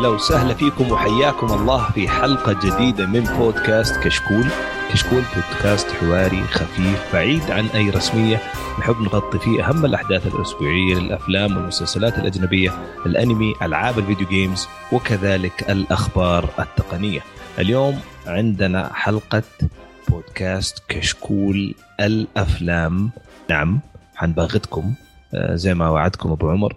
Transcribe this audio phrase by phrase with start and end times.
[0.00, 4.44] أهلا وسهلا فيكم وحياكم الله في حلقة جديدة من بودكاست كشكول.
[4.92, 8.40] كشكول بودكاست حواري خفيف بعيد عن أي رسمية.
[8.78, 12.70] نحب نغطي فيه أهم الأحداث الأسبوعية للأفلام والمسلسلات الأجنبية
[13.06, 17.20] الأنمي ألعاب الفيديو جيمز وكذلك الأخبار التقنية.
[17.58, 19.42] اليوم عندنا حلقة
[20.08, 23.10] بودكاست كشكول الأفلام.
[23.50, 23.80] نعم
[24.14, 24.94] حنباغتكم
[25.34, 26.74] آه، زي ما وعدكم أبو عمر.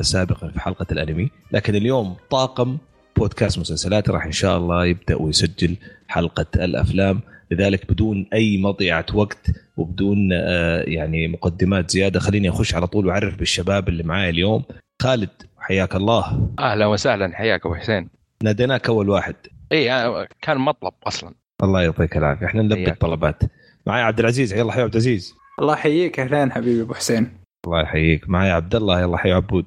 [0.00, 1.30] سابقا في حلقة الأنمي.
[1.52, 2.78] لكن اليوم طاقم
[3.16, 5.76] بودكاست مسلسلات راح إن شاء الله يبدأ ويسجل
[6.08, 7.20] حلقة الأفلام.
[7.50, 13.38] لذلك بدون أي مضيعة وقت وبدون آه، يعني مقدمات زيادة خليني أخش على طول وأعرف
[13.38, 14.64] بالشباب اللي معايا اليوم.
[15.02, 16.48] خالد حياك الله.
[16.58, 17.36] أهلا وسهلا.
[17.36, 18.08] حياك أبو حسين.
[18.42, 19.34] ناديناك أول واحد.
[19.72, 21.34] اي آه، كان مطلب أصلا.
[21.62, 22.46] الله يعطيك العافية.
[22.46, 22.90] إحنا نلبي.
[22.90, 23.42] الطلبات.
[23.86, 24.52] معايا عبد العزيز.
[24.52, 25.34] يلا حي عبد العزيز.
[25.60, 26.20] الله يحييك.
[26.20, 27.37] أهلين حبيبي أبو حسين.
[27.66, 28.28] الله يحييك.
[28.28, 29.00] معايا عبد الله.
[29.00, 29.66] يلا حي عبود.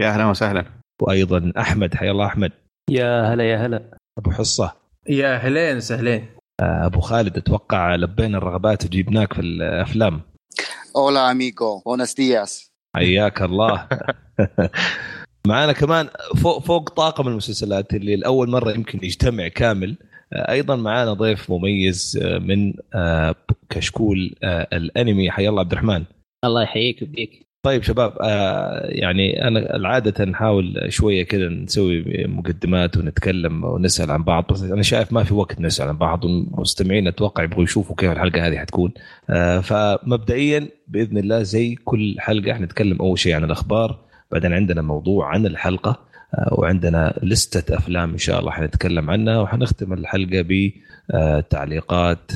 [0.00, 0.64] يا أهلا وسهلا.
[1.02, 1.94] وأيضا أحمد.
[1.94, 2.52] حي الله أحمد.
[2.90, 3.98] يا هلا يا هلا.
[4.18, 4.72] أبو حصة.
[5.08, 6.26] يا أهلين وسهلين
[6.60, 10.20] آه، أبو خالد أتوقع لبينا الرغبات وجبناك في الأفلام.
[10.96, 12.70] Hola amigo, buenos días.
[12.96, 13.88] حياك الله.
[15.48, 16.08] معانا كمان
[16.42, 19.96] فوق فوق طاقم المسلسلات اللي لأول مرة يمكن يجتمع كامل.
[20.32, 22.72] آه، أيضا معانا ضيف مميز آه، من
[23.70, 24.34] كشكول
[24.72, 25.30] الأنمي.
[25.30, 26.04] حيا الله عبد الرحمن.
[26.46, 33.64] الله يحييك ويبيك طيب شباب آه، يعني أنا عادة نحاول شوية كذا نسوي مقدمات ونتكلم
[33.64, 37.64] ونسأل عن بعض بس أنا شايف ما في وقت نسأل عن بعض والمستمعين أتوقع يبغوا
[37.64, 38.92] يشوفوا كيف الحلقة هذه حتكون.
[39.30, 43.98] آه، فمبدئيا بإذن الله زي كل حلقة حنتكلم أول شيء عن الأخبار
[44.30, 49.92] بعدين عندنا موضوع عن الحلقة آه، وعندنا لستة أفلام إن شاء الله حنتكلم عنها وحنختم
[49.92, 50.44] الحلقة
[51.10, 52.32] بتعليقات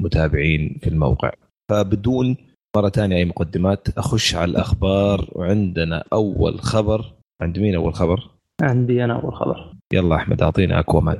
[0.00, 1.32] المتابعين في الموقع.
[1.68, 2.36] فبدون
[2.76, 7.12] مرة ثانية أي مقدمات أخش على الأخبار وعندنا أول خبر.
[7.42, 8.30] عند مين أول خبر؟
[8.62, 9.72] عندي أنا أول خبر.
[9.92, 11.18] يلا أحمد اعطينا أكوامان.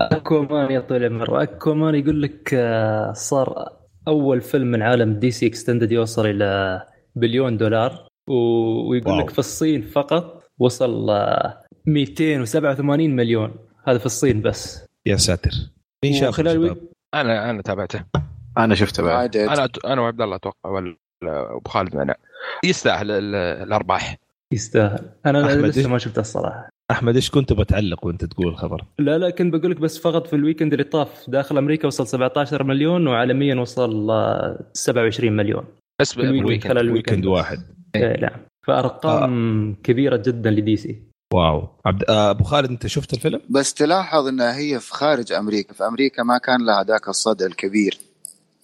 [0.00, 1.42] أكوامان يا طويل العمر.
[1.42, 3.68] أكوامان يقول لك آه، صار
[4.08, 6.82] أول فيلم من عالم DC Extended يوصل إلى
[7.16, 8.06] بليون دولار.
[8.28, 9.20] و- ويقول wow.
[9.20, 13.54] لك في الصين فقط وصل آه، 287 مليون.
[13.88, 14.86] هذا في الصين بس.
[15.06, 15.50] يا ساتر.
[16.04, 16.76] مين شاف شباب؟
[17.14, 18.04] أنا أنا تابعته.
[18.58, 19.36] أنا شفته بعد.
[19.36, 20.96] أنا أنا وعبد الله أتوقع ولا
[21.56, 22.14] أبو خالد معنا.
[22.64, 24.16] يستاهل ال- الأرباح.
[24.52, 25.10] يستاهل.
[25.26, 26.68] أنا لسه؟ ما شفته الصراحة.
[26.90, 30.36] أحمد إيش كنت بتعلق وأنت تقول الخبر؟ لا لا كنت بقول لك بس فقط في
[30.36, 35.64] ال weekend اللي طاف داخل أمريكا وصل 17 مليون وعالميا وصل آه، 27 مليون.
[36.00, 37.62] بس ال weekend بال weekend خلال weekend ال weekend واحد.
[37.94, 38.40] إيه نعم.
[38.66, 41.02] فأرقام كبيرة جدا ل DC
[41.34, 41.68] wow.
[41.86, 45.84] عبد آه، أبو خالد أنت شفت الفيلم؟ بس تلاحظ إنها هي في خارج أمريكا، في
[45.86, 47.98] أمريكا ما كان لها ذاك الصدى الكبير.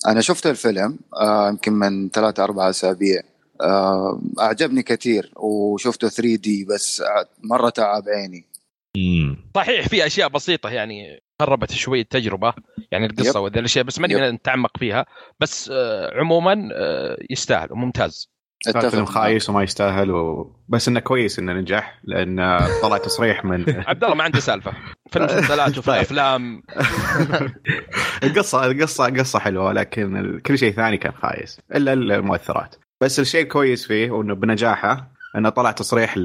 [0.06, 3.22] أنا شفت الفيلم آه، يمكن من ثلاثة أربعة أسابيع.
[3.60, 7.02] آه، أعجبني كثير وشفته 3D بس
[7.44, 8.44] مرة تعب عيني.
[9.54, 12.54] صحيح في أشياء بسيطة يعني خربت شوي التجربة
[12.92, 13.40] يعني القصة.
[13.40, 14.30] وذي الأشياء بس ماني.
[14.30, 15.06] نتعمق فيها
[15.40, 16.68] بس آه، عموما
[17.30, 18.30] يستاهل وممتاز
[18.90, 20.52] فيلم خايس وما يستاهل و...
[20.68, 24.72] بس إنه كويس إنه نجح لأن طلع تصريح من عبد الله ما عنده سالفة.
[25.10, 25.96] في المسلسلات وفي طيب.
[25.96, 26.62] الافلام
[28.24, 32.76] القصة القصة قصه حلوة لكن كل شيء ثاني كان خايس إلا المؤثرات.
[33.00, 36.16] بس الشيء الكويس فيه وانه بنجاحه إنه طلع تصريح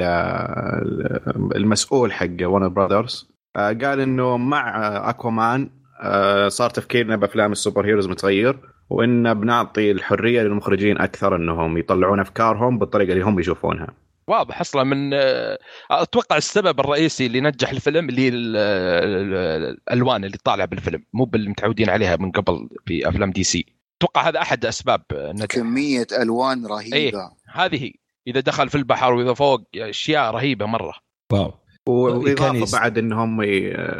[1.53, 5.69] للمسؤول حق ورنر براذرز قال إنه مع آه، أكوامان
[6.01, 8.72] آه، صار تفكيرنا بأفلام السوبر هيروز متغير.
[8.89, 13.87] وإن بنعطي الحرية للمخرجين أكثر إنهم يطلعون أفكارهم بالطريقة اللي هم يشوفونها.
[14.27, 15.59] واضح أصلا من آه،
[15.91, 22.15] أتوقع السبب الرئيسي اللي نجح الفيلم اللي الألوان اللي طالعة بالفيلم مو باللي متعودين عليها
[22.15, 23.65] من قبل في افلام دي سي.
[23.97, 27.31] أتوقع هذا أحد أسباب النجاح كمية ألوان رهيبة.
[27.53, 27.93] هذه هي.
[28.27, 30.93] إذا دخل في البحر وإذا فوق أشياء رهيبة مرة.
[31.31, 31.53] wow.
[31.87, 33.37] وإضافة بعد إنهم.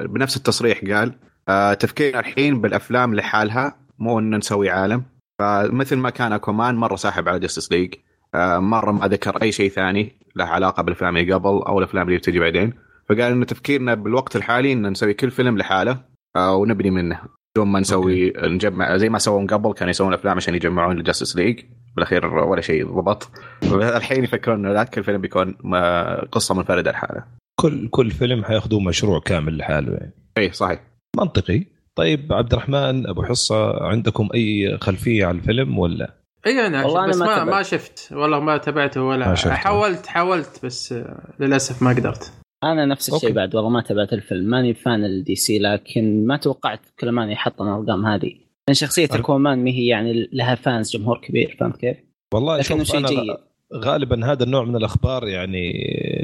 [0.06, 1.16] بنفس التصريح قال
[1.50, 5.04] آه تفكيرنا الحين بالأفلام لحالها مو انه نسوي عالم.
[5.40, 7.94] فمثل ما كان أكوامان مرة ساحب على Justice League
[8.36, 12.18] آه مرة ما ذكر أي شيء ثاني له علاقة بالأفلام اللي قبل أو الأفلام اللي
[12.18, 12.74] بتجي بعدين.
[13.10, 15.98] فقال انه تفكيرنا بالوقت الحالي إن نسوي كل فيلم لحاله
[16.36, 17.20] آه ونبني منه.
[17.56, 21.36] بدون ما نسوي نجمع زي ما سووا قبل كانوا يسوون أفلام عشان يجمعون ال Justice
[21.36, 21.60] League
[21.96, 23.30] بالأخير ولا شيء ضبط.
[23.74, 27.24] الحين يفكرون انه ذاك الفيلم بيكون ما- قصة منفردة لحاله.
[27.60, 30.14] كل كل فيلم حياخذوه مشروع كامل لحاله يعني.
[30.38, 30.80] اي صحيح.
[31.18, 31.66] منطقي.
[31.96, 36.14] طيب عبد الرحمن أبو حصة عندكم أي خلفية على الفيلم ولا؟
[36.46, 37.58] اي أنا والله والله أنا بس ما ما.
[37.58, 38.10] ما شفت.
[38.12, 39.54] والله ما تابعته ولا ما شفته.
[39.54, 40.96] حاولت حاولت بس
[41.40, 42.34] للأسف ما قدرت.
[42.64, 43.36] أنا نفس الشيء okay.
[43.36, 44.50] بعد والله ما تابعت الفيلم.
[44.50, 48.34] ماني fan ال DC لكن ما توقعت أكوامان يحطم الأرقام هذه.
[48.68, 51.98] لأن شخصية اكوامان ما هي يعني لها fans جمهور كبير فهمت كيف؟
[52.34, 53.36] والله شوف شيء جيد.
[53.74, 55.74] غالبا هذا النوع من الأخبار يعني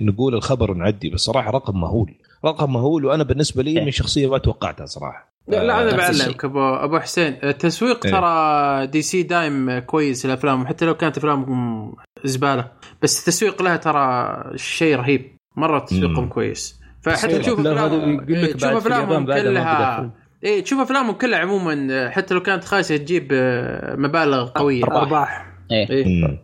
[0.02, 2.14] نقول الخبر ونعدي بس صراحة رقم مهول.
[2.46, 5.29] رقم مهول وأنا بالنسبة لي من شخصية ما توقعتها صراحة.
[5.50, 8.12] لا, لا أنا نفس بعلمك ابو أبو حسين التسويق إيه.
[8.12, 11.94] ترى دي سي دايم كويس الافلام حتى لو كانت أفلامهم
[12.24, 16.28] زبالة بس التسويق لها ترى شيء رهيب مرة تسويقهم.
[16.28, 20.12] كويس فحتى تشوف هذه افلامهم يقول لك تشوف أفلامهم كلها
[20.44, 24.84] إيه تشوف أفلامهم كلها عموما حتى لو كانت خايسة تجيب آه، مبالغ قوية.
[24.84, 25.90] أرباح إيه.
[25.90, 26.40] إيه.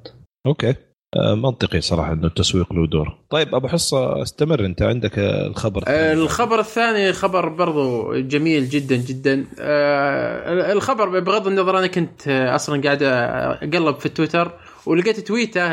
[0.46, 0.76] okay آه،
[1.16, 3.18] منطقي صراحة إنه التسويق له دور.
[3.30, 5.82] طيب أبو حصة استمر أنت عندك آه، الخبر.
[5.88, 6.14] آه، الثاني.
[6.14, 9.46] الخبر الثاني خبر برضو جميل جدا جدا.
[9.60, 14.52] آه، الخبر بغض النظر أنا كنت آه، أصلا قاعد أقلب في التويتر
[14.86, 15.68] ولقيت تويتة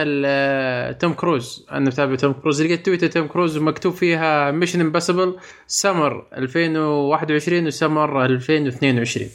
[0.93, 1.67] توم كروز.
[1.73, 2.63] أنا متابع توم كروز.
[2.63, 5.37] لقيت تويتة توم كروز مكتوب فيها Mission Impossible
[5.67, 9.29] summer 2021 و summer 2022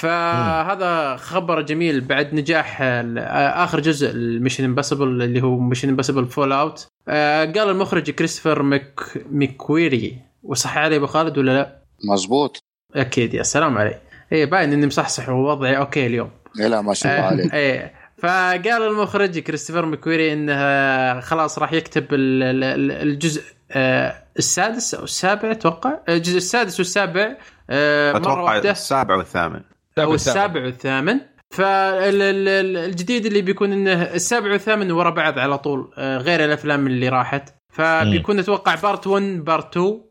[0.00, 6.86] فهذا خبر جميل بعد نجاح آخر جزء ال Mission Impossible اللي هو Mission Impossible Fallout
[7.08, 9.00] قال المخرج كريستوفر ميك
[9.30, 11.78] ميكوري وصح علي أبو خالد ولا لا؟
[12.12, 12.58] مزبوط
[12.96, 13.98] أكيد يا سلام علي
[14.32, 15.76] إيه باين إني مصحصح ووضعي.
[15.76, 16.30] okay اليوم.
[16.60, 17.54] إيه لا ما شاء الله عليك.
[17.54, 17.92] إيه.
[18.18, 23.42] فقال المخرج كريستوفر ميكوري إنه خلاص راح يكتب ال- ال- ال- الجزء
[23.72, 25.98] آه، السادس أو السابع أتوقع.
[26.08, 27.36] الجزء السادس والسابع
[27.70, 28.70] آه، مرة أتوقع واحدة.
[28.70, 29.60] السابع والثامن.
[30.02, 36.44] أو السابع والثامن فالجديد اللي بيكون إنه السابع والثامن ورا بعض على طول آه، غير
[36.44, 37.54] الأفلام اللي راحت.
[37.72, 40.07] فبيكون أتوقع part 1 part 2 آه،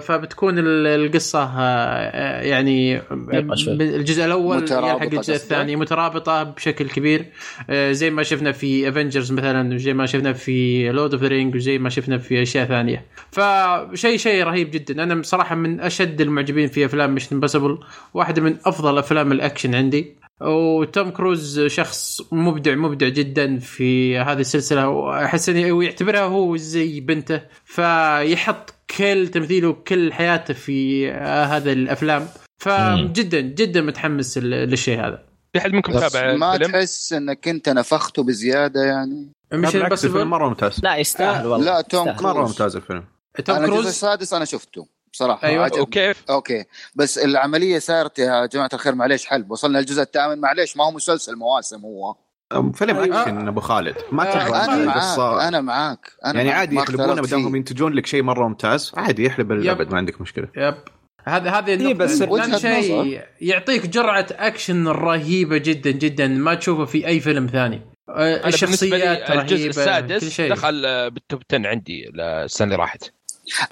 [0.00, 3.02] فبتكون ال- القصة آه، آه، يعني.
[3.80, 7.26] الجزء الأول يلحق الجزء؟ الثاني مترابطة بشكل كبير.
[7.70, 11.78] آه، زي ما شفنا في Avengers مثلا وزي ما شفنا في Lord of Ring وزي
[11.78, 13.04] ما شفنا في أشياء ثانية.
[13.32, 15.02] فشيء شيء رهيب جدا.
[15.02, 17.78] أنا بصراحة من أشد المعجبين في أفلام Mission Impossible
[18.14, 20.20] واحدة من أفضل أفلام الأكشن عندي.
[20.40, 27.42] وتوم كروز شخص مبدع مبدع جدا في هذه السلسلة وأحس إنه ويعتبرها هو زي بنته
[27.64, 32.28] فيحط كل تمثيله وكل حياته في هذا الأفلام.
[32.58, 35.24] فجدا جدا متحمس للشيء هذا.
[35.52, 40.04] في حد منكم بس تابع ما الفيلم؟ تحس إنك أنت نفخته بزيادة يعني؟ مش بالعكس
[40.04, 40.80] الفيلم مرة ممتاز.
[40.82, 42.10] لا يستاهل والله لا، توم.
[42.12, 42.22] كروز.
[42.22, 43.04] مرة ممتاز الفيلم.
[43.44, 44.86] توم أنا الجزء كروز؟ السادس أنا شفته.
[45.12, 45.64] بصراحة أيوة.
[45.64, 45.80] عجبني.
[45.80, 46.64] وكيف؟ okay
[46.94, 51.36] بس العملية صارت يا جماعة الخير معليش حلب وصلنا الجزء الثامن معليش ما هو مسلسل
[51.36, 52.14] مواسم هو
[52.74, 53.22] فيلم أيوة.
[53.22, 56.50] أكشن أبو خالد ما آه، تبغى أنا قصة- معاك أنا معاك أنا يعني.
[56.50, 57.56] عادي ما يحلبونه بدهم فيه.
[57.56, 59.52] ينتجون لك شيء مرة ممتاز عادي يحلب.
[59.52, 60.74] الأبد ما عندك مشكلة yep
[61.24, 62.22] هذا هذه النقطة بس
[62.62, 63.22] شيء.
[63.40, 68.48] يعطيك جرعة أكشن رهيبة جدا جدا ما تشوفها في أي فيلم ثاني آه، أنا بالنسبة
[68.48, 73.12] الشخصيات الجزء السادس شيء دخل آه، بالتوب 10 عندي السنة اللي راحت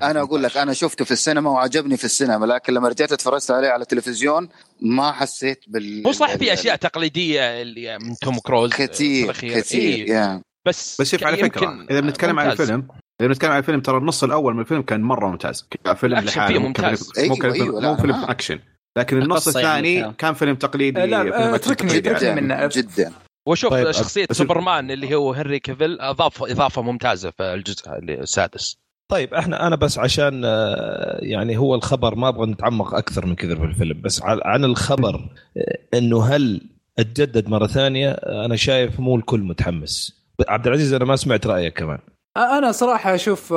[0.03, 3.69] أنا أقول لك أنا شفته في السينما وعجبني في السينما لكن لما رجعت اتفرجت عليه
[3.69, 4.49] على التلفزيون
[4.81, 9.61] ما حسيت بال هو صح في أشياء تقليدية اللي من توم كروز آه، كثير الأخير.
[9.61, 12.51] كثير إيه، يا بس بس شوف على يمكن- فكره إذا بنتكلم عن.
[12.51, 12.89] الفيلم
[13.21, 16.47] إذا بنتكلم عن الفيلم ترى النص الأول من الفيلم كان مرة ممتاز كان فيلم لحاله
[16.53, 17.11] فيه مو ممتاز.
[17.13, 18.31] كفيلم- مو أيوة، أيوة، مو فيلم معاك.
[18.31, 18.59] أكشن
[18.99, 21.55] لكن النص يعني الثاني كان- فيلم تقليدي آه، لا، آه، اتركني-.
[21.55, 22.01] اتركني.
[22.01, 22.67] جدا منه.
[22.67, 23.13] جدا
[23.49, 28.77] وشوف طيب، شخصية سوبرمان اللي هو هنري كيفل اضاف إضافة ممتازة في الجزء السادس
[29.11, 33.55] طيب إحنا أنا بس عشان آه، يعني هو الخبر ما أبغى نتعمق أكثر من كذا
[33.55, 36.61] في الفيلم بس عن الخبر آه، إنه هل
[36.99, 40.25] أتجدد مرة ثانية؟ آه، أنا شايف مو الكل متحمس.
[40.49, 41.99] عبد العزيز أنا ما سمعت رأيك كمان.
[42.37, 43.55] أنا صراحة أشوف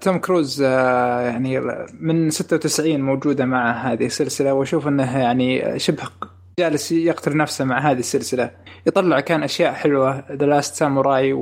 [0.00, 1.60] توم كروز يعني
[2.00, 6.02] من 96 موجودة مع هذه السلسلة وأشوف إنه يعني شبه
[6.58, 8.50] جالس يقتل نفسه مع هذه السلسلة.
[8.86, 11.32] يطلع كان أشياء حلوة The Last Samurai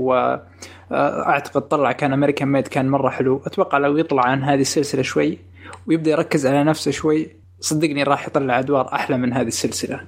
[0.92, 3.42] واعتقد طلع كان American Made كان مرة حلو.
[3.46, 5.38] أتوقع لو يطلع عن هذه السلسلة شوي
[5.86, 10.00] ويبدأ يركز على نفسه شوي صدقني راح يطلع أدوار أحلى من هذه السلسلة.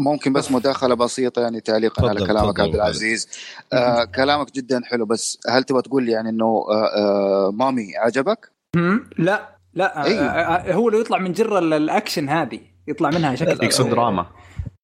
[0.00, 3.28] ممكن بس مداخلة بسيطة يعني تعليقا على كلامك عبد العزيز.
[3.72, 8.52] آه كلامك جدا حلو بس هل تبغى تقول يعني إنه آه آه Mummy عجبك؟
[9.18, 10.20] لا لا أيوه.
[10.24, 14.26] آه، آه، هو اللي يطلع من جرة ال- الأكشن هذه يطلع منها شكل يقصد دراما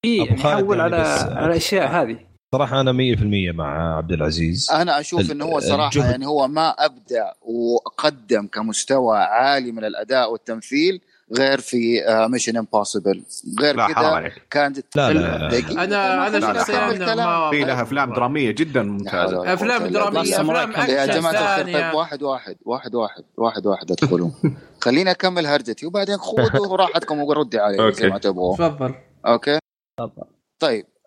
[0.05, 1.03] اي يحول يعني على
[1.37, 2.19] على الأشياء هذه.
[2.55, 4.71] صراحة أنا 100% مع عبد العزيز.
[4.71, 6.11] أنا أشوف إنه هو صراحة الجهد.
[6.11, 11.01] يعني هو ما أبدع وقدم كمستوى عالي من الأداء والتمثيل
[11.39, 12.01] غير في
[12.31, 13.23] Mission Impossible
[13.61, 14.43] غير كذا عليك.
[14.51, 14.85] كان جد...
[14.97, 15.49] لا لا, لا, لا.
[15.49, 15.85] دقيقة.
[15.85, 19.53] أنا أنا خليني لا، لا، شخصيا في لها أفلام درامية جدا ممتازة.
[19.55, 24.31] أفلام درامية أفلام كان- يا أكشن جماعة طيب واحد واحد واحد واحد واحد واحد ادخلوا
[24.85, 28.09] خليني أكمل هرجتي وبعدين خذوا راحتكم وردي علي زي.
[28.09, 28.57] ما تبغوا.
[28.57, 28.95] تفضل.
[29.27, 29.59] okay؟
[30.01, 30.25] تفضل.
[30.61, 30.87] طيب.
[30.87, 30.98] آه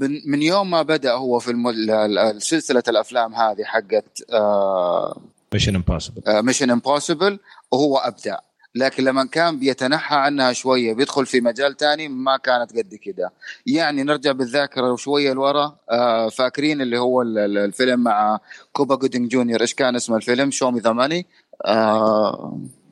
[0.00, 1.68] من من يوم ما بدأ هو في الم...
[1.68, 5.20] ال- ال- سلسلة الأفلام هذه حقت آه
[5.52, 7.38] Mission Impossible Mission Impossible
[7.72, 8.38] وهو أبدع.
[8.74, 13.32] لكن لما كان بيتنحى عنها شوية بيدخل في مجال تاني ما كانت قد كده.
[13.66, 15.76] يعني نرجع بالذاكرة شوية لورا.
[15.90, 18.38] آه فاكرين اللي هو ال- ال- الفيلم مع
[18.72, 19.60] كوبا جودينج جونيور.
[19.60, 21.26] إيش كان اسم الفيلم؟ show me the money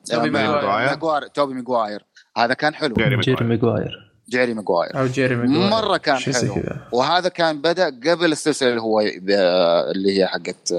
[0.05, 1.27] توبي ماجواير.
[1.27, 2.05] توبي ماجواير
[2.37, 2.95] هذا كان حلو.
[2.95, 6.63] Jerry Jerry Maguire Jerry Maguire أو Jerry Maguire مرة كان حلو.
[6.91, 8.99] وهذا كان بدأ قبل السلسلة اللي هو
[9.91, 10.73] اللي هي حقت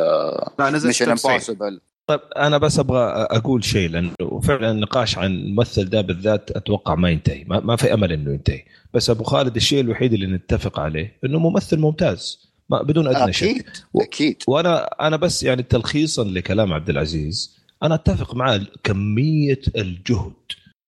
[0.60, 1.30] Mission 96.
[1.34, 6.94] Impossible طيب أنا بس أبغى أقول شيء لأنه فعلا النقاش عن الممثل ده بالذات أتوقع
[6.94, 7.44] ما ينتهي.
[7.44, 8.62] ما, ما في أمل إنه ينتهي.
[8.94, 12.46] بس أبو خالد الشيء الوحيد اللي نتفق عليه إنه ممثل ممتاز.
[12.70, 13.44] ما بدون أدنى شك.
[13.46, 14.42] أكيد و- أكيد.
[14.46, 20.32] وأنا أنا بس يعني تلخيصا لكلام عبد العزيز أنا أتفق معه كمية الجهد.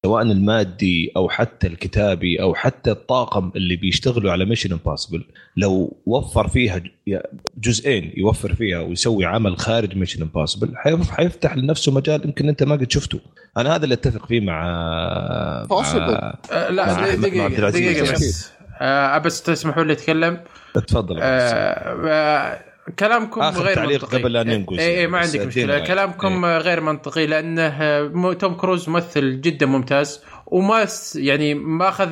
[0.07, 5.25] سواء المادي أو حتى الكتابي أو حتى الطاقم اللي بيشتغلوا على Mission Impossible
[5.57, 6.83] لو وفر فيها
[7.59, 10.77] جزئين يوفر فيها ويسوي عمل خارج Mission Impossible
[11.11, 13.21] حيفتح لنفسه مجال يمكن أنت ما قد شفته
[13.57, 14.63] أنا هذا اللي أتفق فيه مع.
[15.71, 16.35] مع مع
[16.71, 17.71] لا دقيقة.
[17.71, 18.13] دقيقة.
[18.13, 18.51] بس
[18.81, 20.41] آه بس تسمحوا لي أتكلم
[20.75, 22.61] تفضل آه آه،
[22.99, 24.19] كلامكم آخر غير تعليق منطقي.
[24.19, 24.79] قبل لا ننقز.
[24.79, 25.79] اي ما عندك مشكلة.
[25.79, 30.23] كلامكم غير منطقي لأنه توم كروز ممثل جدا ممتاز.
[30.51, 32.09] وما يعني ما أخذ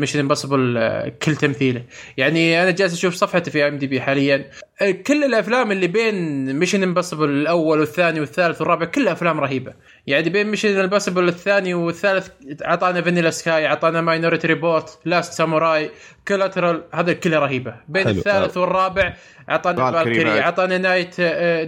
[0.00, 0.78] Mission Impossible
[1.22, 1.82] كل تمثيله.
[2.16, 4.50] يعني أنا جالس أشوف صفحته في IMDb حاليا.
[4.82, 6.14] آه، كل الأفلام اللي بين
[6.56, 9.72] Mission Impossible الأول والثاني والثالث والرابع كلها أفلام رهيبة.
[10.06, 12.28] يعني بين Mission Impossible الثاني والثالث
[12.64, 15.90] اعطانا Vanilla Sky اعطانا Minority Report Last Samurai
[16.28, 17.74] Collateral هذا كلها رهيبة.
[17.88, 18.18] بين حلو.
[18.18, 19.14] الثالث والرابع
[19.50, 20.40] اعطانا Valkyrie.
[20.40, 21.20] اعطانا Knight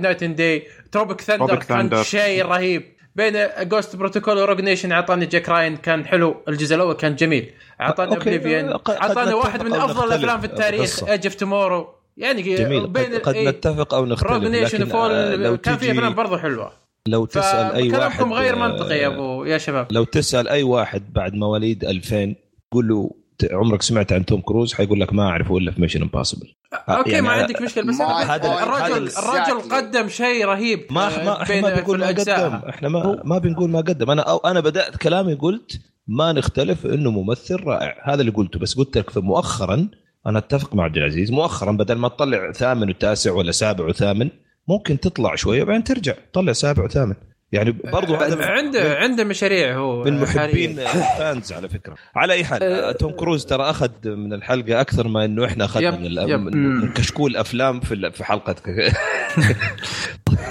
[0.02, 2.02] Knight and Day Tropic Thunder كان.
[2.02, 2.99] شيء رهيب.
[3.14, 6.36] بين Ghost Protocol و Rogue Nation اعطاني Jack Reacher كان حلو.
[6.48, 7.52] الجزء الأول كان جميل.
[7.80, 11.04] اعطانا okay، Oblivion نتفق واحد من أفضل الأفلام في التاريخ.
[11.04, 12.86] Edge of Tomorrow يعني جميل.
[12.86, 16.36] بين قد, قد إيه، نتفق أو نختلف Rogue Nation آه، Fallout كان في أفلام برضو
[16.36, 16.72] حلوة.
[17.08, 19.86] لو تسأل أي واحد فكلامكم غير آه، منطقي يا أبو يا شباب.
[19.90, 22.34] لو تسأل أي واحد بعد مواليد 2000
[22.72, 23.10] قول له
[23.52, 26.46] عمرك سمعت عن توم كروز؟ حيقول لك ما أعرفه إلا في Mission Impossible
[26.88, 29.70] okay يعني ما عندك مشكلة بس هذا- الرجل هذا- الرجل.
[29.74, 32.32] قدم شيء رهيب ما آه، ما إحنا ما بنقول ما قدم.
[32.68, 34.10] إحنا ما ما بنقول ما قدم.
[34.10, 37.96] أنا أو أنا بدأت كلامي قلت ما نختلف إنه ممثل رائع.
[38.04, 38.58] هذا اللي قلته.
[38.58, 39.88] بس قلت لك مؤخرا
[40.26, 44.30] أنا أتفق مع عبد العزيز مؤخرا بدل ما تطلع ثامن وتاسع ولا سابع وثامن
[44.68, 46.14] ممكن تطلع شوية وبعدين ترجع.
[46.32, 47.14] تطلع سابع وثامن.
[47.52, 50.20] يعني برضو هذا من- عنده عنده مشاريع هو من.
[50.20, 51.94] محبين الفانز على فكرة.
[52.16, 55.90] على أي حال آه، توم كروز ترى أخذ من الحلقة أكثر ما إنه إحنا أخذنا
[55.90, 56.40] من, يب.
[56.40, 58.64] من, من كشكول أفلام في ال- في حلقتك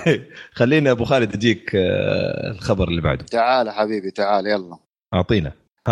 [0.06, 0.26] طيب
[0.60, 3.26] خلينا أبو خالد اجيك آه، الخبر اللي بعده.
[3.26, 4.78] تعال حبيبي تعال يلا.
[5.14, 5.52] أعطينا.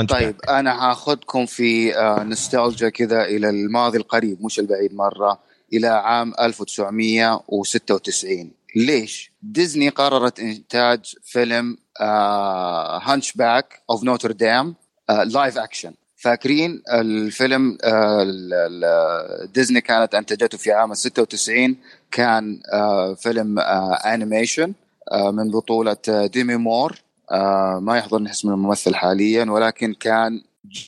[0.10, 1.92] طيب أنا هاخذكم في
[2.24, 5.40] نوستالجيا كذا إلى الماضي القريب مش البعيد مرة
[5.74, 11.78] إلى عام 1996 ليش؟ ديزني قررت إنتاج فيلم
[13.02, 14.76] Hunchback of Notre Dame
[15.10, 18.26] live action فاكرين الفيلم آه،
[19.54, 21.78] ديزني كانت انتجته في عام 96
[22.12, 23.60] كان آه، فيلم
[24.06, 24.74] animation
[25.32, 26.98] من بطولة آه، ديمي مور
[27.32, 30.42] آه، ما يحضرني اسم الممثل حاليا ولكن كان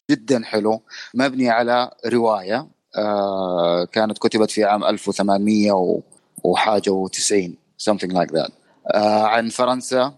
[0.10, 0.81] جدا حلو
[1.13, 2.67] مبني على رواية
[2.98, 6.01] آه، كانت كتبت في عام 1800 و-
[6.43, 7.50] وحاجة و90
[7.90, 8.52] something like that.
[8.94, 10.14] آه، عن فرنسا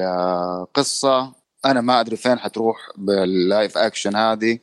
[0.00, 1.32] والقصة.
[1.64, 4.58] أنا ما أدري فين حتروح بال live action هذه.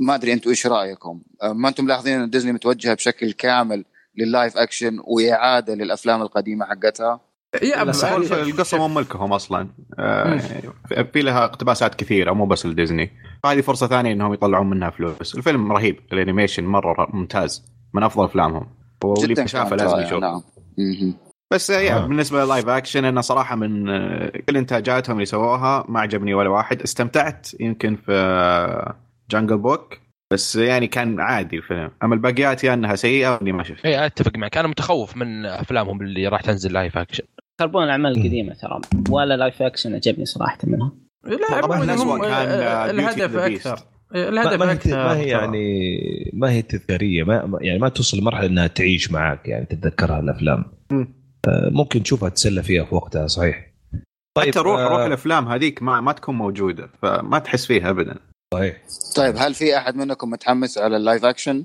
[0.00, 1.22] ما أدري أنتم إيش رأيكم.
[1.42, 3.84] آه، ما أنتم ملاحظين إن ديزني متوجهة بشكل كامل
[4.18, 7.20] لل live action وإعادة للأفلام القديمة حقتها؟
[7.62, 9.68] يا القصة مو ملكهم أصلا.
[9.98, 10.38] آه،
[11.12, 13.10] في لها اقتباسات كثيرة مو بس لديزني.
[13.44, 15.34] هذه فرصة ثانية إنهم يطلعون منها فلوس.
[15.34, 15.98] الفيلم رهيب.
[16.12, 17.64] ال animation مرة ممتاز.
[17.94, 18.66] من أفضل أفلامهم.
[19.04, 20.42] واللي شافه لازم يشوف نعم.
[21.52, 22.06] بس يا آه.
[22.06, 26.48] بالنسبة لل live action أنا صراحة من آه، كل إنتاجاتهم اللي سووها ما عجبني ولا
[26.48, 26.82] واحد.
[26.82, 28.92] استمتعت يمكن في
[29.30, 29.98] Jungle Book
[30.32, 31.90] بس يعني كان عادي الفيلم.
[32.02, 33.86] أما الباقيات يا أنها سيئة أني ما شفت.
[33.86, 34.58] اي أتفق معك.
[34.58, 37.24] أنا متخوف من أفلامهم اللي راح تنزل live action
[37.60, 38.16] يخربون الأعمال.
[38.18, 38.80] القديمة ترى.
[39.10, 40.92] ولا live action عجبني صراحة منها
[41.24, 43.36] لا هم- كان، آه، آه، الهدف.
[43.36, 43.78] أكثر.
[44.14, 45.28] الهدف ما, هي ما هي.
[45.28, 47.22] يعني ما هي تذكارية.
[47.22, 50.64] ما ما- يعني ما توصل لمرحلة إنها تعيش معك يعني تتذكرها الأفلام.
[51.48, 53.66] آه، ممكن تشوفها تسلى فيها في وقتها صحيح.
[54.36, 58.16] طيب حتى روح آه، روح الأفلام هذيك ما ما تكون موجودة فما تحس فيها ابدا.
[58.54, 58.76] صحيح.
[59.16, 61.64] طيب هل في أحد منكم متحمس على ال live action؟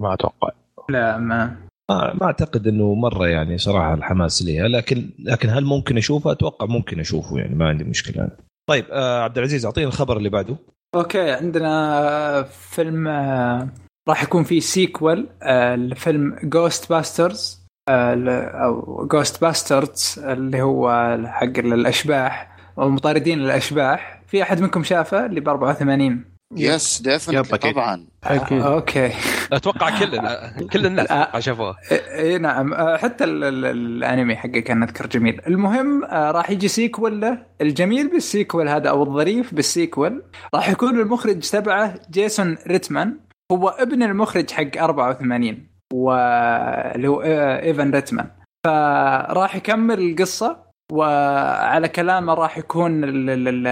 [0.00, 0.50] ما أتوقع.
[0.88, 1.56] لا ما.
[1.90, 6.66] ما, ما أعتقد إنه مرة يعني صراحة الحماس ليها لكن لكن هل ممكن اشوفها؟ أتوقع
[6.66, 8.28] ممكن أشوفه يعني ما عندي مشكلة.
[8.68, 10.56] طيب آه عبد العزيز اعطينا الخبر اللي بعده.
[10.94, 13.68] okay عندنا فيلم آه،
[14.08, 20.90] راح يكون فيه sequel آه، لفيلم Ghostbusters أو Ghostbusters اللي هو
[21.26, 26.24] حق الاشباح ومطاردين الاشباح في أحد منكم شافه؟ اللي ب 84
[26.56, 27.72] yes definitely أكيد.
[27.72, 28.06] طبعا.
[28.24, 28.58] أكيد.
[28.60, 29.10] آه، okay.
[29.52, 31.38] أتوقع كلنا كل الناس آه.
[31.40, 32.74] شافوه اي نعم.
[32.74, 35.40] آه، حتى ال- ال- الأنمي حقه كان أذكر جميل.
[35.46, 37.38] المهم راح يجي sequel له.
[37.60, 40.22] الجميل بال sequel هذا أو الظريف بال sequel
[40.54, 43.16] راح يكون المخرج تبعه جيسون ريتمان.
[43.52, 47.22] هو ابن المخرج حق 84 واللي هو
[47.62, 48.30] إيفن ريتمان.
[48.66, 50.69] فراح يكمل القصة.
[50.92, 53.66] وعلى كلامه راح يكون ال ال ال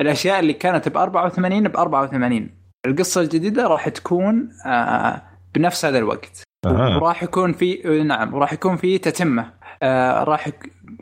[0.00, 2.48] الأشياء اللي كانت ب 84 ب 84
[2.86, 5.22] القصة الجديدة راح تكون آه،
[5.54, 6.42] بنفس هذا الوقت.
[6.66, 6.96] أها.
[6.96, 9.52] وراح يكون في نعم وراح يكون في تتمة.
[9.82, 10.48] آه راح.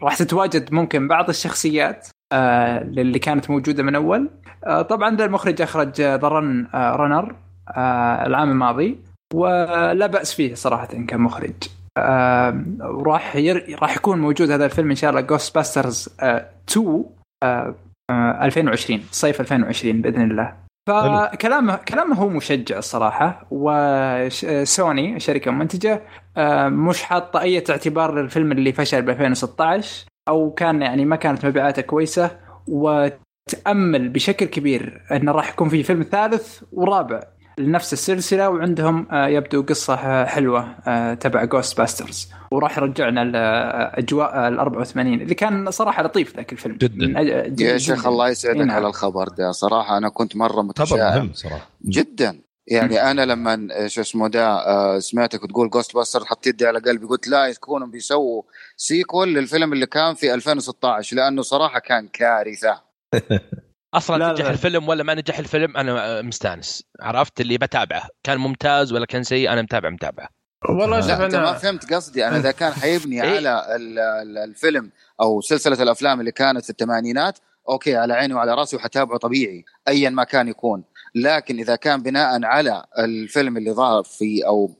[0.02, 4.31] راح تتواجد ممكن بعض الشخصيات آه اللي كانت موجودة من أول.
[4.67, 7.37] آه طبعا ذا المخرج أخرج The Run آه Runner
[7.76, 8.99] آه العام الماضي.
[9.35, 11.52] ولا بأس فيه صراحة كمخرج.
[11.99, 13.76] آه وراح ير...
[13.83, 17.05] راح يكون موجود هذا الفيلم إن شاء الله Ghostbusters 2
[17.43, 17.75] آه
[18.11, 20.55] آه 2020 صيف 2020 بإذن الله.
[20.88, 26.02] فكلامه كلامه هو مشجع الصراحه وسوني الشركة المنتجه
[26.37, 31.47] آه، مش حاطة أي اعتبار للفيلم اللي فشل ب 2016 أو كان يعني ما كانت
[31.47, 32.31] مبيعاته كويسة
[32.69, 37.21] وتأمل بشكل كبير إنه راح يكون في فيلم ثالث ورابع.
[37.59, 44.59] لنفس السلسلة وعندهم آه، يبدو قصة آه، حلوة آه، تبع Ghostbusters وراح يرجعنا لاجواء ال
[44.59, 46.77] 84 اللي كان صراحة لطيف ذاك الفيلم.
[46.77, 47.21] جداً.
[47.61, 47.79] يا.
[47.79, 48.71] شيخ الله يسعدك نعم.
[48.71, 49.53] على الخبر ده.
[49.53, 51.69] صراحة أنا كنت مرة خبر متشائم مهم صراحة.
[51.85, 52.41] جدا.
[52.67, 57.47] يعني أنا لما شو اسمه ده سمعتك تقول Ghostbuster حطيت يدي على قلبي قلت لا
[57.47, 58.43] يكونوا بيسووا
[58.77, 62.81] sequel للفيلم اللي كان في 2016 لأنه صراحة كان كارثة.
[63.95, 64.50] أصلا لا، نجح لا.
[64.50, 66.85] الفيلم ولا ما نجح الفيلم أنا مستانس.
[67.00, 68.09] عرفت؟ اللي بتابعه.
[68.23, 70.28] كان ممتاز ولا كان سيء أنا متابع متابعه
[70.68, 72.26] والله شوف أنت ما أنا فهمت قصدي.
[72.26, 73.37] أنا إذا كان حيبني إيه.
[73.37, 74.90] على ال- ال- الفيلم
[75.21, 80.11] أو سلسلة الأفلام اللي كانت في الثمانينات okay على عيني وعلى رأسي وحتابعه طبيعي ايا
[80.11, 80.85] ما كان يكون.
[81.14, 84.70] لكن إذا كان بناء على الفيلم اللي ظهر فيه أو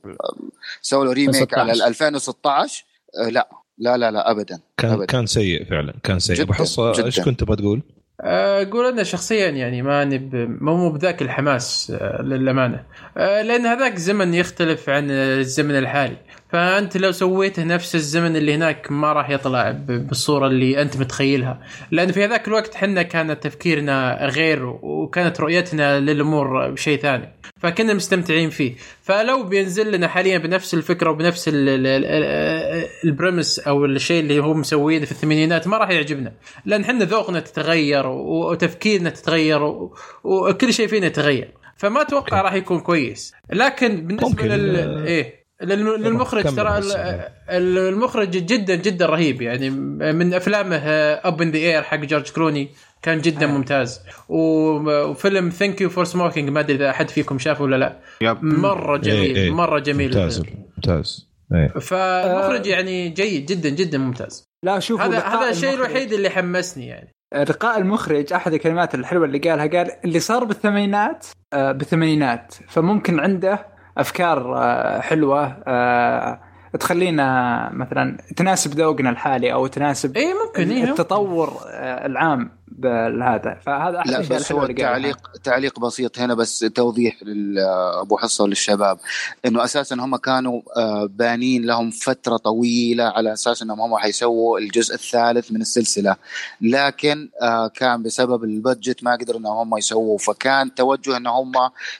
[0.81, 2.85] سووا له remake على ال 2016
[3.25, 3.49] آه، لا.
[3.77, 4.59] لا لا لا ابدا.
[4.77, 5.05] كان أبداً.
[5.05, 6.35] كان سيء فعلا كان سيء.
[6.35, 7.05] جداً، ابو حصه جداً.
[7.05, 7.81] إيش كنت تبغى تقول؟
[8.21, 10.29] أقول أنا شخصيا يعني ماني
[10.61, 12.83] مو مو بذاك الحماس آه، للأمانة.
[13.17, 16.17] آه، لأن هذاك زمن يختلف عن الزمن الحالي.
[16.49, 21.61] فأنت لو سويته نفس الزمن اللي هناك ما راح يطلع بالصورة اللي أنت متخيلها.
[21.91, 27.33] لأن في هذاك الوقت حنا كان تفكيرنا غير وكانت رؤيتنا للأمور شيء ثاني.
[27.59, 28.75] فكنا مستمتعين فيه.
[29.03, 34.53] فلو بينزل لنا حاليا بنفس الفكرة وبنفس ال- ال- ال- البريمس أو الشيء اللي هو
[34.53, 36.33] مسويه في الثمانينات ما راح يعجبنا.
[36.65, 39.63] لأن إحنا ذوقنا تتغير وتفكيرنا تتغير
[40.23, 41.51] وكل شيء فينا يتغير.
[41.77, 43.33] فما أتوقع راح يكون كويس.
[43.53, 45.38] لكن بالنسبة لل إيه.
[45.63, 49.41] للمخرج ترى ال- المخرج جدا جدا رهيب.
[49.41, 49.69] يعني
[50.13, 50.77] من أفلامه
[51.13, 52.69] Up in the Air حق جورج كلوني
[53.01, 54.01] كان جدا ممتاز.
[54.29, 57.99] و- وفيلم Thank You for Smoking ما أدري إذا أحد فيكم شافه ولا لا.
[58.21, 58.43] yep.
[58.43, 59.51] مرة جميل إيه، إيه.
[59.51, 60.43] مرة جميل ممتاز.
[60.77, 61.29] ممتاز.
[61.55, 61.67] إيه.
[61.67, 64.43] فالمخرج يعني جيد جدا جدا ممتاز.
[64.63, 67.15] لا شوفوا هذا هذا الشيء الوحيد اللي حمسني يعني.
[67.35, 73.65] لقاء المخرج أحد الكلمات الحلوة اللي قالها قال اللي صار بالثمانينات آه، بالثمانينات فممكن عنده
[73.99, 76.39] أفكار آه، حلوة آه،
[76.79, 83.57] تخلينا مثلا تناسب ذوقنا الحالي أو تناسب اي ممكن إيه التطور آه، العام بهذا.
[83.65, 84.75] فهذا لا الاشياء بس هو قالها.
[84.75, 88.97] تعليق تعليق بسيط هنا بس توضيح لابو حصة وللشباب.
[89.45, 90.61] إنه أساسا هم كانوا
[91.05, 96.15] بانين لهم فترة طويلة على أساس إنهم هم حيسووا الجزء الثالث من السلسلة.
[96.61, 97.29] لكن
[97.75, 101.51] كان بسبب ال budget ما قدروا إنهم هم يسووا فكان توجه ان هم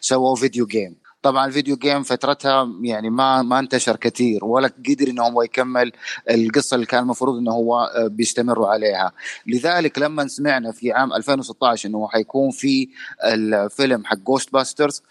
[0.02, 0.96] سووا video game.
[1.22, 5.92] طبعا ال video game فترتها يعني ما ما انتشر كثير ولا قدر انه هو يكمل
[6.30, 9.12] القصة اللي كان المفروض إنه هو آه، بيستمروا عليها.
[9.48, 12.90] لذلك لما سمعنا في عام 2016 إنه حيكون في
[13.24, 15.04] الفيلم حق Ghostbusters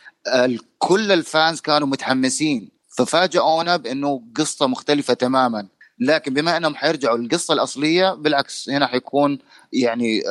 [0.79, 2.71] كل ال fans كانوا متحمسين.
[2.99, 5.69] ففاجئونا بإنه قصة مختلفة تماما.
[6.01, 9.39] لكن بما إنهم حيرجعوا للقصة الأصلية بالعكس هنا حيكون
[9.73, 10.23] يعني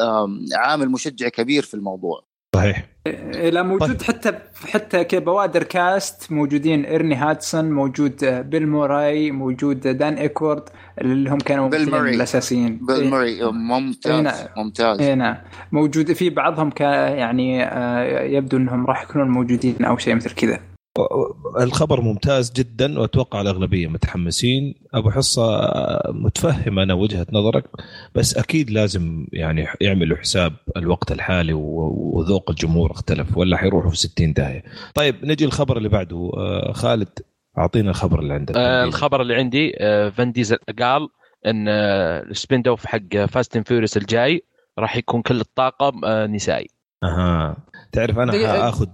[0.54, 2.27] عامل مشجع كبير في الموضوع.
[2.56, 4.02] صحيح إيه، لا موجود طيب.
[4.02, 4.34] حتى
[4.72, 10.64] حتى كبوادر cast موجودين إيرني هاتسون موجود آه، بيل موراي موجود آه، دان أيكرويد
[11.02, 12.16] اللي هم كانوا بيل موري.
[12.16, 13.10] الأساسيين بيل إيه.
[13.10, 14.36] موري إيه، ممتاز نعم.
[14.58, 15.38] ممتاز اي نعم
[15.72, 20.60] موجود في بعضهم ك يعني آه، يبدو إنهم راح يكونون موجودين أو شيء مثل كذا
[21.60, 24.76] الخبر ممتاز جدا وأتوقع الأغلبية متحمسين.
[24.94, 25.62] أبو حصة
[26.10, 27.64] متفهم أنا وجهة نظرك
[28.16, 34.34] بس أكيد لازم يعني يعملوا حساب الوقت الحالي وذوق الجمهور اختلف ولا حيروحوا في 60
[34.34, 34.64] داهية.
[34.96, 36.32] طيب نجي الخبر اللي بعده.
[36.38, 37.10] آه، خالد
[37.58, 38.58] أعطينا الخبر اللي عندك.
[38.58, 41.08] آه الخبر اللي عندي آه فان ديزل قال
[41.46, 44.44] إن ال spin off حق Fast and Furious الجاي
[44.80, 46.68] راح يكون كل الطاقم آه، نسائي.
[47.04, 47.58] أها.
[47.92, 48.32] تعرف أنا.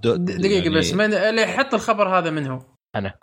[0.04, 2.60] د- دقيقة يعني- بس من اللي حط الخبر هذا من هو؟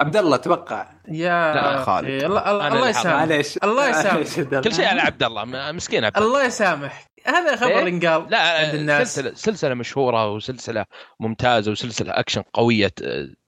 [0.01, 2.09] عبد الله أتوقع يا لا، خالد.
[2.09, 2.89] أخي، الله الله.
[2.89, 4.61] يسامح معليش الله يسامح.
[4.65, 8.39] كل شيء على عبد الله مسكين عبد الله الله يسامح هذا خبر إيه؟ انقال لا
[8.67, 9.15] عند الناس.
[9.15, 10.85] سلسله سلسلة مشهورة وسلسلة
[11.21, 12.91] ممتازة وسلسلة اكشن قوية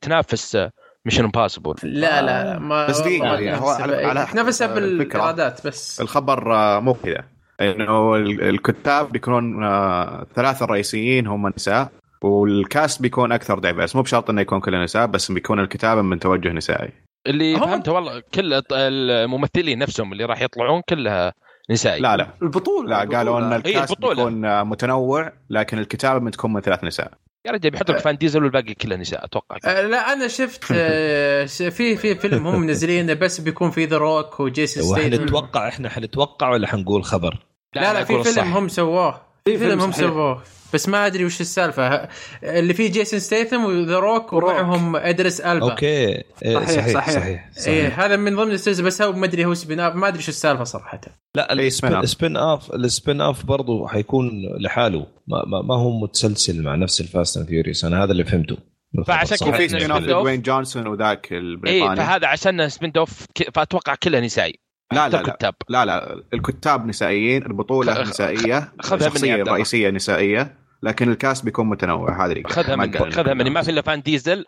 [0.00, 0.68] تنافس
[1.06, 4.08] Mission Impossible لا لا لا ما بس دقيقة، ما يعني هو على- تنافسها.
[4.08, 4.98] على تنافسها الفكرة.
[4.98, 7.24] بالإيرادات بس الخبر آه، مو كذا
[7.61, 11.88] إنه ال- الكتاب بيكونون آه، ثلاثة الرئيسيين هم نساء
[12.24, 16.18] وال cast بيكون أكثر diverse مو بشرط إنه يكون كله نساء بس بيكون الكتابة من
[16.18, 16.90] توجه نسائي
[17.26, 21.32] اللي هم- فهمته والله كل الممثلين نفسهم اللي راح يطلعون كلها
[21.70, 23.52] نسائي لا لا البطولة لا قالوا إن.
[23.52, 24.14] ال cast البطولة.
[24.24, 27.12] بيكون آه، متنوع لكن الكتابة بتكون من ثلاث نساء
[27.46, 31.44] يا رجال بيحط لك فان ديزل والباقي كله نساء أتوقع آه، لا أنا شفت آه،
[31.44, 36.50] في في فيلم هم منزلينه بس بيكون في The Rock وجيسون ستيثم وحنتوقع إحنا حنتوقع
[36.50, 37.38] ولا حنقول خبر؟
[37.74, 38.44] لا لا في أقول فيلم.
[38.52, 39.12] هم سووه
[39.44, 39.92] في في فيلم فيلم هم.
[39.92, 40.42] سووه
[40.74, 42.08] بس ما أدري وش السالفة
[42.42, 44.32] اللي فيه جيسون ستيثم و The Rock.
[44.32, 47.11] ومعهم إدريس ألبا أوكي إيه، صحيح، صحيح صحيح.
[47.11, 47.68] صحيح, صحيح.
[47.68, 50.28] إيه هذا من ضمن السلسله بس هو ما أدري هو spin off ما أدري شو
[50.28, 51.00] السالفة صراحة
[51.37, 54.30] لا إيه، ال spin, off ال spin off برضه حيكون
[54.61, 58.24] لحاله ما, ما, ما هو متسلسل مع نفس ال Fast and Furious أنا هذا اللي
[58.24, 58.56] فهمته.
[59.06, 59.37] فعشان.
[59.37, 60.02] كذا إحنا spin off.
[60.04, 64.58] دوين جونسون وذاك اي البريطاني فهذا عشان spin off فأتوقع كلها نسائي
[64.92, 69.42] لا لا الكتاب لا لا الكتاب نسائيين البطولة خ- نسائية الشخصيه الله.
[69.42, 72.44] الرئيسيه نسائية لكن الكاست بيكون متنوع هذا اللي.
[72.48, 73.50] خذها قال خذها مني.
[73.50, 73.62] ما.
[73.62, 74.44] في إلا فان ديزل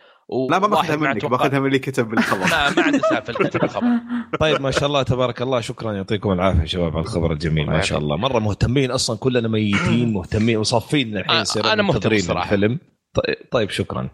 [0.50, 2.40] لا ما بأخذها منك بأخذها من اللي كتب الخبر.
[2.52, 3.86] ما ما عنده سالفة الكتب الخبر.
[4.40, 7.98] طيب ما شاء الله تبارك الله شكرا يعطيكم العافية شباب على الخبر الجميل ما شاء
[7.98, 8.16] الله.
[8.16, 12.54] مرة مهتمين أصلا كلنا ميتين مهتمين وصافين الحين آه، يصير أنا مهتم الصراحة.
[12.54, 12.78] الفيلم.
[13.14, 14.08] طيب, طيب شكرا.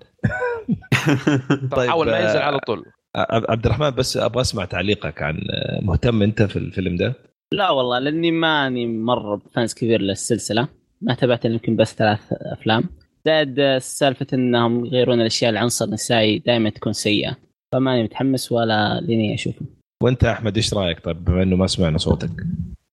[1.71, 2.85] طيب، حاول ما آه، ينزل على طول.
[3.17, 5.39] عب- عبد الرحمن بس أبغى أسمع تعليقك عن
[5.83, 7.15] مهتم أنت في الفيلم ده؟
[7.53, 10.69] لا والله لأني ماني مرة فانس كبير للسلسلة.
[11.03, 12.85] ما تابعت يمكن بس ثلاث أفلام.
[13.27, 17.37] زائد سالفة إنهم يغيرون الأشياء العنصر النسائي دائما تكون سيئة.
[17.73, 19.67] فماني متحمس ولا لاني أشوفه.
[20.03, 22.31] وأنت أحمد إيش رأيك طيب؟ بما إنه ما سمعنا صوتك.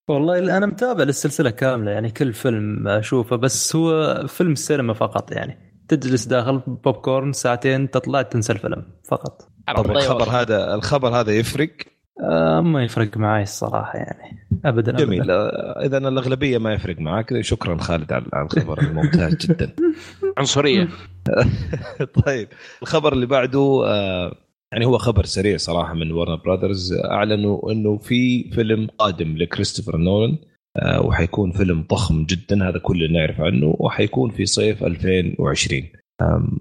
[0.09, 5.57] والله أنا متابع للسلسلة كاملة يعني كل فيلم أشوفه بس هو فيلم سينما فقط يعني.
[5.87, 9.41] تجلس داخل بوب كورن ساعتين تطلع تنسى الفيلم فقط.
[9.67, 10.29] طب طيب الخبر.
[10.29, 11.69] هذا الخبر هذا يفرق؟
[12.23, 14.46] آه ما يفرق معي الصراحة يعني.
[14.67, 15.31] ابدا جميل.
[15.31, 17.41] اذا الأغلبية ما يفرق معك.
[17.41, 19.69] شكرا خالد على الخبر الممتاز جدا.
[20.37, 20.87] عنصرية.
[22.25, 22.47] طيب
[22.81, 24.35] الخبر اللي بعده آه،
[24.73, 30.37] يعني هو خبر سريع صراحة من Warner Brothers أعلنوا إنه في فيلم قادم لكريستوفر نولان
[30.77, 32.69] آه، وحيكون فيلم ضخم جدا.
[32.69, 33.75] هذا كل اللي نعرف عنه.
[33.79, 35.83] وحيكون في صيف 2020
[36.21, 36.59] آم،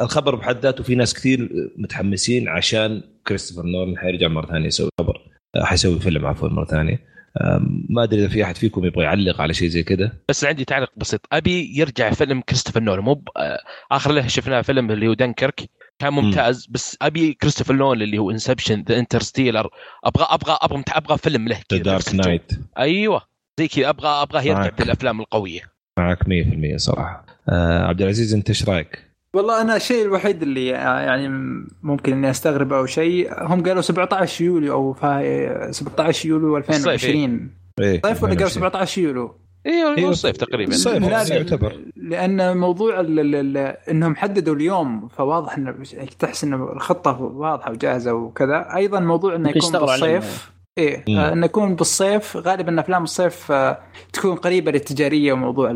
[0.00, 5.20] الخبر بحد ذاته في ناس كثير متحمسين عشان كريستوفر نولان حيرجع مرة ثانية يسوي خبر.
[5.62, 7.16] حيسوي فيلم عفوا مرة ثانية.
[7.88, 10.12] ما أدري إذا في أحد فيكم يبغى يعلق على شيء زي كذا.
[10.28, 11.26] بس عندي تعليق بسيط.
[11.32, 13.04] أبي يرجع فيلم كريستوفر نولان.
[13.04, 13.58] مو آه،
[13.92, 15.70] آخر له شفناه فيلم اللي هو دنكرك.
[15.98, 16.66] كان ممتاز.
[16.70, 19.68] بس أبي كريستوفر نولان اللي هو Inception ذا Interstellar
[20.04, 22.14] أبغى أبغى أبغى أبغى فيلم له ذا كذا Dark.
[22.14, 23.22] Knight أيوه.
[23.58, 23.88] زي كذا.
[23.88, 24.70] أبغى ابغاه يرجع.
[24.70, 25.60] في الافلام القوية.
[25.98, 27.26] معك 100% صراحة.
[27.48, 31.28] آه عبد العزيز أنت إيش رأيك؟ والله أنا الشيء الوحيد اللي يعني
[31.82, 38.00] ممكن إني أستغرب أو شيء هم قالوا 17 يوليو أو فا 17 يوليو 2020 إيه
[38.04, 38.48] صيف ولا قالوا 22.
[38.48, 39.34] 17 يوليو؟
[39.66, 40.10] أيوه أيوة.
[40.10, 41.30] الصيف تقريبا الصيف.
[41.30, 41.80] يعتبر.
[41.96, 43.56] لأن موضوع ال ال ال
[43.90, 45.74] إنهم حددوا اليوم فواضح إنه
[46.18, 49.80] تحس إنه الخطة واضحة وجاهزة وكذا أيضا موضوع إنه يكون.
[49.80, 51.04] بالصيف إيه.
[51.08, 53.78] آه، إنه يكون بالصيف غالبا أفلام الصيف آه،
[54.12, 55.72] تكون قريبة للتجارية وموضوع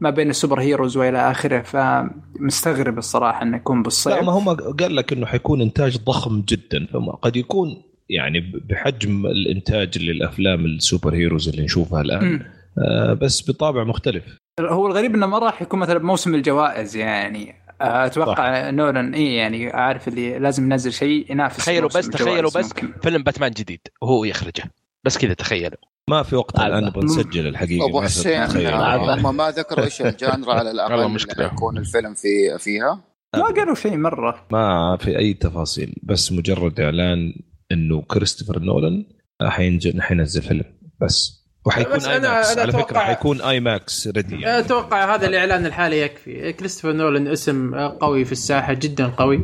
[0.00, 1.62] ما بين السوبر هيروز وإلى آخره.
[1.62, 4.14] فمستغرب الصراحة إنه يكون بالصيف.
[4.14, 6.86] لا ما هم قال لك إنه حيكون إنتاج ضخم جدا.
[6.86, 12.42] فقد يكون يعني بحجم الإنتاج للأفلام السوبر هيروز اللي نشوفها الآن.
[12.78, 14.24] آه بس بطابع مختلف.
[14.60, 17.54] هو الغريب إنه ما راح يكون مثلا بموسم الجوائز يعني.
[17.80, 22.92] أتوقع نولان اي يعني عارف اللي لازم ينزل شيء ينافس تخيلوا بس تخيلوا بس ممكن.
[23.02, 24.64] فيلم باتمان جديد وهو يخرجه
[25.04, 25.78] بس كذا تخيلوا
[26.10, 26.60] ما في وقت.
[26.60, 28.40] الآن نبغى نسجل الحقيقة أبو حسين.
[28.40, 29.14] آه.
[29.14, 31.34] هم ما ذكروا إيش ال genre على الأقل مشكلة.
[31.34, 33.04] اللي يكون الفيلم في فيها
[33.36, 37.34] ما قالوا شيء مرة ما في أي تفاصيل بس مجرد إعلان
[37.72, 39.04] إنه كريستوفر نولان
[39.42, 40.64] حينزل حينزل فيلم
[41.00, 44.58] بس وحيكون بس IMAX أنا على فكرة أتوقع- حيكون IMAX ready يعني.
[44.58, 46.52] أتوقع هذا الإعلان الحالي يكفي.
[46.52, 49.40] كريستوفر نولان اسم قوي في الساحة جدا قوي.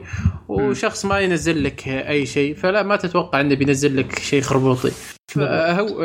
[0.49, 4.91] وشخص ما ينزل لك أي شيء فلا ما تتوقع إنه بينزل لك شيء خربوطي.
[5.29, 6.03] فهو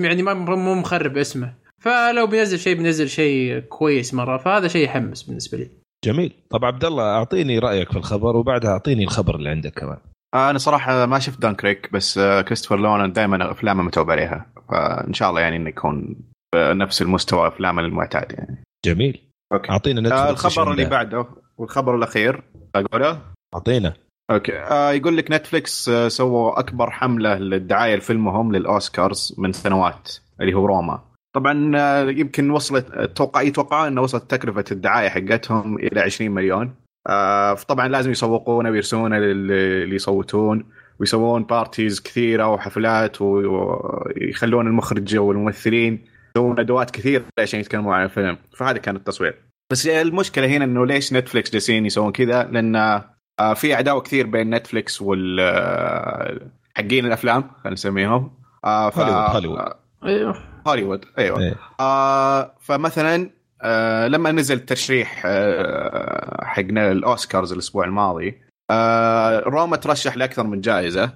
[0.00, 1.54] يعني ما مو مخرب اسمه.
[1.78, 4.36] فلو بينزل شيء بينزل شيء كويس مرة.
[4.38, 5.70] فهذا شيء يحمس بالنسبة لي.
[6.04, 6.32] جميل.
[6.50, 9.96] طب عبد الله أعطيني رأيك في الخبر وبعدها أعطيني الخبر اللي عندك كمان.
[9.96, 14.46] آه، أنا صراحة ما شفت دانكريك بس آه، كريستوفر لونان دائما أفلامه متعوب عليها.
[14.68, 16.16] فإن شاء الله يعني إنه يكون
[16.54, 18.62] بنفس المستوى أفلام المعتاد يعني.
[18.86, 19.20] جميل.
[19.52, 19.70] Okay.
[19.70, 20.96] أعطينا Netflix آه الخبر اللي عنده.
[20.96, 21.26] بعده
[21.58, 22.42] والخبر الأخير
[22.74, 23.20] أقوله؟
[23.54, 23.94] أعطينا.
[24.30, 24.58] Okay.
[24.58, 30.66] آه يقول لك Netflix آه سووا أكبر حملة للدعاية لفيلمهم للأوسكارز من سنوات اللي هو
[30.66, 31.02] روما.
[31.34, 36.74] طبعا آه يمكن وصلت أتوقع يتوقعون إنه وصلت تكلفة الدعاية حقتهم إلى 20 مليون.
[37.06, 40.64] آه فطبعا لازم يسوقونه ويرسلونه لل- اللي يصوتون
[41.00, 46.04] ويسوون parties كثيرة وحفلات ويخلون المخرج والممثلين
[46.36, 48.38] يسوون أدوات كثيرة عشان يتكلموا عن الفيلم.
[48.56, 49.34] فهذا كان التصوير.
[49.72, 54.54] بس المشكلة هنا إنه ليش Netflix جالسين يسوون كذا؟ لأن آه، في عداوه كثير بين
[54.54, 56.40] Netflix وال آه،
[56.76, 58.30] حقين الأفلام خلينا نسميهم.
[58.64, 59.58] آه، ف- هوليوود- هوليوود.
[60.04, 60.36] أيوه
[60.68, 61.40] هوليوود أيوه.
[61.40, 61.54] إيه.
[61.80, 63.30] آه فمثلا
[63.62, 68.38] آه لما نزل ترشيح آه حقنا الأوسكارز الأسبوع الماضي
[68.70, 71.10] آه روما ترشح لأكثر من جائزة.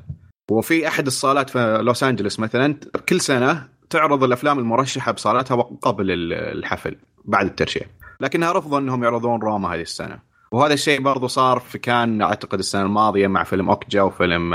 [0.51, 2.75] وفي أحد الصالات في لوس أنجلوس مثلا
[3.09, 7.87] كل سنة تعرض الأفلام المرشحة بصالاتها قبل ال- الحفل بعد الترشيح.
[8.21, 10.19] لكنها رفضوا أنهم يعرضون روما هذه السنة.
[10.53, 14.51] وهذا الشيء برضو صار في كان أعتقد السنة الماضية مع فيلم Okja وفيلم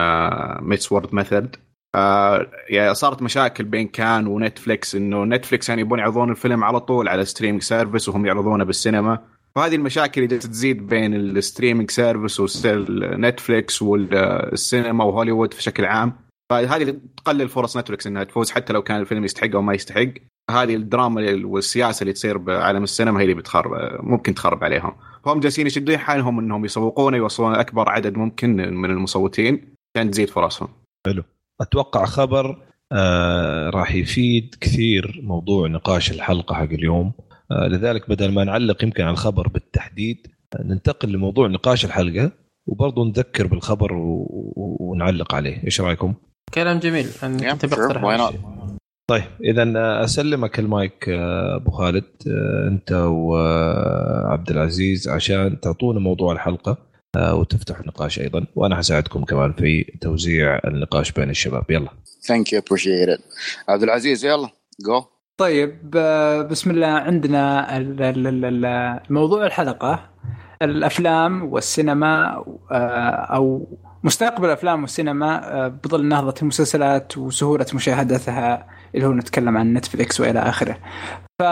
[0.70, 1.56] ميتس وورد ميثود.
[1.96, 6.80] آه يعني صارت مشاكل بين كان و Netflix إنه Netflix يعني يبون يعرضون الفيلم على
[6.80, 9.20] طول على streaming service وهم يعرضونه بالسينما.
[9.56, 16.14] فهذه المشاكل اللي تزيد بين ال streaming service و Netflix والسينما وهوليوود بشكل عام.
[16.52, 20.08] فهذه اللي تقلل فرص نتفليكس إنها تفوز حتى لو كان الفيلم يستحق أو ما يستحق.
[20.52, 23.72] هذه الدراما والسياسة اللي تصير بعالم السينما هي اللي بتخرب
[24.04, 24.96] ممكن تخرب عليهم.
[25.26, 30.68] فهم جالسين يشدون حالهم إنهم يسوقون يوصلون أكبر عدد ممكن من المصوتين عشان تزيد فرصهم.
[31.62, 32.58] أتوقع خبر
[32.92, 37.12] آه راح يفيد كثير موضوع نقاش الحلقة حق اليوم.
[37.52, 42.32] آه لذلك بدل ما نعلق يمكن على الخبر بالتحديد آه ننتقل لموضوع نقاش الحلقة
[42.68, 44.14] وبرضه نذكر بالخبر و...
[44.56, 45.64] و- ونعلق عليه.
[45.64, 46.14] إيش رأيكم؟
[46.54, 47.08] كلام جميل.
[47.66, 48.04] بقترح?
[48.30, 48.42] الشيء.
[49.10, 49.64] طيب إذا
[50.04, 52.04] أسلمك المايك آه، أبو خالد.
[52.28, 56.78] آه، أنت وعبد العزيز عشان تعطونا موضوع الحلقة.
[57.16, 58.46] آه، وتفتحوا النقاش أيضا.
[58.56, 61.64] وأنا حساعدكم كمان في توزيع النقاش بين الشباب.
[61.70, 61.90] يلا.
[62.28, 63.20] Thank you appreciate it
[63.70, 64.50] عبد العزيز يلا.
[64.86, 65.04] جو
[65.38, 66.88] طيب آه، بسم الله.
[66.88, 70.10] عندنا ال- ال- ال- ال- موضوع الحلقة.
[70.62, 72.76] الأفلام والسينما آه،
[73.36, 73.68] أو
[74.04, 80.78] مستقبل الأفلام والسينما بظل نهضة المسلسلات وسهولة مشاهدتها اللي هو نتكلم عن Netflix وإلى آخره.
[81.40, 81.44] ف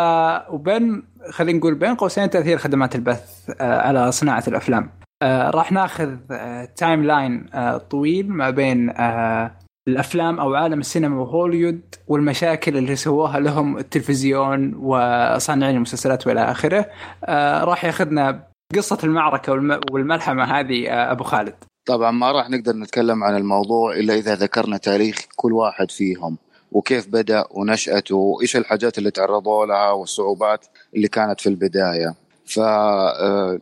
[0.54, 4.90] وبين خلينا نقول بين قوسين تأثير خدمات البث على صناعة الأفلام.
[5.22, 9.52] آه، راح ناخذ آه، timeline آه، طويل ما بين آه،
[9.88, 16.86] الأفلام أو عالم السينما وهوليوود والمشاكل اللي سووها لهم التلفزيون وصانعين المسلسلات وإلى آخره.
[17.26, 18.44] آه راح ياخذنا
[18.76, 21.54] قصة المعركة والم- والملحمة هذه آه أبو خالد.
[21.88, 26.38] طبعا ما راح نقدر نتكلم عن الموضوع إلا إذا ذكرنا تاريخ كل واحد فيهم
[26.72, 32.14] وكيف بدأ ونشأته وإيش الحاجات اللي تعرضوا لها والصعوبات اللي كانت في البداية.
[32.46, 33.60] ف آه،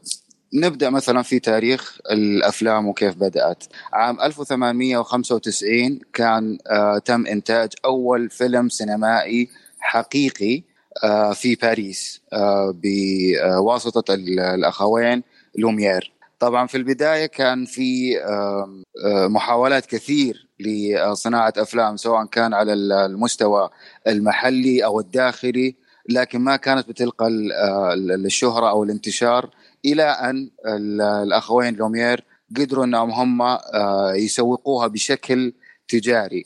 [0.55, 3.63] نبدأ مثلا في تاريخ الأفلام وكيف بدأت.
[3.93, 10.63] عام 1895 كان آه، تم إنتاج أول فيلم سينمائي حقيقي
[11.03, 15.23] آه، في باريس آه، بواسطة ال- الأخوين
[15.57, 16.11] لوميير.
[16.39, 23.69] طبعا في البداية كان في آه، محاولات كثير لصناعة أفلام سواء كان على ال- المستوى
[24.07, 25.75] المحلي أو الداخلي
[26.09, 29.49] لكن ما كانت بتلقى آه، ال- الشهرة أو الانتشار
[29.86, 32.24] إلى أن ال- الأخوين لوميير
[32.58, 35.54] قدروا انهم هم آه، يسوقوها بشكل
[35.88, 36.45] تجاري.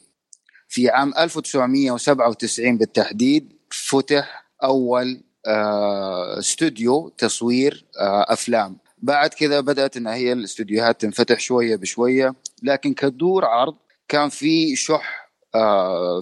[0.68, 8.78] في عام 1997 بالتحديد فتح أول آه، استوديو تصوير آه، أفلام.
[8.98, 13.76] بعد كذا بدأت إن هي الاستوديوهات تنفتح شوية بشوية لكن كدور عرض
[14.08, 15.19] كان في شح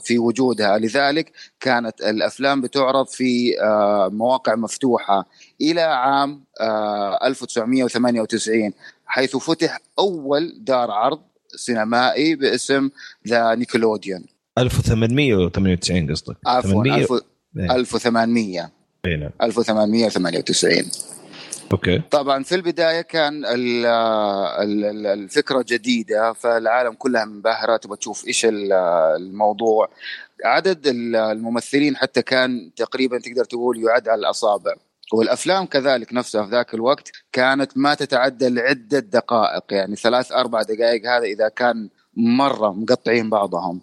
[0.04, 0.78] في وجودها.
[0.78, 5.26] لذلك كانت الأفلام بتعرض في آه، مواقع مفتوحة
[5.62, 8.74] إلى عام آه، 1998
[9.06, 11.20] حيث فتح أول دار عرض
[11.56, 12.90] سينمائي باسم
[13.28, 14.26] The Nickelodeon
[14.58, 16.38] 1898 قصدك.
[16.46, 17.22] عفوا 800 ألف-
[17.58, 17.76] إيه.
[17.76, 18.72] 1800
[19.06, 19.30] إيه نعم.
[19.42, 20.86] 1898
[21.72, 22.02] Okay.
[22.12, 28.46] طبعا في البداية كان ال- ال- ال- الفكرة جديدة فالعالم كلها منبهرة تبغى تشوف إيش
[28.46, 28.74] ال-
[29.18, 29.90] الموضوع.
[30.46, 34.76] عدد ال- الممثلين حتى كان تقريبا تقدر تقول يعد على الأصابع.
[35.14, 41.06] والأفلام كذلك نفسها في ذاك الوقت كانت ما تتعدى لعدة دقائق يعني ثلاث أربع دقائق
[41.10, 43.82] هذا إذا كان مرة مقطعين بعضهم.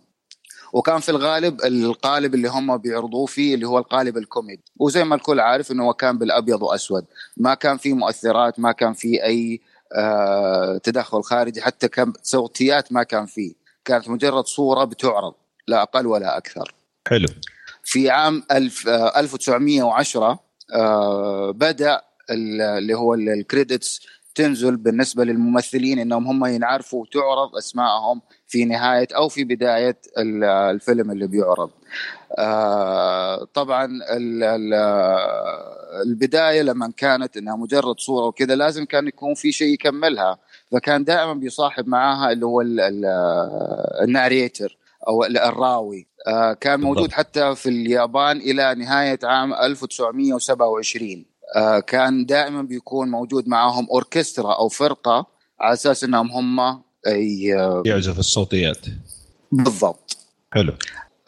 [0.74, 4.64] وكان في الغالب القالب اللي هم بيعرضوه فيه اللي هو القالب الكوميدي.
[4.76, 7.04] وزي ما الكل عارف إنه كان بالأبيض وأسود.
[7.36, 9.60] ما كان في مؤثرات ما كان في أي
[9.92, 11.60] آه تدخل خارجي.
[11.62, 13.54] حتى كان صوتيات ما كان فيه.
[13.84, 15.34] كانت مجرد صورة بتعرض
[15.68, 16.74] لا أقل ولا أكثر.
[17.08, 17.28] حلو.
[17.84, 20.38] في عام 1000 آه، 1910
[20.74, 28.20] آه، بدأ ال- اللي هو ال- الكريدتس تنزل بالنسبة للممثلين إنهم هم ينعرفوا وتعرض اسمائهم
[28.48, 31.70] في نهاية أو في بداية ال- الفيلم اللي بيعرض.
[32.38, 34.74] آه، طبعا ال- ال-
[36.06, 40.38] البداية لما كانت إنها مجرد صورة وكذا لازم كان يكون في شيء يكملها
[40.72, 43.04] فكان دائما بيصاحب معاها اللي هو ال- ال-
[44.02, 44.76] الناريتر
[45.08, 47.12] أو ال- الراوي آه، كان موجود.
[47.12, 51.24] حتى في اليابان إلى نهاية عام 1927
[51.56, 55.26] آه، كان دائما بيكون موجود معاهم أوركسترا أو فرقة
[55.60, 58.86] على أساس إنهم هم ي- يعزف الصوتيات.
[59.52, 60.16] بالضبط.
[60.52, 60.72] حلو.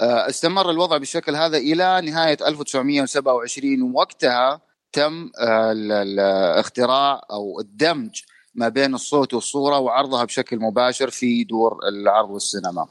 [0.00, 4.60] آه، استمر الوضع بالشكل هذا إلى نهاية 1927 وقتها
[4.92, 8.20] تم آه، ال- الاختراع أو الدمج
[8.54, 12.86] ما بين الصوت والصورة وعرضها بشكل مباشر في دور العرض والسينما.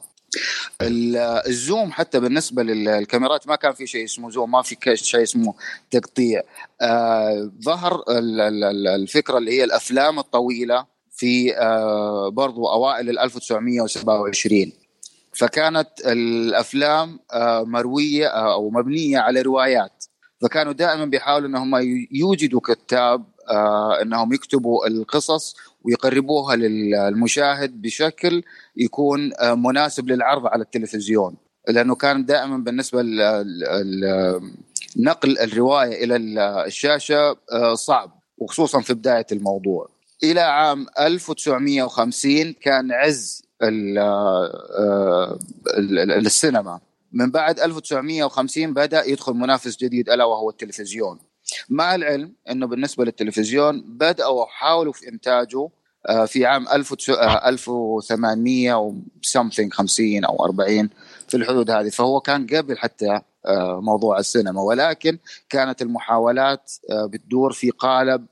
[0.81, 1.17] ال-
[1.47, 5.53] الزوم حتى بالنسبة للكاميرات ما كان في شيء اسمه زوم ما في شيء اسمه
[5.91, 6.41] تقطيع.
[6.81, 10.94] آه ظهر ال- ال- ال- الفكرة اللي هي الأفلام الطويلة.
[11.15, 14.71] في آه برضو أوائل ال 1927
[15.33, 20.05] فكانت الأفلام آه مروية آه، أو مبنية على روايات.
[20.41, 21.75] فكانوا دائما بيحاولوا إنهم
[22.11, 23.25] يوجدوا كتاب
[24.01, 28.43] إنهم يكتبوا القصص ويقربوها للمشاهد بشكل
[28.77, 31.35] يكون مناسب للعرض على التلفزيون.
[31.67, 33.01] لأنه كان دائما بالنسبة
[34.97, 37.37] نقل الرواية إلى ال- الشاشه
[37.73, 39.89] صعب وخصوصا في بداية الموضوع.
[40.23, 43.67] إلى عام 1950 كان عز آه،
[45.77, 46.79] ال- ال- السينما.
[47.13, 51.19] من بعد 1950 بدأ يدخل منافس جديد ألا وهو التلفزيون.
[51.69, 55.69] مع العلم إنه بالنسبة للتلفزيون بدأوا حاولوا في إنتاجه
[56.09, 58.93] آه، في عام 1800 و
[59.37, 60.89] something 50 أو 40
[61.27, 61.89] في الحدود هذه.
[61.89, 64.61] فهو كان قبل حتى آه، موضوع السينما.
[64.61, 65.17] ولكن
[65.49, 68.25] كانت المحاولات آه، بتدور في قالب آه،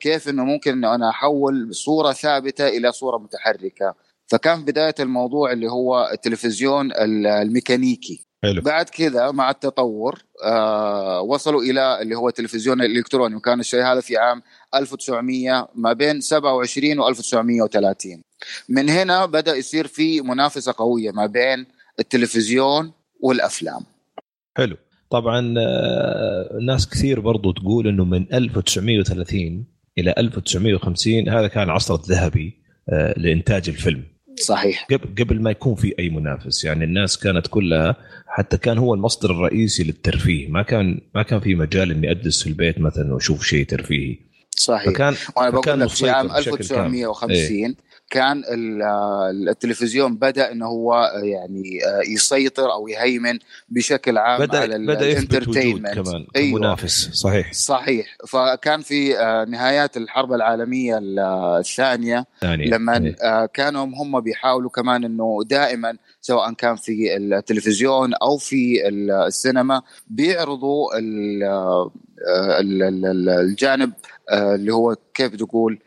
[0.00, 3.94] كيف إنه ممكن إنه أنا أحول صورة ثابتة إلى صورة متحركة.
[4.26, 8.26] فكان بداية الموضوع اللي هو التلفزيون ال- الميكانيكي.
[8.42, 8.62] حلو.
[8.62, 14.16] بعد كذا مع التطور آه وصلوا إلى اللي هو التلفزيون الإلكتروني وكان الشيء هذا في
[14.16, 14.42] عام
[14.74, 18.22] 1900 ما بين 27 و 1930
[18.68, 21.66] من هنا بدأ يصير في منافسة قوية ما بين
[21.98, 23.80] التلفزيون والأفلام.
[24.56, 24.76] حلو.
[25.10, 29.64] طبعا آه، ناس كثير برضو تقول إنه من 1930
[29.98, 32.54] إلى 1950 هذا كان العصر الذهبي
[32.88, 34.04] آه، لإنتاج الفيلم.
[34.38, 34.86] صحيح.
[34.90, 39.30] قبل قبل ما يكون في أي منافس يعني الناس كانت كلها حتى كان هو المصدر
[39.30, 40.48] الرئيسي للترفيه.
[40.48, 44.18] ما كان ما كان في مجال إني اجلس في البيت مثلا وأشوف شيء ترفيهي.
[44.50, 44.92] صحيح.
[44.92, 47.06] فكان وأنا بقول لك في عام بشكل كامل.
[48.06, 53.38] 1950 كان ال- التلفزيون بدأ انه هو يعني يسيطر أو يهيمن
[53.68, 55.94] بشكل عام بدا على بدأ الانترتينمنت.
[55.94, 56.58] كمان أيوة.
[56.60, 61.18] منافس صحيح صحيح فكان في آه، نهايات الحرب العالمية ال-
[61.58, 63.14] الثانية ثاني لما.
[63.22, 69.82] آه، كانوا هم بيحاولوا كمان إنه دائما سواء كان في التلفزيون أو في ال- السينما
[70.06, 71.90] بيعرضوا ال- آه،
[72.60, 73.92] ال- ال- ال- الجانب
[74.30, 75.85] آه، اللي هو كيف تقول آه،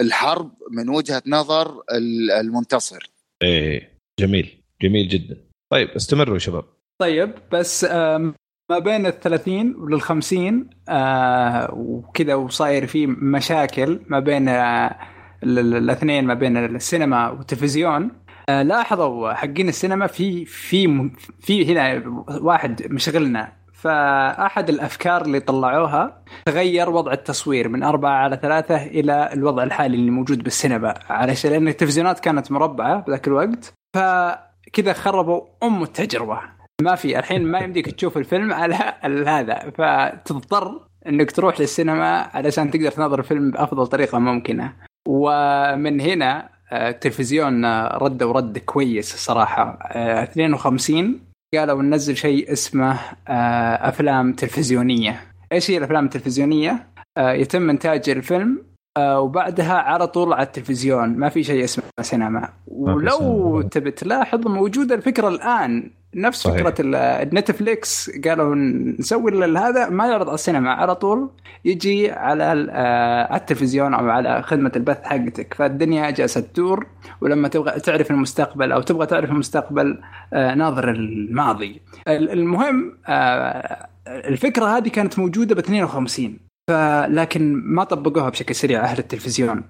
[0.00, 3.10] الحرب من وجهة نظر ال- المنتصر.
[3.42, 5.36] إيه جميل جميل جدا.
[5.72, 6.64] طيب استمروا يا شباب.
[7.00, 8.34] طيب بس آم،
[8.70, 14.96] ما بين ال 30 وال 50 آه، وكذا وصاير في مشاكل ما بين آه،
[15.42, 18.10] ال- ال- الاثنين ما بين السينما والتلفزيون.
[18.48, 22.02] آه، لاحظوا حقين السينما في في في هنا
[22.42, 23.52] واحد مشغلنا.
[23.80, 30.10] فأحد الأفكار اللي طلعوها تغير وضع التصوير من أربعة على ثلاثة إلى الوضع الحالي اللي
[30.10, 36.40] موجود بالسينما علشان لأن التلفزيونات كانت مربعة بذاك الوقت فكذا خربوا أم التجربة.
[36.82, 38.74] ما في الحين ما يمديك تشوف الفيلم على
[39.36, 44.72] هذا فتضطر إنك تروح للسينما علشان تقدر تنظر الفيلم بأفضل طريقة ممكنة.
[45.08, 49.78] ومن هنا آه، التلفزيون آه، رد ورد كويس صراحة.
[49.82, 52.98] آه، 52 قالوا ننزل شيء اسمه
[53.28, 55.20] آه، أفلام تلفزيونية.
[55.52, 56.86] إيش هي الأفلام التلفزيونية؟
[57.16, 58.62] آه، يتم إنتاج الفيلم
[58.98, 61.08] وبعدها على طول على التلفزيون.
[61.08, 62.48] ما في شيء اسمه سينما.
[62.66, 63.62] ولو.
[63.62, 65.90] تبي تلاحظ موجودة الفكرة الآن.
[66.14, 66.56] نفس صحيح.
[66.56, 66.74] فكرة
[67.22, 68.54] النتفليكس قالوا
[68.98, 70.70] نسوي هذا ما يعرض على السينما.
[70.72, 71.30] على طول
[71.64, 75.54] يجي على آه، على التلفزيون أو على خدمة البث حقتك.
[75.54, 76.86] فالدنيا جالسة تدور.
[77.20, 80.00] ولما تبغى تعرف المستقبل أو تبغى تعرف المستقبل
[80.32, 81.80] آه، ناظر الماضي.
[82.08, 88.98] ال- المهم آه، الفكرة هذه كانت موجودة ب 52 فلكن ما طبقوها بشكل سريع أهل
[88.98, 89.62] التلفزيون.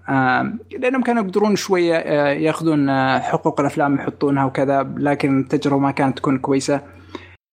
[0.78, 6.18] لأنهم كانوا يقدرون شوية آه، يأخذون آه، حقوق الأفلام يحطونها وكذا لكن التجربة ما كانت
[6.18, 6.80] تكون كويسة.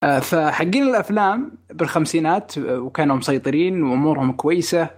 [0.03, 4.89] آه، فحقين الأفلام بالخمسينات وكانوا مسيطرين وأمورهم كويسة.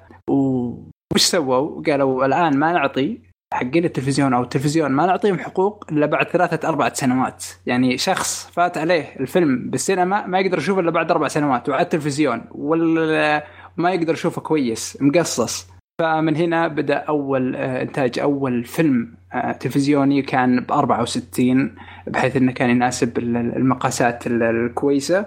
[1.14, 6.28] وش سووا؟ قالوا الآن ما نعطي حقين التلفزيون أو التلفزيون ما نعطيهم حقوق إلا بعد
[6.28, 11.28] ثلاثة أربعة سنوات، يعني شخص فات عليه الفيلم بالسينما ما يقدر يشوفه إلا بعد أربع
[11.28, 12.42] سنوات وعلى التلفزيون.
[12.52, 13.44] ولا
[13.80, 15.68] ما يقدر يشوفه كويس مقصص.
[16.02, 21.76] فمن هنا بدأ أول آه، إنتاج أول فيلم آه، تلفزيوني كان ب 64
[22.08, 25.26] بحيث إنه كان يناسب ال- المقاسات ال- الكويسة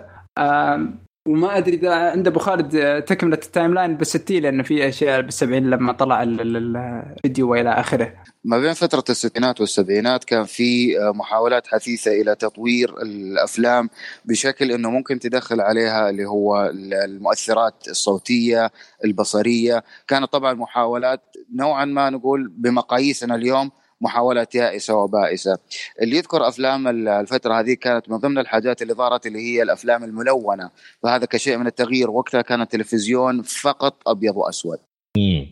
[1.29, 5.71] وما أدري إذا عند أبو خالد آه، تكملة ال timeline بالستين لأنه في أشياء بالسبعين
[5.71, 6.77] لما طلع ال- ال-
[7.17, 8.15] الفيديو وإلى آخره.
[8.45, 13.91] ما بين فترة الستينات والسبعينات كان في آه، محاولات حثيثة إلى تطوير الأفلام
[14.25, 16.71] بشكل أنه ممكن تدخل عليها اللي هو
[17.05, 18.71] المؤثرات الصوتية
[19.05, 19.85] البصرية.
[20.09, 21.21] كانت طبعا محاولات
[21.55, 23.71] نوعا ما نقول بمقاييسنا اليوم
[24.03, 25.59] محاولات يائسة وبائسة.
[26.03, 30.71] اللي يذكر أفلام الفترة هذه كانت من ضمن الحاجات اللي ظهرت اللي هي الأفلام الملونة.
[31.03, 32.11] فهذا كشيء من التغيير.
[32.11, 34.79] وقتها كان التلفزيون فقط أبيض وأسود.
[35.17, 35.47] مم.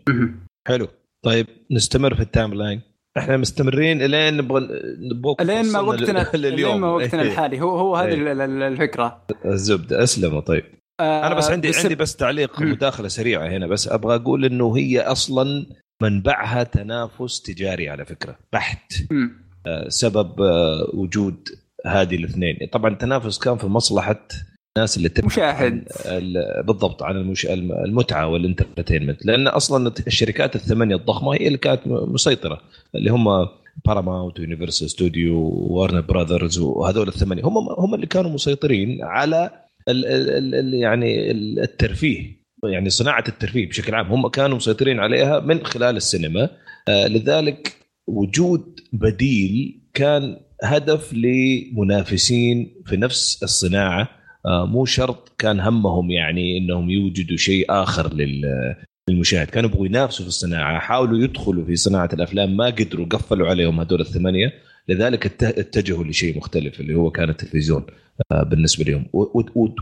[0.68, 0.88] حلو.
[1.24, 2.80] طيب نستمر في ال timeline.
[3.18, 4.68] إحنا مستمرين إلين نبغى
[5.12, 7.28] نبغى لين ما وقتنا لليوم لين ما وقتنا إيه.
[7.28, 7.61] الحالي.
[7.61, 8.14] هو هو هذه إيه.
[8.32, 9.22] ال- ال- الفكرة.
[9.44, 10.40] الزبده أسلموا.
[10.40, 10.64] طيب.
[11.01, 12.61] أنا بس عندي بالسب- عندي بس تعليق.
[12.61, 13.66] مداخلة سريعة هنا.
[13.66, 15.66] بس أبغى أقول إنه هي أصلا
[16.03, 18.92] منبعها تنافس تجاري على فكرة بحت.
[19.66, 21.48] آه، سبب آه، وجود
[21.86, 22.57] هذه الاثنين.
[22.72, 24.28] طبعا التنافس كان في مصلحة
[24.76, 25.84] الناس اللي تبحث مشاهد.
[26.66, 27.46] بالضبط عن المش...
[27.46, 32.61] الم- المتعة وال entertainment لأن أصلا الشركات الثمانية الضخمة هي اللي كانت مسيطرة
[32.94, 33.28] اللي هم
[33.86, 37.42] Paramount و Universal Studio و Warner Brothers وهذول الثمانية.
[37.44, 39.51] هم هم اللي كانوا مسيطرين على
[39.88, 40.07] ال...
[40.07, 40.55] ال...
[40.55, 40.74] ال...
[40.74, 42.39] يعني ال- الترفيه.
[42.64, 46.50] يعني صناعة الترفيه بشكل عام هم كانوا مسيطرين عليها من خلال السينما.
[46.88, 54.08] آه لذلك وجود بديل كان هدف لمنافسين في نفس الصناعة.
[54.46, 58.74] آه، مو شرط كان همهم يعني إنهم يوجدوا شيء آخر لل-
[59.11, 59.46] للمشاهد.
[59.46, 64.00] كانوا يبغوا ينافسوا في الصناعة حاولوا يدخلوا في صناعة الأفلام ما قدروا قفلوا عليهم هذول
[64.00, 64.52] الثمانية.
[64.88, 67.84] لذلك ات- اتجهوا لشيء مختلف اللي هو كان التلفزيون
[68.32, 69.06] آه، بالنسبة لهم.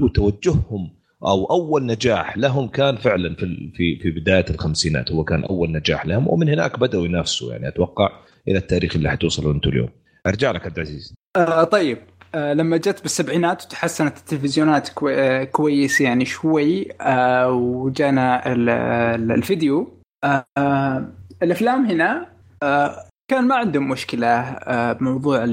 [0.00, 0.90] وتوجههم
[1.22, 6.06] أو أول نجاح لهم كان فعلا في في في بداية الخمسينات هو كان أول نجاح
[6.06, 8.10] لهم ومن هناك بدأوا ينافسوا يعني أتوقع
[8.48, 9.88] إلى التاريخ اللي حتوصلوا أنتم اليوم.
[10.26, 11.14] أرجع لك عبد العزيز.
[11.36, 11.98] آه طيب.
[12.34, 19.32] آه لما جت بالسبعينات وتحسنت التلفزيونات كوي آه كويس يعني شوي آه وجانا ال- ال-
[19.32, 19.88] الفيديو
[20.24, 21.08] آه آه
[21.42, 22.26] الأفلام هنا
[22.62, 25.44] آه كان ما عندهم مشكلة آه بموضوع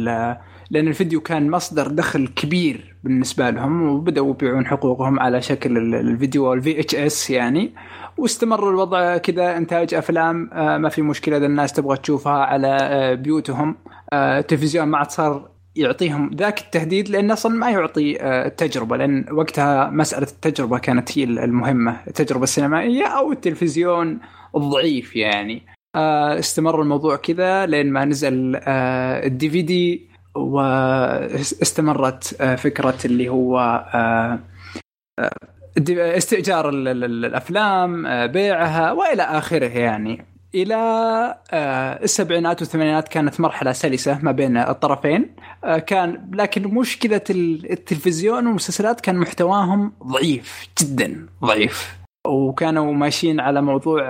[0.69, 6.47] لأن الفيديو كان مصدر دخل كبير بالنسبة لهم وبدأوا يبيعون حقوقهم على شكل ال- الفيديو
[6.47, 7.73] أو ال VHS يعني.
[8.17, 13.13] واستمر الوضع كذا إنتاج أفلام آه ما في مشكلة إذا الناس تبغى تشوفها على آه
[13.13, 13.75] بيوتهم.
[14.13, 19.89] آه التلفزيون ما عاد صار يعطيهم ذاك التهديد لأنه أصلا ما يعطي التجربة لأن وقتها
[19.89, 24.19] مسألة التجربة كانت هي المهمة التجربة السينمائية أو التلفزيون
[24.55, 25.61] الضعيف يعني.
[26.39, 28.55] استمر الموضوع كذا لين ما نزل
[29.25, 33.59] الدي في دي واستمرت آه، فكرة اللي هو
[33.93, 34.39] آه،
[35.19, 40.25] آه، استئجار ال- ال- ال- الأفلام بيعها وإلى آخره يعني.
[40.55, 40.75] إلى
[42.03, 45.35] السبعينات والثمانينات كانت مرحلة سلسة ما بين الطرفين
[45.87, 51.95] كان لكن مشكله ال- التلفزيون والمسلسلات كان محتواهم ضعيف جدا ضعيف.
[52.27, 54.01] وكانوا ماشيين على موضوع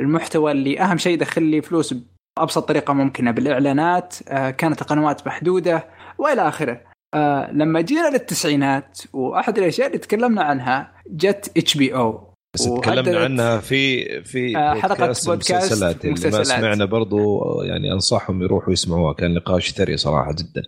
[0.00, 1.94] المحتوى اللي أهم شيء يدخل لي فلوس
[2.38, 6.80] بابسط طريقة ممكنة بالإعلانات آه، كانت القنوات محدودة وإلى آخره.
[7.14, 12.32] آه، لما جينا للتسعينات وأحد الأشياء اللي تكلمنا عنها جت HBO.
[12.54, 16.44] بس تكلمنا عنها في في آه، حلقة بودكاست مسلسلات اللي ما.
[16.44, 19.12] سمعنا برضو يعني أنصحهم يروحوا يسمعوها.
[19.12, 20.62] كان نقاش ثري صراحة جدا.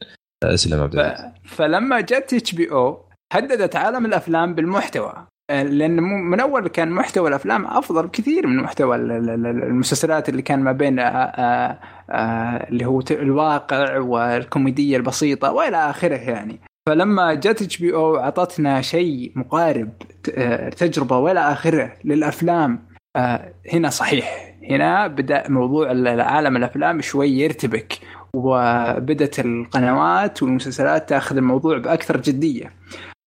[0.44, 1.48] أسلم عبد ف...
[1.54, 5.26] فلما جت HBO هددت عالم الأفلام بالمحتوى.
[5.50, 10.28] لأن مو- من أول كان محتوى الأفلام أفضل بكثير من محتوى ال- ال- ال- المسلسلات
[10.28, 11.78] اللي كان ما بين آه، آه،
[12.10, 16.60] آه، اللي هو الواقع والكوميدية البسيطة وإلى آخره يعني.
[16.88, 19.88] فلما جت إتش بي أو أعطتنا شيء مقارب
[20.36, 22.78] آه، تجربة وإلى آخره للأفلام
[23.16, 24.54] آه، هنا صحيح.
[24.70, 27.98] هنا بدأ موضوع ال- عالم الأفلام شوي يرتبك
[28.34, 32.72] وبدت القنوات والمسلسلات تأخذ الموضوع بأكثر جدية.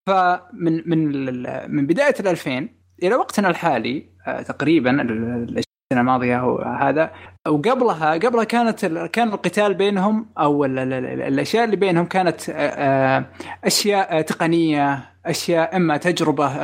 [0.07, 1.11] فمن من
[1.75, 2.69] من بداية ال 2000
[3.03, 7.11] إلى وقتنا الحالي آه، تقريبا ال- ال- السنة الماضية هذا
[7.47, 12.53] وقبلها قبلها كانت كان القتال بينهم أو ال- ال- ال- الأشياء اللي بينهم كانت آه،
[12.53, 13.25] آه،
[13.65, 16.57] أشياء تقنية أشياء إما تجربة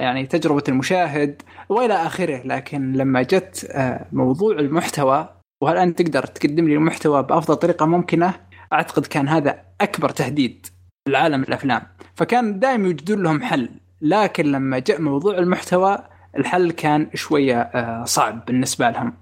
[0.00, 2.40] يعني تجربة المشاهد وإلى آخره.
[2.44, 3.72] لكن لما جت
[4.12, 5.28] موضوع المحتوى
[5.62, 8.34] وهل أنت تقدر تقدم لي المحتوى بأفضل طريقة ممكنة؟
[8.72, 10.66] أعتقد كان هذا أكبر تهديد.
[11.08, 11.82] العالم الأفلام.
[12.14, 13.68] فكان دائما يوجدون لهم حل
[14.00, 15.98] لكن لما جاء موضوع المحتوى
[16.36, 19.12] الحل كان شوية آه، صعب بالنسبة لهم.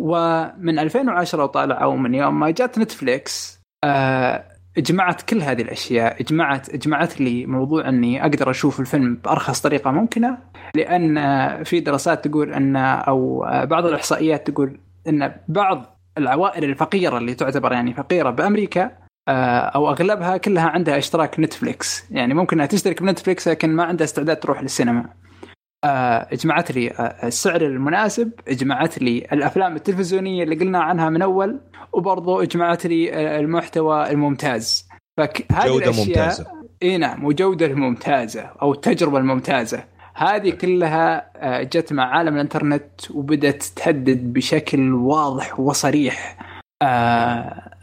[0.00, 4.44] ومن 2010 وطالع أو من يوم ما جات نتفليكس آه،
[4.78, 10.38] اجمعت كل هذه الأشياء اجمعت اجمعت لي موضوع إني أقدر أشوف الفيلم بأرخص طريقة ممكنة
[10.74, 17.34] لأن في دراسات تقول إن أو آه، بعض الإحصائيات تقول إن بعض العوائل الفقيرة اللي
[17.34, 18.90] تعتبر يعني فقيرة بأمريكا
[19.28, 22.04] أو أغلبها كلها عندها اشتراك نتفليكس.
[22.10, 25.08] يعني ممكن إنها تشترك بنتفليكس لكن ما عندها استعداد تروح للسينما.
[25.84, 31.60] آه، اجمعت لي آه، السعر المناسب اجمعت لي الأفلام التلفزيونية اللي قلنا عنها من أول
[31.92, 34.88] وبرضو اجمعت لي آه، المحتوى الممتاز.
[35.16, 36.46] فهذه جودة الاشياء ممتازة.
[36.82, 39.84] إي نعم وجودة الممتازة أو التجربة الممتازة.
[40.14, 46.51] هذه كلها آه، جت مع عالم الإنترنت وبدأت تهدد بشكل واضح وصريح آه،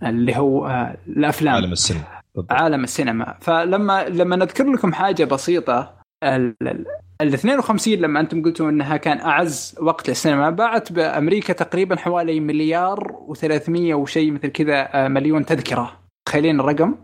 [0.03, 1.55] اللي هو آه، الأفلام.
[1.55, 2.03] عالم السينما.
[2.35, 2.51] بالضبط.
[2.51, 3.35] عالم السينما.
[3.41, 5.93] فلما لما نذكر لكم حاجة بسيطة
[6.23, 6.85] ال ال-
[7.21, 13.13] ال 52 لما أنتم قلتوا إنها كان أعز وقت للسينما باعت بأمريكا تقريبا حوالي مليار
[13.27, 15.91] و300 وشيء مثل كذا آه، مليون تذكرة.
[16.27, 16.95] تخيلين الرقم.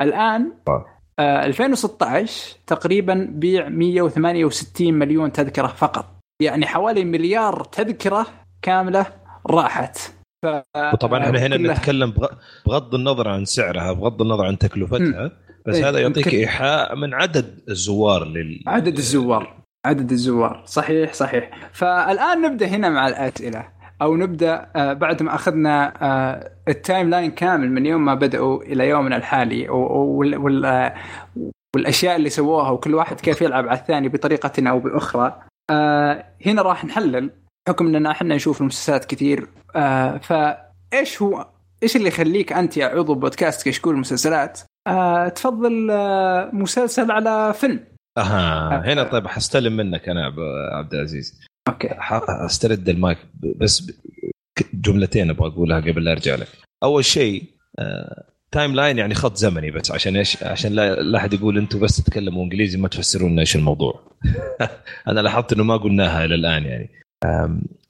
[0.00, 0.84] الآن آه.
[1.20, 6.06] 2016 تقريبا بيع 168 مليون تذكرة فقط.
[6.42, 8.26] يعني حوالي مليار تذكرة
[8.62, 9.06] كاملة
[9.50, 9.98] راحت.
[10.46, 10.78] ف...
[10.92, 12.32] وطبعا إحنا هنا كلها- نتكلم بغ-
[12.66, 15.30] بغض النظر عن سعرها بغض النظر عن تكلفتها
[15.66, 20.62] بس إيه، هذا يعطيك يمكن- إيحاء من عدد الزوار لل عدد الزوار عدد الزوار.
[20.66, 21.50] صحيح صحيح.
[21.72, 23.68] فالآن نبدأ هنا مع الأسئلة
[24.02, 28.88] أو نبدأ آه، بعد ما أخذنا آه، ال timeline كامل من يوم ما بدأوا إلى
[28.88, 30.94] يومنا الحالي آه،
[31.76, 35.42] والأشياء اللي سووها وكل واحد كيف يلعب على الثاني بطريقة أو بأخرى.
[36.46, 37.30] هنا راح نحلل
[37.66, 41.48] بحكم إننا إحنا نشوف المسلسلات كثير آه، فايش هو
[41.82, 47.80] إيش اللي يخليك أنت يا عضو بودكاست كشكول مسلسلات آه، تفضل آه، مسلسل على فيلم.
[48.18, 50.32] أها هنا طيب حستلم منك أنا
[50.72, 51.40] عبد العزيز.
[51.68, 51.88] okay.
[52.28, 53.18] أسترد المايك
[53.56, 53.92] بس
[54.74, 56.48] جملتين أبغى أقولها قبل لا أرجع لك.
[56.82, 57.44] أول شيء
[57.78, 61.96] آه، timeline يعني خط زمني بس عشان إيش؟ عشان لا لا أحد يقول أنتم بس
[61.96, 64.00] تتكلموا إنجليزي ما تفسرون لنا إيش الموضوع.
[65.08, 67.05] أنا لاحظت إنه ما قلناها إلى الآن يعني.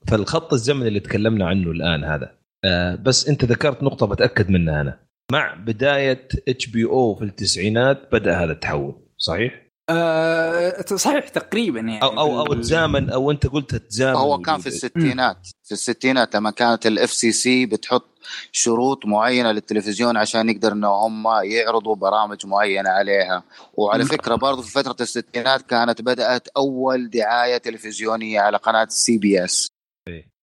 [0.09, 2.33] فالخط الزمني اللي تكلمنا عنه الآن هذا.
[2.65, 4.99] آه، بس أنت ذكرت نقطة بتأكد منها أنا.
[5.33, 12.03] مع بداية HBO في التسعينات بدأ هذا التحول صحيح؟ آه صحيح تقريبا يعني.
[12.03, 14.17] أو أو أو تزامن أو أنت قلت تزامن.
[14.17, 15.49] هو كان في الستينات.
[15.65, 18.19] في الستينات لما كانت ال FCC بتحط
[18.53, 23.43] شروط معينة للتلفزيون عشان يقدر ان هم يعرضوا برامج معينة عليها.
[23.75, 29.69] وعلى فكرة برضو في فترة الستينات كانت بدأت أول دعاية تلفزيونية على قناة CBS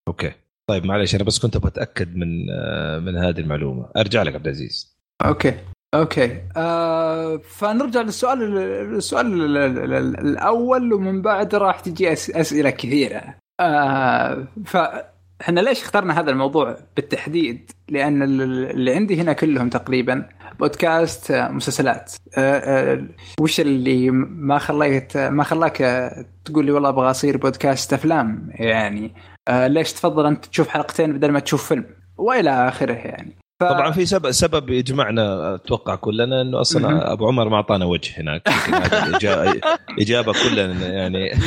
[0.07, 0.31] Okay.
[0.69, 3.89] طيب معلش أنا بس كنت بتاكد من آه، من هذه المعلومة.
[3.97, 4.97] أرجع لك عبد العزيز.
[5.25, 5.57] Okay.
[5.93, 6.39] Okay.
[6.57, 8.57] آه فنرجع للسؤال
[8.95, 13.23] السؤال ال- ال- ال- الأول ومن بعد راح تجي أسئلة كثيرة.
[13.59, 18.41] آه فإحنا ليش اخترنا هذا الموضوع بالتحديد؟ لأن ال-
[18.71, 20.29] اللي عندي هنا كلهم تقريبا
[20.59, 22.13] بودكاست آه، مسلسلات.
[22.37, 23.05] آه آه
[23.41, 25.77] وش اللي ما خليت ما خلاك
[26.45, 29.11] تقول لي والله أبغى أصير بودكاست أفلام؟ يعني
[29.47, 31.85] آه ليش تفضل أنت تشوف حلقتين بدل ما تشوف فيلم؟
[32.17, 33.35] وإلى آخره يعني.
[33.63, 33.69] ف...
[33.69, 36.61] طبعا في سبب سبب يجمعنا أتوقع كلنا إنه.
[36.61, 38.41] أصلا أبو عمر ما أعطانا وجه هناك.
[38.47, 39.67] يمكن هذه الإجا-
[40.01, 41.31] إجابة كلنا يعني.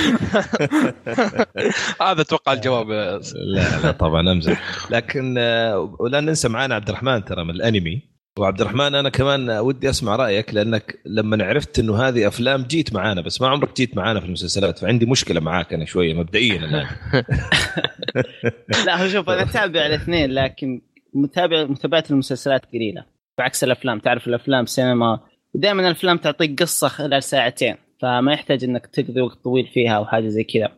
[2.02, 2.90] هذا أتوقع الجواب.
[2.90, 4.62] لا لا طبعا أمزح.
[4.90, 8.16] لكن آه، ولا ننسى معانا عبد الرحمن ترى من الأنمي.
[8.38, 13.20] وعبد الرحمن أنا كمان ودي أسمع رأيك لأنك لما عرفت إنه هذه أفلام جيت معانا
[13.20, 16.86] بس ما عمرك جيت معانا في المسلسلات فعندي مشكلة معاك أنا شوية مبدئيا الآن.
[18.86, 20.80] لا هو شوف أنا أتابع الاثنين لكن
[21.16, 23.04] متابع متابعة المسلسلات قليلة
[23.38, 25.20] بعكس الأفلام تعرف الأفلام سينما
[25.54, 30.28] دائما الأفلام تعطيك قصة خلال ساعتين فما يحتاج إنك تقضي وقت طويل فيها أو حاجة
[30.28, 30.72] زي كذا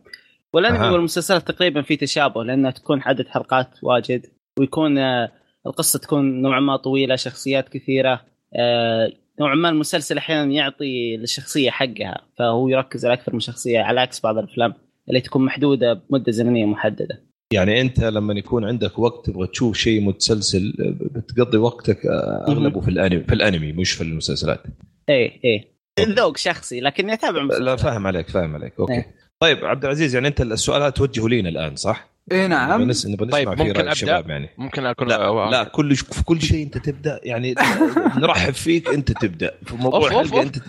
[0.53, 0.91] والانمي أها.
[0.91, 4.26] والمسلسلات تقريبا في تشابه لأنها تكون عدد حلقات واجد
[4.59, 5.32] ويكون آه،
[5.66, 8.20] القصة تكون نوعا ما طويلة شخصيات كثيرة
[8.55, 14.01] آه، نوعا ما المسلسل أحيانا يعطي للشخصية حقها فهو يركز على أكثر من شخصية على
[14.01, 14.74] عكس بعض الأفلام
[15.09, 20.01] اللي تكون محدودة بمدة زمنية محددة يعني انت لما يكون عندك وقت تبغى تشوف شيء
[20.01, 24.62] متسلسل بتقضي وقتك آه، اغلبه في الأنمي في الأنمي مش في المسلسلات.
[25.09, 25.68] إيه إيه.
[26.01, 28.72] ذوق شخصي لكني اتابع لا فاهم عليك فاهم عليك.
[28.80, 28.92] أوكي.
[28.92, 29.14] إيه.
[29.40, 32.82] طيب عبد العزيز يعني أنت السؤال هذا توجهه لينا الآن صح؟ اي نعم.
[32.82, 34.49] نبغى نس- نبغى نسمع طيب، في ممكن أبدأ؟ الشباب يعني.
[34.59, 37.55] ممكن أكون لا لا كل في كل شيء أنت تبدأ يعني
[38.22, 39.55] نرحب فيك أنت تبدأ.
[39.66, 40.42] في موضوع أوف، أوف، أوف.
[40.46, 40.57] أنت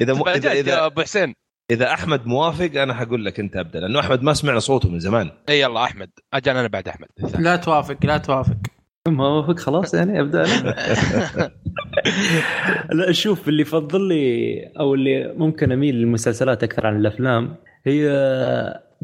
[0.00, 1.34] إذا مو اذا اذا أبو حسين.
[1.70, 5.30] إذا أحمد موافق أنا حقول لك أنت ابدا لأنه أحمد ما سمعنا صوته من زمان.
[5.48, 6.10] إي يلا أحمد.
[6.34, 7.08] أجل أنا بعد أحمد.
[7.46, 8.56] لا توافق لا توافق.
[9.08, 10.74] ما وافق خلاص يعني أبدأ أنا.
[12.98, 18.10] لا شوف اللي يفضل لي أو اللي ممكن أميل للمسلسلات أكثر عن الأفلام هي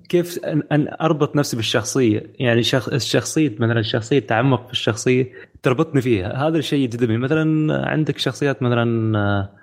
[0.08, 2.22] كيف ان أن أربط نفسي بالشخصية.
[2.38, 5.32] يعني شخص الشخصية مثلا الشخصيه تعمق في الشخصية
[5.62, 6.48] تربطني فيها.
[6.48, 7.18] هذا الشيء يجذبني.
[7.18, 9.61] مثلا عندك شخصيات مثلا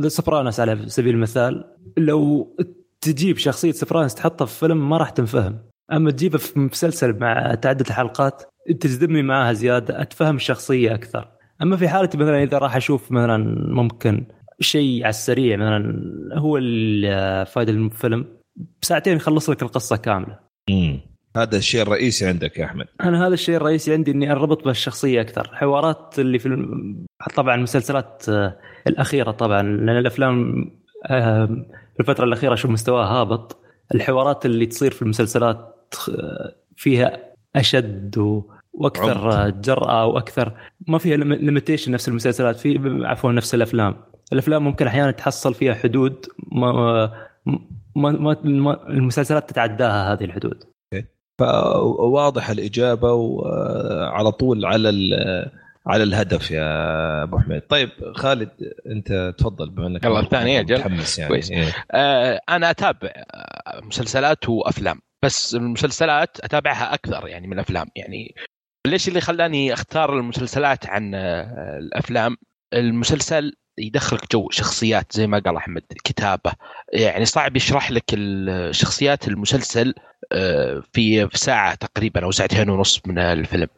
[0.00, 1.64] The Sopranos على سبيل المثال.
[1.96, 2.48] لو
[3.00, 5.58] تجيب شخصية Sopranos تحطها في فيلم ما راح تنفهم.
[5.92, 8.42] أما تجيبها في مسلسل مع تعدد الحلقات
[8.80, 11.28] تجذبني معاها زيادة أتفهم الشخصية أكثر.
[11.62, 13.36] أما في حالتي مثلا إذا راح أشوف مثلا
[13.68, 14.26] ممكن
[14.60, 16.02] شيء على السريع مثلا
[16.34, 18.26] هو الفائده الفيلم
[18.82, 20.38] بساعتين يخلص لك القصة كاملة.
[20.70, 21.00] مم.
[21.36, 22.86] هذا الشيء الرئيسي عندك يا أحمد.
[23.00, 25.50] أنا هذا الشيء الرئيسي عندي إني أربط بالشخصية أكثر.
[25.52, 27.06] حوارات اللي في الم...
[27.36, 28.56] طبعا المسلسلات آه،
[28.86, 30.64] الأخيرة طبعا لأن الأفلام
[31.06, 31.46] آه،
[31.94, 33.56] في الفترة الأخيرة أشوف مستواها هابط.
[33.94, 37.18] الحوارات اللي تصير في المسلسلات آه، فيها
[37.56, 38.42] أشد و...
[38.72, 39.50] وأكثر.
[39.50, 40.52] جرأة وأكثر
[40.88, 43.96] ما فيها ليميتيشن نفس المسلسلات في عفوا نفس الأفلام.
[44.32, 47.10] الأفلام ممكن أحيانا تحصل فيها حدود ما
[47.96, 50.64] ما, ما, ما المسلسلات تتعداها هذه الحدود.
[51.40, 55.50] فواضح الإجابة وعلى طول على ال-
[55.86, 58.50] على الهدف يا أبو حميد طيب خالد
[58.86, 60.74] أنت تفضل بما إنك يلا الثاني أجل.
[60.74, 61.50] متحمس يعني كويس.
[61.50, 61.72] إيه.
[61.92, 63.10] آه، أنا أتابع
[63.82, 68.34] مسلسلات وأفلام بس المسلسلات أتابعها أكثر يعني من الأفلام يعني
[68.86, 72.36] ليش اللي خلاني أختار المسلسلات عن آه، الأفلام
[72.74, 76.52] المسلسل يدخلك جو شخصيات زي ما قال أحمد كتابة.
[76.92, 79.94] يعني صعب يشرح لك الشخصيات المسلسل
[80.32, 83.68] آه، في ساعة تقريبا أو ساعتين ونص من الفيلم.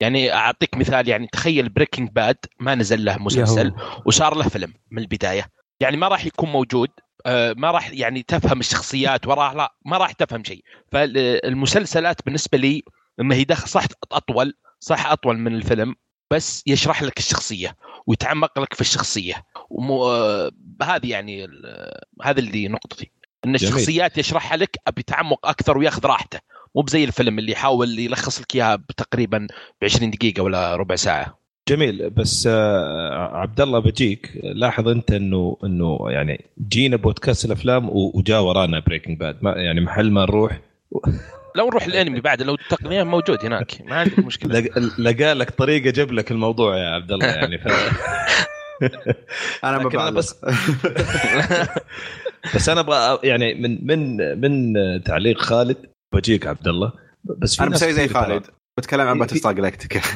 [0.00, 3.72] يعني أعطيك مثال يعني تخيل Breaking Bad ما نزل له مسلسل.
[4.06, 5.50] وصار له فيلم من البداية.
[5.80, 6.88] يعني ما راح يكون موجود
[7.26, 10.64] آه، ما راح يعني تفهم الشخصيات وراه لا ما راح تفهم شيء.
[10.92, 12.82] فالمسلسلات بالنسبة لي
[13.20, 15.94] إنه يدخل صح أطول صح أطول من الفيلم.
[16.34, 17.76] بس يشرح لك الشخصية
[18.06, 19.34] ويتعمق لك في الشخصية.
[19.70, 20.50] ومو آه،
[20.82, 23.10] هذه يعني ال- هذا اللي نقطتي.
[23.46, 23.54] إن.
[23.54, 26.38] الشخصيات يشرحها لك بتعمق أكثر ويأخذ راحته.
[26.76, 29.46] مو بزي الفيلم اللي يحاول يلخص لك إياها تقريبا
[29.80, 31.38] ب 20 دقيقة ولا ربع ساعة.
[31.68, 32.10] جميل.
[32.10, 38.42] بس آه، عبد الله بجيك لاحظ أنت إنه إنه يعني جينا بودكاست الأفلام و- وجاء
[38.42, 40.60] ورانا Breaking Bad ما يعني محل ما نروح.
[41.56, 44.60] لو نروح الانمي بعد لو التقنية موجود هناك ما عندك مشكلة.
[44.60, 47.68] لق- لقى لك طريقة جاب لك الموضوع يا عبد الله يعني ف...
[49.64, 50.36] أنا ببالغ بس
[52.54, 55.76] بس أنا أبغى يعني من من من تعليق خالد
[56.14, 56.92] بجيك عبد الله
[57.24, 58.46] بس في أنا بسوي زي خالد
[58.78, 60.00] بتكلم عن باتل ستار جلاكتيكا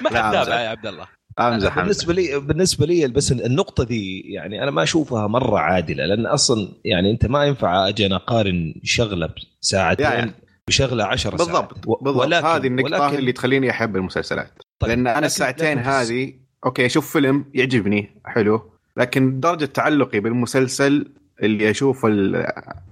[0.00, 0.32] ما حد.
[0.32, 1.06] تابع يا عبد الله.
[1.38, 1.76] امزح.
[1.80, 6.68] بالنسبة لي بالنسبة لي بس النقطة دي يعني أنا ما أشوفها مرة عادلة لأن أصلا
[6.84, 9.28] يعني أنت ما ينفع أجي أنا أقارن شغلة
[9.62, 10.34] بساعتين يا.
[10.68, 12.16] بشغلة 10 ساعات بالضبط بالضبط.
[12.26, 14.50] ولكن هذه النقطة ولكن اللي تخليني أحب المسلسلات.
[14.78, 16.32] طيب، لأن أنا الساعتين لكن- هذه
[16.66, 21.12] أوكي أشوف فيلم يعجبني حلو لكن درجة تعلقي بالمسلسل
[21.42, 22.06] اللي أشوف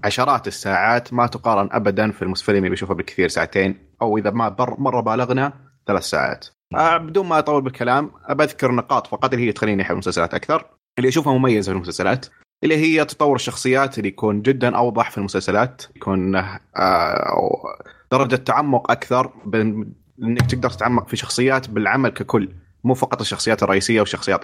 [0.05, 4.81] عشرات الساعات ما تقارن ابدا في الفيلم اللي بشوفه بالكثير ساعتين أو إذا ما بر
[4.81, 5.53] مرة بالغنا
[5.87, 6.47] ثلاث ساعات.
[6.73, 10.67] بدون ما أطول بالكلام بذكر نقاط فقط اللي هي تخليني أحب المسلسلات أكثر.
[10.99, 12.27] اللي أشوفها مميزة في المسلسلات
[12.65, 17.63] اللي هي تطور الشخصيات اللي يكون جدا أوضح في المسلسلات يكون آه
[18.13, 19.33] درجة تعمق أكثر
[20.23, 22.49] إنك تقدر تتعمق في شخصيات بالعمل ككل
[22.85, 24.43] مو فقط الشخصيات الرئيسية وشخصيات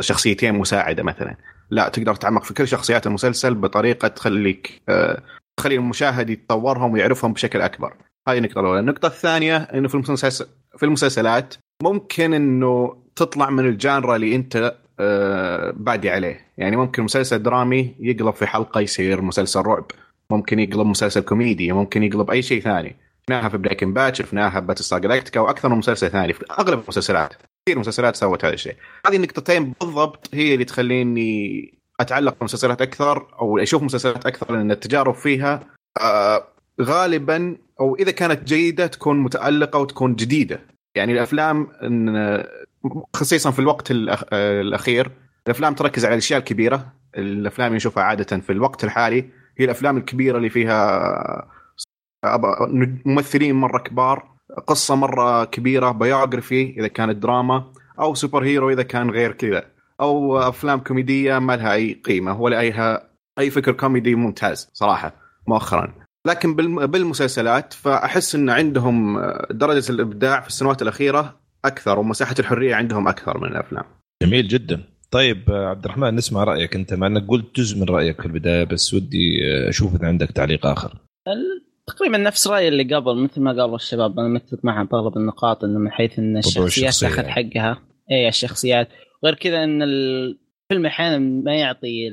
[0.00, 1.36] شخصيتين مساعدة مثلا.
[1.70, 5.22] لا تقدر تتعمق في كل شخصيات المسلسل بطريقة تخليك آه،
[5.56, 7.94] تخلي المشاهد يتطورهم ويعرفهم بشكل أكبر.
[8.28, 8.80] هذه النقطة الأولى.
[8.80, 10.46] النقطة الثانية إنه في المسلسل
[10.76, 16.46] في المسلسلات ممكن إنه تطلع من الجانرا اللي أنت آه، بادي عليه.
[16.58, 19.84] يعني ممكن مسلسل درامي يقلب في حلقة يصير مسلسل رعب.
[20.30, 22.96] ممكن يقلب مسلسل كوميدي ممكن يقلب أي شيء ثاني.
[23.22, 26.32] شفناها في Breaking Bad شفناها في Battlestar Galactica وأكثر من مسلسل ثاني.
[26.32, 27.34] في أغلب المسلسلات
[27.66, 28.76] كثير مسلسلات سوت هذا الشيء.
[29.06, 35.14] هذه النقطتين بالضبط هي اللي تخليني أتعلق بالمسلسلات أكثر أو أشوف مسلسلات أكثر لأن التجارب
[35.14, 35.60] فيها
[36.00, 36.46] آه
[36.80, 40.60] غالبا أو إذا كانت جيدة تكون متألقة وتكون جديدة.
[40.94, 41.68] يعني الأفلام
[43.16, 43.90] خصيصا في الوقت
[44.32, 45.10] الأخير
[45.46, 46.92] الأفلام تركز على الأشياء الكبيرة.
[47.18, 49.24] الأفلام اللي نشوفها عادة في الوقت الحالي
[49.58, 51.48] هي الأفلام الكبيرة اللي فيها
[53.06, 54.30] ممثلين مرة كبار
[54.66, 59.64] قصة مرة كبيرة biography إذا كانت دراما أو superhero إذا كان غير كذا
[60.00, 63.00] أو أفلام كوميدية ما لها أي قيمة ولا اي
[63.38, 65.12] أي فكر كوميدي ممتاز صراحة
[65.48, 65.94] مؤخرا.
[66.26, 73.08] لكن بالم- بالمسلسلات فأحس إن عندهم درجة الإبداع في السنوات الأخيرة أكثر ومساحة الحرية عندهم
[73.08, 73.84] أكثر من الأفلام.
[74.22, 74.82] جميل جدا.
[75.10, 78.64] طيب آه، عبد الرحمن نسمع رأيك أنت مع إنك قلت جزء من رأيك في البداية
[78.64, 80.94] بس ودي آه، أشوف اذا عندك تعليق آخر.
[81.86, 85.78] تقريبا نفس رايي اللي قبل مثل ما قالوا الشباب أنا متفق معهم باغلب النقاط إنه
[85.78, 87.32] من حيث إن الشخصيات تاخذ يعني.
[87.50, 87.82] حقها.
[88.10, 88.88] اي الشخصيات.
[89.24, 92.08] غير كذا إن الفيلم أحيانا ما يعطي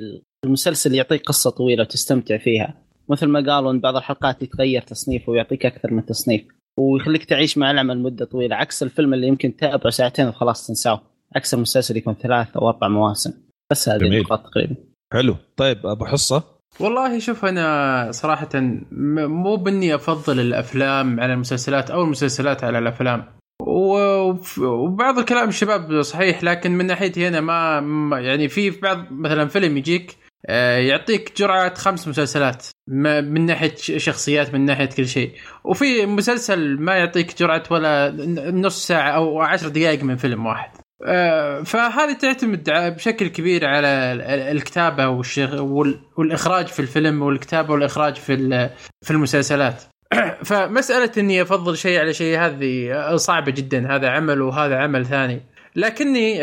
[0.46, 2.74] المسلسل يعطيك قصة طويلة وتستمتع فيها.
[3.10, 6.42] مثل ما قالوا إن بعض الحلقات يتغير تصنيفه ويعطيك أكثر من تصنيف
[6.78, 11.02] ويخليك تعيش مع العمل مدة طويلة عكس الفيلم اللي يمكن تتابعه ساعتين وخلاص تنساه.
[11.36, 13.34] عكس المسلسل يكون ثلاث أو أربع مواسم.
[13.72, 14.02] بس هذه.
[14.02, 14.76] النقاط تقريبا.
[15.14, 15.36] حلو.
[15.58, 16.44] طيب أبو حصة؟
[16.80, 18.50] والله شوف أنا صراحة
[18.92, 23.26] مو بإني أفضل الأفلام على المسلسلات أو المسلسلات على الأفلام.
[23.62, 27.42] وبعض الكلام الشباب صحيح لكن من ناحيتي أنا
[27.82, 32.68] ما يعني في بعض مثلا فيلم يجيك آه، يعطيك جرعة خمس مسلسلات.
[32.88, 35.32] من ناحية شخصيات من ناحية كل شيء.
[35.64, 38.12] وفي مسلسل ما يعطيك جرعة ولا
[38.52, 40.70] نص ساعة أو عشر دقائق من فيلم واحد.
[41.06, 45.08] آه، فهذه تعتمد بشكل كبير على ال- ال- الكتابة
[46.18, 48.70] والإخراج في الفيلم والكتابة والإخراج في
[49.02, 49.84] في المسلسلات.
[50.46, 53.96] فمسألة إني أفضل شيء على شيء هذه صعبة جدا.
[53.96, 55.42] هذا عمل وهذا عمل ثاني.
[55.76, 56.40] لكني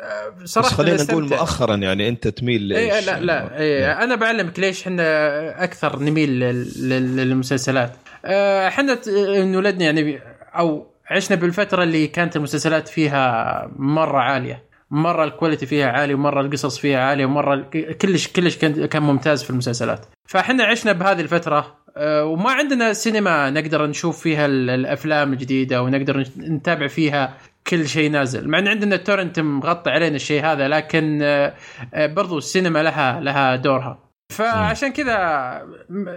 [0.00, 1.24] آه، آه، بس صراحة خلينا نقول.
[1.28, 6.30] مؤخرا يعني أنت تميل اي لإيش؟ لا لا إيه أنا بعلمك ليش إحنا أكثر نميل
[6.40, 7.92] لل- لل- للمسلسلات
[8.24, 8.98] آه، إحنا
[9.36, 10.20] انولدنا يعني
[10.58, 16.40] أو عشنا بالفترة اللي كانت المسلسلات فيها مرة عالية مرة ال quality فيها عالي ومرة
[16.40, 17.70] القصص فيها عالية ومرة
[18.02, 23.86] كلش كلش كان ممتاز في المسلسلات فإحنا عشنا بهذه الفترة آه، وما عندنا سينما نقدر
[23.86, 27.34] نشوف فيها ال- الأفلام الجديدة ونقدر نتابع فيها
[27.66, 28.48] كل شيء نازل.
[28.48, 31.54] مع إن عندنا ال torrent مغطي علينا الشيء هذا لكن آه،
[31.94, 33.98] آه، برضو السينما لها لها دورها.
[34.32, 35.62] فعشان كذا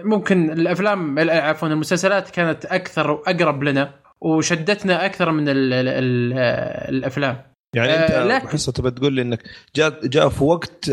[0.04, 3.90] ممكن الأفلام ال- عفوا المسلسلات كانت أكثر وأقرب لنا
[4.20, 6.32] وشدتنا أكثر من ال ال ال
[6.94, 7.42] الأفلام.
[7.76, 9.42] يعني أنت آه، أبو لكن- تبى تقول لي إنك
[9.76, 10.88] جاء جاء في وقت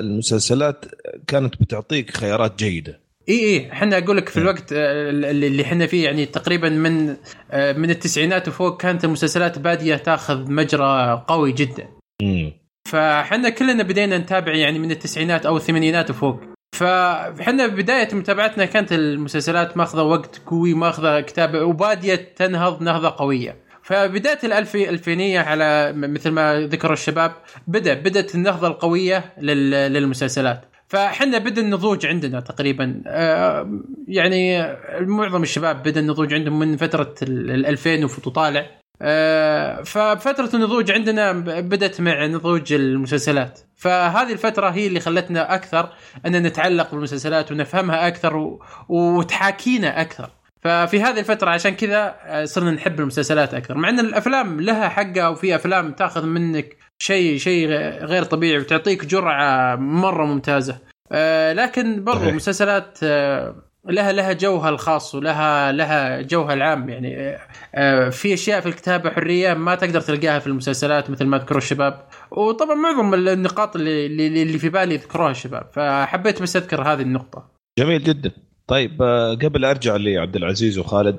[0.00, 0.84] المسلسلات
[1.26, 3.00] كانت بتعطيك خيارات جيدة.
[3.28, 7.16] اي اي إحنا أقول لك في الوقت آه، اللي إحنا فيه يعني تقريبا من
[7.50, 11.88] آه، من التسعينات وفوق كانت المسلسلات بادية تأخذ مجرى قوي جدا.
[12.22, 12.52] امم
[12.88, 16.40] فإحنا كلنا بدينا نتابع يعني من التسعينات أو الثمانينات وفوق.
[16.76, 23.56] فإحنا بداية متابعتنا كانت المسلسلات ماخذة وقت قوي ماخذة كتابه وبادية تنهض نهضة قوية.
[23.82, 27.32] فبداية الألفي الفينية على مثل ما ذكروا الشباب
[27.66, 30.64] بدأ بدأت النهضة القوية لل- للمسلسلات.
[30.96, 33.02] فاحنا بدا النضوج عندنا تقريبا.
[33.06, 38.66] آه، يعني معظم الشباب بدا النضوج عندهم من فترة ال ال 2000 وطالع
[39.02, 43.60] آه، ففترة النضوج عندنا بدأت مع نضوج المسلسلات.
[43.76, 45.92] فهذه الفترة هي اللي خلتنا أكثر
[46.26, 48.62] أن نتعلق بالمسلسلات ونفهمها أكثر و...
[48.88, 50.30] وتحاكينا أكثر.
[50.62, 53.74] ففي هذه الفترة عشان كذا آه، صرنا نحب المسلسلات أكثر.
[53.74, 57.68] مع أن الأفلام لها حقها وفي أفلام تأخذ منك شيء شيء
[58.04, 60.85] غير طبيعي وتعطيك جرعة مرة ممتازة.
[61.12, 62.28] آه، لكن برضو.
[62.28, 63.54] المسلسلات آه،
[63.84, 67.36] لها لها جوها الخاص ولها لها جوها العام يعني.
[67.74, 72.06] آه، في أشياء في الكتابة حرية ما تقدر تلقاها في المسلسلات مثل ما ذكروا الشباب.
[72.30, 74.06] وطبعا معظم النقاط اللي
[74.42, 75.66] اللي في بالي ذكروها الشباب.
[75.72, 77.44] فحبيت بس أذكر هذه النقطة.
[77.78, 78.30] جميل جدا.
[78.66, 79.02] طيب
[79.42, 81.18] قبل أرجع لعبد العزيز وخالد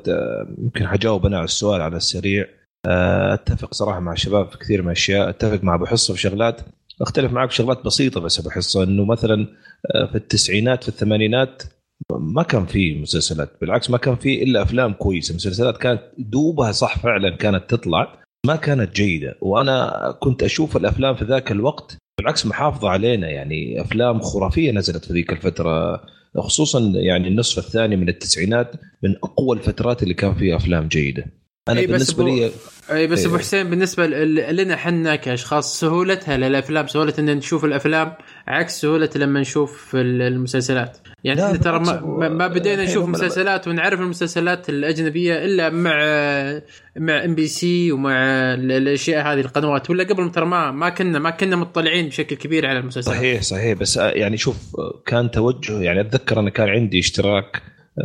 [0.58, 2.46] يمكن حجاوب أنا على السؤال على السريع.
[3.34, 5.30] أتفق صراحة مع الشباب في كثير من الأشياء.
[5.30, 6.62] أتفق مع أبو حصة في شغلات.
[7.02, 9.48] أختلف معك شغلات بسيطة بس حصه إنه مثلا
[9.96, 11.64] آه، في التسعينات في الثمانينات
[12.12, 15.36] ما كان في مسلسلات بالعكس ما كان في إلا أفلام كويسة.
[15.36, 19.36] مسلسلات كانت دوبها صح فعلا كانت تطلع ما كانت جيدة.
[19.42, 23.30] وأنا كنت أشوف الأفلام في ذاك الوقت بالعكس محافظة علينا.
[23.30, 26.02] يعني أفلام خرافية نزلت في ذيك الفترة
[26.38, 28.72] خصوصا يعني النصف الثاني من التسعينات
[29.04, 31.26] من أقوى الفترات اللي كان فيها أفلام جيدة.
[31.70, 32.52] أنا بس بالنسبة أبو- لي
[32.92, 33.28] إي بس إيه.
[33.28, 38.14] ابو حسين بالنسبة لنا حنا كأشخاص سهولتها للأفلام سهولة إن نشوف الأفلام
[38.48, 40.98] عكس سهولة لما نشوف ال- المسلسلات.
[41.24, 45.92] يعني إحنا ترى ما, أبو- ما- بدينا نشوف مسلسلات ونعرف المسلسلات الأجنبية إلا مع
[46.98, 48.12] مع MBC ومع
[48.54, 49.90] ال- الأشياء هذه القنوات.
[49.90, 53.18] ولا قبل ترى ما ما كنا ما كنا مطلعين بشكل كبير على المسلسلات.
[53.18, 53.78] صحيح صحيح.
[53.78, 57.62] بس آه، يعني شوف آه، كان توجه يعني أتذكر أنا كان عندي اشتراك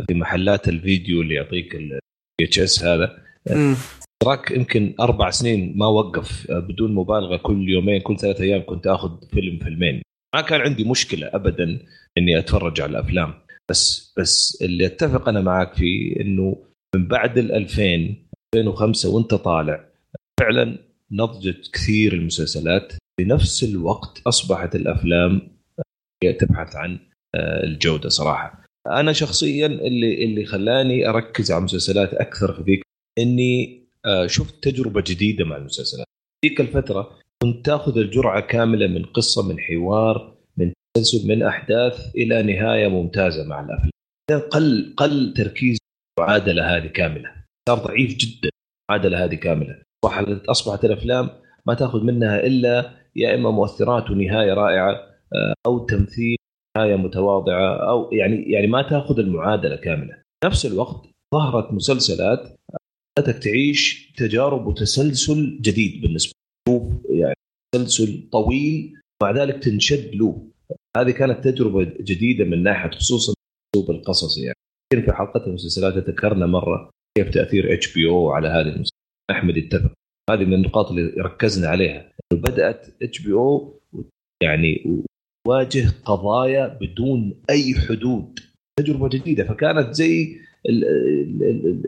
[0.07, 1.99] في محلات الفيديو اللي يعطيك ال
[2.41, 3.22] VHS هذا.
[3.51, 3.75] مم.
[4.23, 8.87] اشتراك يمكن أربع سنين ما وقف آه، بدون مبالغة كل يومين كل ثلاث أيام كنت
[8.87, 10.01] آخذ فيلم فيلمين.
[10.35, 11.79] ما كان عندي مشكلة ابدا
[12.17, 13.33] إني أتفرج على الأفلام.
[13.71, 16.63] بس بس اللي أتفق أنا معك فيه إنه
[16.95, 18.15] من بعد ال 2000
[18.55, 19.85] 2005 وأنت طالع
[20.39, 20.77] فعلا
[21.11, 22.93] نضجت كثير المسلسلات.
[23.19, 25.41] في نفس الوقت أصبحت الأفلام
[26.39, 26.99] تبحث عن
[27.35, 28.63] آه، الجودة صراحة.
[28.87, 32.83] أنا شخصيا اللي اللي خلاني أركز على المسلسلات أكثر في ذيك
[33.19, 36.05] إني آه، شفت تجربة جديدة مع المسلسلات.
[36.45, 42.43] ذيك الفترة كنت تاخذ الجرعة كاملة من قصة من حوار من تسلسل من أحداث إلى
[42.43, 43.89] نهاية ممتازة مع الأفلام.
[44.51, 45.77] قل قل تركيز
[46.19, 47.29] المعادله هذه كاملة.
[47.69, 48.49] صار ضعيف جدا
[48.89, 49.81] المعادله هذه كاملة.
[50.05, 51.29] أصبح- أصبحت الأفلام
[51.65, 54.91] ما تأخذ منها إلا يا إما مؤثرات ونهاية رائعة
[55.35, 56.37] آه، أو تمثيل
[56.77, 60.21] نهاية متواضعة أو يعني يعني ما تأخذ المعادلة كاملة.
[60.45, 62.55] نفس الوقت ظهرت مسلسلات
[63.19, 66.33] خلتك تعيش تجارب وتسلسل جديد بالنسبة
[66.69, 66.81] لك.
[67.09, 67.35] يعني
[67.75, 68.93] تسلسل طويل
[69.23, 70.47] مع ذلك تنشد له
[70.97, 73.33] هذه كانت تجربة جديدة من ناحية خصوصا
[73.75, 74.55] أسلوب القصص يعني.
[74.93, 79.03] يمكن في حلقة المسلسلات ذكرنا مرة كيف تأثير HBO على هذه المسلسلات.
[79.31, 79.93] أحمد اتفق
[80.29, 82.11] هذه من النقاط اللي ركزنا عليها.
[82.33, 83.79] بدأت HBO
[84.43, 85.03] يعني
[85.47, 88.39] تواجه قضايا بدون أي حدود.
[88.79, 90.39] تجربة جديدة فكانت زي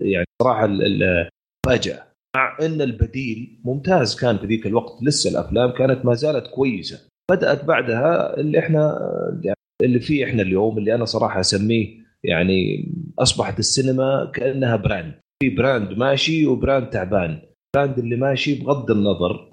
[0.02, 1.30] يعني صراحة ال- ال-
[1.66, 2.04] فاجاه
[2.36, 7.08] مع إن البديل ممتاز كان في ذيك الوقت لسه الأفلام كانت ما زالت كويسة.
[7.32, 9.00] بدأت بعدها اللي إحنا
[9.44, 11.88] يعني اللي فيه إحنا اليوم اللي أنا صراحة أسميه
[12.24, 15.14] يعني أصبحت السينما كأنها brand.
[15.44, 17.40] في brand ماشي و brand تعبان.
[17.76, 19.52] brand اللي ماشي بغض النظر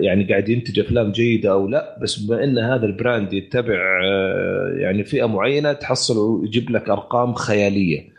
[0.00, 4.74] يعني قاعد ينتج أفلام جيدة أو لا بس بما إن هذا ال brand يتبع آه،
[4.78, 8.17] يعني فئة معينة تحصل يجيب لك أرقام خيالية.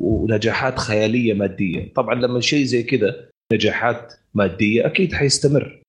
[0.00, 1.92] ونجاحات خيالية مادية.
[1.94, 5.82] طبعا لما شيء زي كذا نجاحات مادية أكيد حيستمر.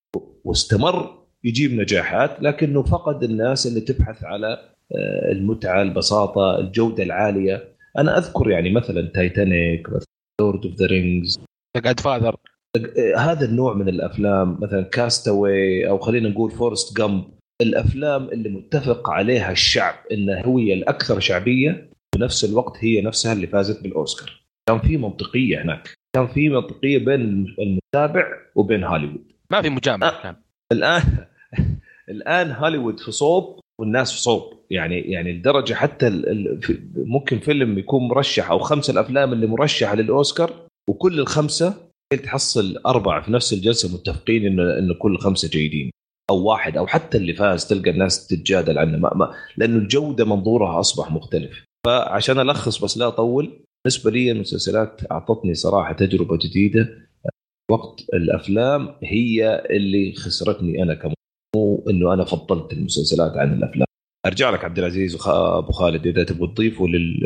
[0.43, 4.47] واستمر يجيب نجاحات لكنه فقد الناس اللي تبحث على
[4.95, 7.75] آه، المتعة البساطة الجودة العالية.
[7.97, 9.87] أنا أذكر يعني مثلا Titanic
[10.41, 11.39] Lord of the Rings
[11.77, 12.35] Godfather
[13.17, 17.23] هذا النوع من الأفلام مثلا Cast Away أو خلينا نقول Forrest Gump
[17.61, 23.83] الأفلام اللي متفق عليها الشعب إنها هي الأكثر شعبية بنفس الوقت هي نفسها اللي فازت
[23.83, 24.41] بالأوسكار.
[24.69, 25.93] كان في منطقية هناك.
[26.15, 27.21] كان في منطقية بين
[27.59, 29.31] المتابع وبين هوليوود.
[29.51, 30.11] ما في مجاملة آه.
[30.11, 30.35] الآن.
[30.71, 31.25] الآن
[32.09, 34.53] الآن هوليوود في صوب والناس في صوب.
[34.69, 39.47] يعني يعني لدرجة حتى ال- ال- في- ممكن فيلم يكون مرشح أو خمسه الأفلام اللي
[39.47, 41.89] مرشحة للأوسكار وكل الخمسة
[42.23, 45.91] تحصل أربعة في نفس الجلسة متفقين إنه إنه كل خمسة جيدين
[46.29, 50.79] أو واحد أو حتى اللي فاز تلقى الناس تتجادل عنه ما ما لأنه الجودة منظورها
[50.79, 51.63] أصبح مختلف.
[51.85, 57.09] فعشان ألخص بس لا أطول بالنسبة لي المسلسلات أعطتني صراحة تجربة جديدة.
[57.71, 61.13] وقت الأفلام هي اللي خسرتني أنا كم
[61.55, 63.85] مو إنه أنا فضلت المسلسلات عن الأفلام.
[64.25, 65.27] أرجع لك عبد العزيز.
[65.27, 67.19] أبو خالد إذا تبغوا تضيفوا لل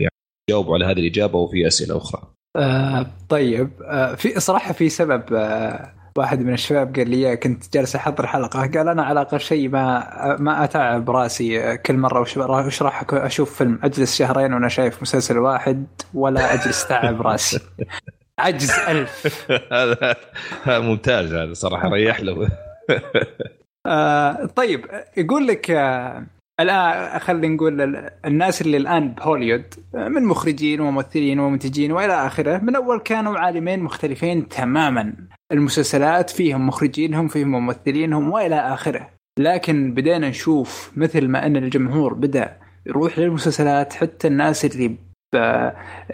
[0.00, 0.14] يعني
[0.50, 2.22] جاوبوا على هذه الإجابة وفي أسئلة أخرى.
[2.56, 3.70] آه طيب.
[3.82, 8.60] آه في صراحة في سبب آه واحد من الشباب قال لي كنت جالس أحضر حلقة
[8.60, 13.54] قال أنا على أقل شيء ما ما أتعب رأسي آه، كل مرة وش راح أشوف
[13.58, 17.60] فيلم أجلس شهرين وأنا شايف مسلسل واحد ولا أجلس تعب رأسي.
[18.38, 19.46] عجز ألف.
[19.72, 20.16] هذا
[20.80, 22.48] ممتاز هذا صراحة ريح له.
[23.86, 24.86] آه طيب
[25.16, 26.26] يقول لك آه
[26.60, 32.58] الآن خلينا نقول ال- الناس اللي الآن بهوليوود آه، من مخرجين وممثلين ومنتجين وإلى آخره
[32.58, 35.12] من أول كانوا عالمين مختلفين تماما.
[35.52, 39.10] المسلسلات فيهم مخرجينهم فيهم ممثلينهم وإلى آخره.
[39.38, 44.96] لكن بدينا نشوف مثل ما أن الجمهور بدأ يروح للمسلسلات حتى الناس اللي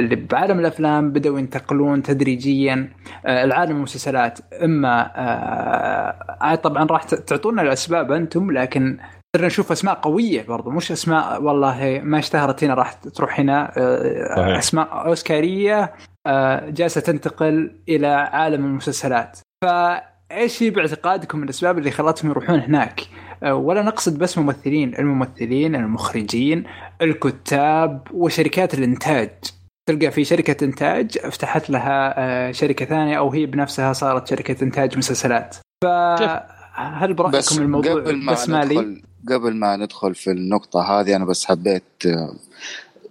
[0.00, 2.88] اللي بعالم الأفلام بدأوا ينتقلون تدريجيا
[3.26, 4.38] آه، العالم المسلسلات.
[4.52, 8.98] إما آه، طبعا راح تعطونا الأسباب أنتم لكن
[9.36, 13.72] صرنا نشوف أسماء قوية برضو مش أسماء والله ما اشتهرت هنا راح تروح هنا.
[13.76, 14.58] آه، صحيح.
[14.58, 15.94] أسماء أوسكارية
[16.26, 19.38] آه، جالسة تنتقل إلى عالم المسلسلات.
[19.64, 23.00] فإيش هي باعتقادكم الأسباب اللي خلتهم يروحون هناك؟
[23.42, 26.64] آه، ولا نقصد بس ممثلين الممثلين المخرجين
[27.02, 29.30] الكتاب وشركات الإنتاج.
[29.88, 35.56] تلقى في شركة إنتاج فتحت لها شركة ثانية أو هي بنفسها صارت شركة إنتاج مسلسلات.
[36.76, 41.16] فهل برأيكم بس الموضوع قبل ما بس مالي؟ ندخل قبل ما ندخل في النقطة هذه
[41.16, 42.34] أنا بس حبيت آه،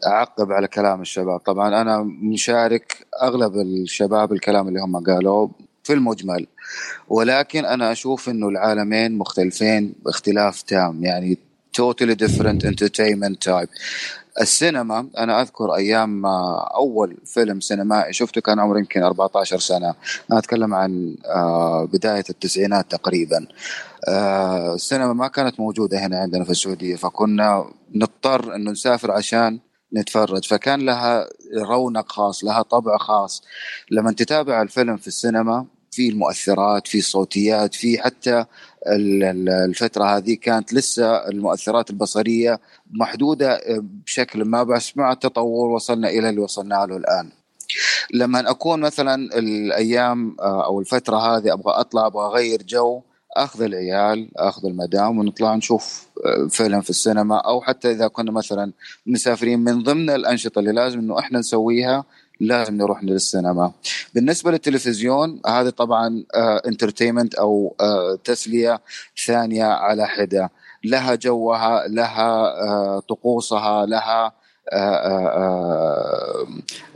[0.08, 1.40] أعقب على كلام الشباب.
[1.40, 5.52] طبعا أنا مشارك أغلب الشباب الكلام اللي هم قالوه
[5.84, 6.48] في المجمل.
[7.10, 11.04] ولكن أنا أشوف إنه العالمين مختلفين باختلاف تام.
[11.04, 11.38] يعني
[11.82, 13.70] totally different entertainment type.
[14.42, 19.94] السينما أنا أذكر أيام ما أول فيلم سينمائي شفته كان عمري يمكن 14 سنة.
[20.32, 23.48] أنا أتكلم عن آه، بداية التسعينات تقريبا.
[24.08, 27.66] آه، السينما ما كانت موجودة هنا عندنا في السعودية فكنا
[27.96, 29.60] نضطر انه نسافر عشان
[29.98, 30.46] نتفرج.
[30.48, 31.28] فكان لها
[31.70, 33.44] رونق خاص لها طبع خاص.
[33.92, 38.46] لما تتابع الفيلم في السينما في المؤثرات في الصوتيات في حتى
[38.88, 42.60] ال- ال- الفترة هذه كانت لسه المؤثرات البصرية
[42.90, 43.62] محدودة
[44.06, 47.30] بشكل ما بس مع التطور وصلنا إلى اللي وصلنا له الآن.
[48.14, 53.02] لما أكون مثلا الأيام آه، أو الفترة هذه أبغى أطلع أبغى أغير جو
[53.38, 58.72] أخذ العيال أخذ المدام ونطلع نشوف آه، فيلم في السينما أو حتى إذا كنا مثلا
[59.06, 62.06] مسافرين من ضمن الأنشطة اللي لازم إنه إحنا نسويها
[62.40, 63.72] لازم نروح للسينما.
[64.14, 66.24] بالنسبة للتلفزيون هذه طبعا
[66.68, 68.82] انترتينمنت أو آه، تسلية
[69.26, 70.52] ثانية على حدة.
[70.84, 74.32] لها جوها لها آه، طقوسها لها
[74.74, 76.48] آه، آه،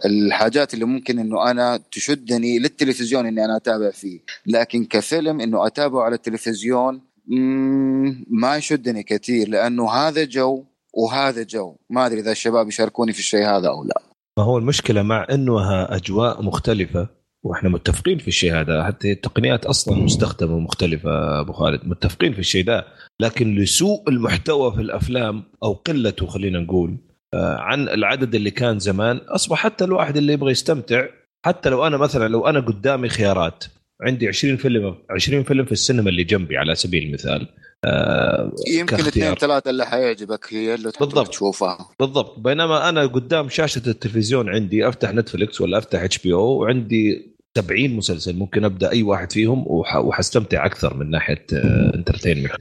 [0.05, 4.19] الحاجات اللي ممكن إنه أنا تشدني للتلفزيون إني أنا أتابع فيه.
[4.45, 7.01] لكن كفيلم إنه أتابعه على التلفزيون
[8.29, 10.63] ما يشدني كثير لأنه هذا جو
[10.93, 11.75] وهذا جو.
[11.89, 14.01] ما أدري إذا الشباب يشاركوني في الشيء هذا أو لا.
[14.37, 17.22] ما هو المشكلة مع انها أجواء مختلفة.
[17.43, 18.83] وإحنا متفقين في الشيء هذا.
[18.83, 21.81] حتى التقنيات أصلا مستخدمة مختلفه أبو خالد.
[21.87, 22.85] متفقين في الشيء ده.
[23.21, 26.97] لكن لسوء المحتوى في الأفلام أو قلته خلينا نقول
[27.33, 31.05] آه، عن العدد اللي كان زمان أصبح حتى الواحد اللي يبغى يستمتع
[31.45, 33.63] حتى لو أنا مثلا لو أنا قدامي خيارات
[34.01, 37.47] عندي 20 فيلم 20 فيلم في السينما اللي جنبي على سبيل المثال
[37.85, 38.95] آه، يمكن.
[38.95, 41.27] اثنين ثلاثة اللي حيعجبك هي اللي بالضبط.
[41.27, 41.89] تشوفها.
[41.99, 42.39] بالضبط.
[42.39, 48.65] بينما أنا قدام شاشة التلفزيون عندي أفتح Netflix ولا أفتح HBO وعندي 70 مسلسل ممكن
[48.65, 51.45] أبدأ أي واحد فيهم وح- وحستمتع أكثر من ناحية
[51.95, 52.51] entertainment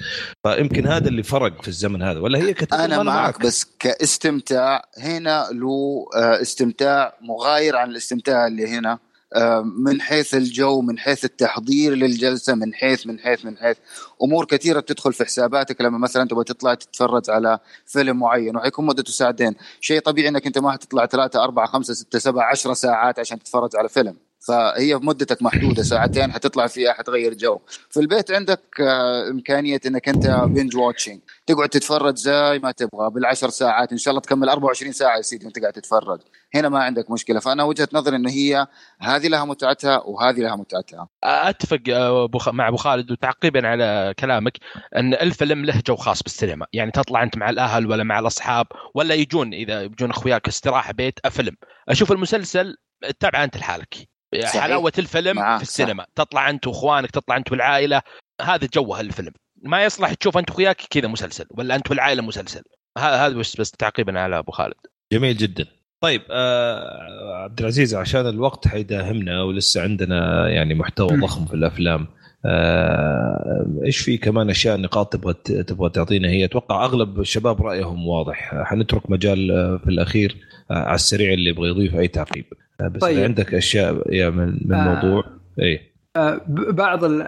[0.46, 5.46] فيمكن هذا اللي فرق في الزمن هذا ولا هي كتير أنا معك بس كاستمتاع هنا
[5.52, 8.98] له آه، استمتاع مغاير عن الاستمتاع اللي هنا
[9.34, 13.76] آه، من حيث الجو من حيث التحضير للجلسة من حيث من حيث من حيث.
[14.22, 19.12] أمور كثيرة بتدخل في حساباتك لما مثلا تبغى تطلع تتفرج على فيلم معين وحيكون مدته
[19.12, 19.54] ساعتين.
[19.80, 23.70] شيء طبيعي إنك أنت ما حتطلع ثلاثة أربعة خمسة ستة سبعة عشرة ساعات عشان تتفرج
[23.76, 24.16] على فيلم.
[24.46, 27.58] فهي مدتك محدودة ساعتين حتطلع فيها حتغير جو.
[27.90, 33.48] في البيت عندك آه، إمكانية إنك أنت binge watching تقعد تتفرج زي ما تبغى بالعشر
[33.50, 33.92] ساعات.
[33.92, 36.20] إن شاء الله تكمل 24 ساعة يا سيدي وأنت قاعد تتفرج.
[36.54, 37.40] هنا ما عندك مشكلة.
[37.40, 38.66] فأنا وجهة نظري إنه هي
[39.00, 41.08] هذه لها متعتها وهذه لها متعتها.
[41.24, 44.58] أتفق آه، مع أبو خالد وتعقيبا على كلامك
[44.96, 46.66] إن الفيلم له جو خاص بالسينما.
[46.72, 51.26] يعني تطلع أنت مع الأهل ولا مع الأصحاب ولا يجون إذا يجون أخوياك استراحة بيت
[51.26, 51.56] فيلم
[51.88, 54.11] أشوف المسلسل تتابعه أنت لحالك.
[54.40, 54.62] صحيح.
[54.62, 56.06] حلاوة الفيلم معاك، في السينما.
[56.14, 58.02] تطلع أنت وإخوانك تطلع أنت والعائلة.
[58.42, 62.62] هذا جوه الفيلم ما يصلح تشوف أنت واخوياك كذا مسلسل ولا أنت والعائلة مسلسل.
[62.98, 64.74] هذا بس بس تعقيبا على أبو خالد.
[65.12, 65.66] جميل جدا.
[66.00, 71.20] طيب آه عبد العزيز عشان الوقت حيداهمنا ولسه عندنا يعني محتوى.
[71.20, 72.06] ضخم في الأفلام
[72.46, 78.54] آه إيش في كمان أشياء نقاط تبغى تبغى تعطينا؟ هي أتوقع أغلب الشباب رأيهم واضح.
[78.54, 80.36] آه، حنترك مجال آه، في الأخير
[80.70, 82.44] آه على السريع اللي يبغى يضيف أي تعقيب.
[82.52, 83.24] آه بس طيب.
[83.24, 84.82] عندك أشياء يا من, من آه.
[85.00, 85.24] الموضوع
[85.58, 87.22] إيه ب- بعض ال-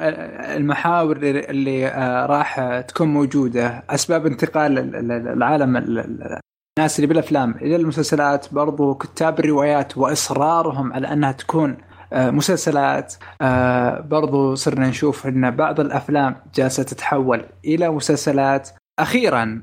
[0.56, 6.40] المحاور اللي- آه، راح تكون موجودة أسباب انتقال ال- ال- العالم ال- ال-
[6.78, 11.76] الناس اللي بالأفلام إلى المسلسلات برضو كتاب الروايات وإصرارهم على أنها تكون
[12.12, 19.62] آه، مسلسلات آه، برضو صرنا نشوف إن بعض الأفلام جالسة تتحول إلى مسلسلات أخيرا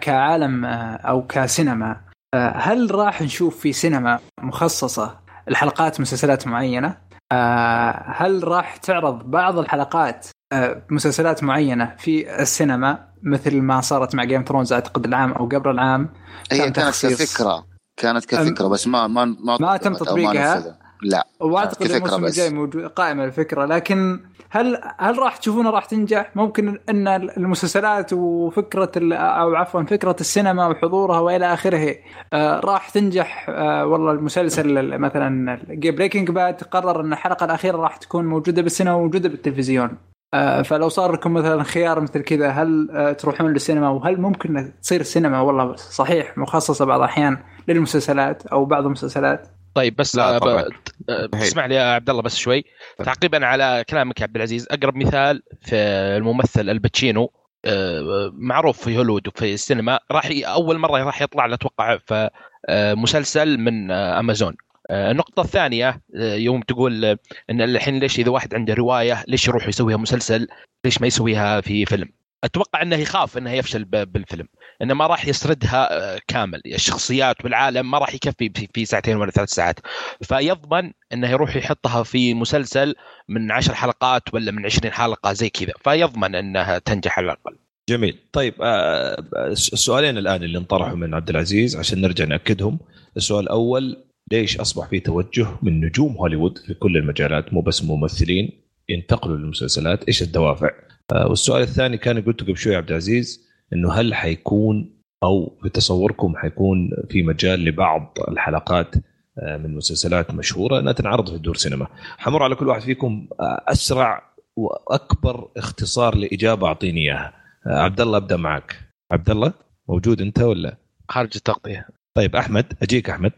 [0.00, 1.96] كعالم آه، أو كسينما
[2.34, 5.19] آه، هل راح نشوف في سينما مخصصة
[5.50, 6.96] الحلقات مسلسلات معينة
[7.32, 14.24] آه، هل راح تعرض بعض الحلقات آه، مسلسلات معينة في السينما مثل ما صارت مع
[14.24, 16.08] جيم ثرونز أعتقد العام أو قبل العام
[16.52, 17.06] هي كان كانت.
[17.06, 22.24] كفكرة كانت كفكرة بس ما ما ما, ما تم تطبيقها؟ لا واعتقد الموسم.
[22.24, 23.64] الجاي موجود قائمه الفكرة.
[23.64, 24.20] لكن
[24.50, 30.66] هل هل راح تشوفونها راح تنجح؟ ممكن إن المسلسلات وفكرة ال- أو عفوا فكرة السينما
[30.66, 31.94] وحضورها وإلى آخره
[32.32, 33.46] آه، راح تنجح.
[33.48, 38.94] آه، والله المسلسل ال- مثلا Breaking Bad قرر إن الحلقة الأخيرة راح تكون موجودة بالسينما
[38.94, 39.90] وموجودة بالتلفزيون.
[40.34, 45.00] آه، فلو صار لكم مثلا خيار مثل كذا هل آه، تروحون للسينما؟ وهل ممكن تصير
[45.00, 47.38] السينما والله صحيح مخصصة بعض الأحيان
[47.68, 49.48] للمسلسلات أو بعض المسلسلات.
[49.74, 50.64] طيب بس لا آه، طبعاً.
[51.08, 51.42] آه، هي.
[51.42, 52.64] اسمح لي يا عبد الله بس شوي.
[53.04, 55.76] تعقيبا على كلامك يا عبد العزيز أقرب مثال في
[56.16, 57.32] الممثل الباتشينو
[57.64, 62.30] آه، معروف في هوليوود وفي السينما راح أول مرة راح يطلع أتوقع في
[62.70, 64.56] مسلسل من أمازون.
[64.90, 67.04] النقطة الثانية يوم تقول
[67.50, 70.48] إن الحين ليش إذا واحد عنده رواية ليش يروح يسويها مسلسل
[70.84, 72.08] ليش ما يسويها في فيلم؟
[72.44, 74.46] أتوقع إنه يخاف إنه يفشل بالفيلم.
[74.82, 76.60] إنه ما راح يسردها آه، كامل.
[76.66, 79.80] الشخصيات والعالم ما راح يكفي في- ساعتين ولا ثلاث ساعات.
[80.22, 82.94] فيضمن إنه يروح يحطها في مسلسل
[83.28, 85.72] من عشر حلقات ولا من عشرين حلقة زي كذا.
[85.84, 87.56] فيضمن إنها تنجح على الأقل.
[87.88, 88.18] جميل.
[88.32, 92.78] طيب آه، السؤالين الآن اللي انطرحوا من عبد العزيز عشان نرجع نأكدهم.
[93.16, 98.50] السؤال الأول ليش أصبح في توجه من نجوم هوليوود في كل المجالات؟ مو بس ممثلين
[98.88, 100.04] ينتقلوا للمسلسلات.
[100.04, 100.70] إيش الدوافع؟
[101.12, 103.49] آه، والسؤال الثاني كان قلته قبل شوي عبد العزيز.
[103.72, 108.94] إنه هل حيكون أو في تصوركم حيكون في مجال لبعض الحلقات
[109.38, 111.86] آه، من مسلسلات مشهورة؟ انها تنعرض في دور سينما.
[112.18, 114.22] حمر على كل واحد فيكم آه، أسرع
[114.56, 117.32] وأكبر اختصار لإجابة أعطيني إياها.
[117.66, 118.76] آه، عبد الله أبدأ معك.
[119.12, 119.52] عبد الله
[119.88, 120.76] موجود أنت ولا؟
[121.08, 121.88] خارج التغطية.
[122.14, 123.32] طيب أحمد أجيك أحمد.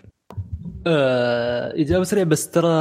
[0.86, 2.72] آه، إجابة سريعة بس ترى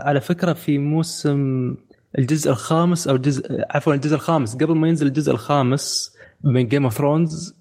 [0.00, 1.74] على فكرة في موسم
[2.18, 4.54] الجزء الخامس أو الجزء عفوا الجزء الخامس.
[4.54, 7.54] قبل ما ينزل الجزء الخامس من Game of Thrones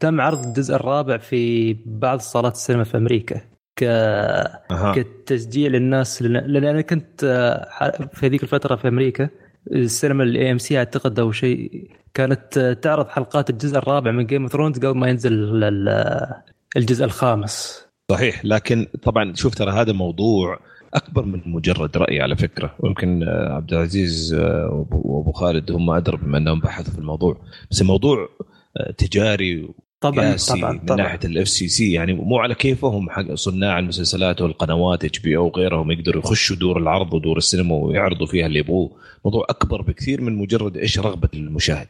[0.00, 3.40] تم عرض الجزء الرابع في بعض صالات السينما في أمريكا
[3.76, 4.94] ك أها.
[4.96, 9.28] كتشجيع للناس لأن أنا كنت آه، في هذيك الفترة في أمريكا
[9.72, 14.52] السينما ال AMC أعتقد أو شيء كانت آه، تعرض حلقات الجزء الرابع من Game of
[14.52, 15.32] Thrones قبل ما ينزل
[15.64, 16.34] ال-
[16.76, 17.86] الجزء الخامس.
[18.10, 20.58] صحيح لكن طبعا شوف ترى هذا موضوع
[20.94, 22.74] أكبر من مجرد رأي على فكرة.
[22.78, 27.40] ويمكن آه، عبد العزيز آه، وأبو خالد هم أدرى بما أنهم بحثوا في الموضوع.
[27.70, 28.28] بس الموضوع
[28.76, 29.68] آه، تجاري
[30.00, 30.96] طبعا طبعا من طبعا.
[30.96, 36.56] ناحية ال FCC يعني مو على كيفهم حق صناع المسلسلات والقنوات HBO وغيرهم يقدروا يخشوا
[36.56, 38.90] دور العرض ودور السينما ويعرضوا فيها اللي يبغوه.
[39.24, 41.88] موضوع أكبر بكثير من مجرد إيش رغبة المشاهد.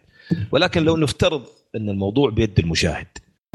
[0.53, 1.43] ولكن لو نفترض
[1.77, 3.07] إن الموضوع بيد المشاهد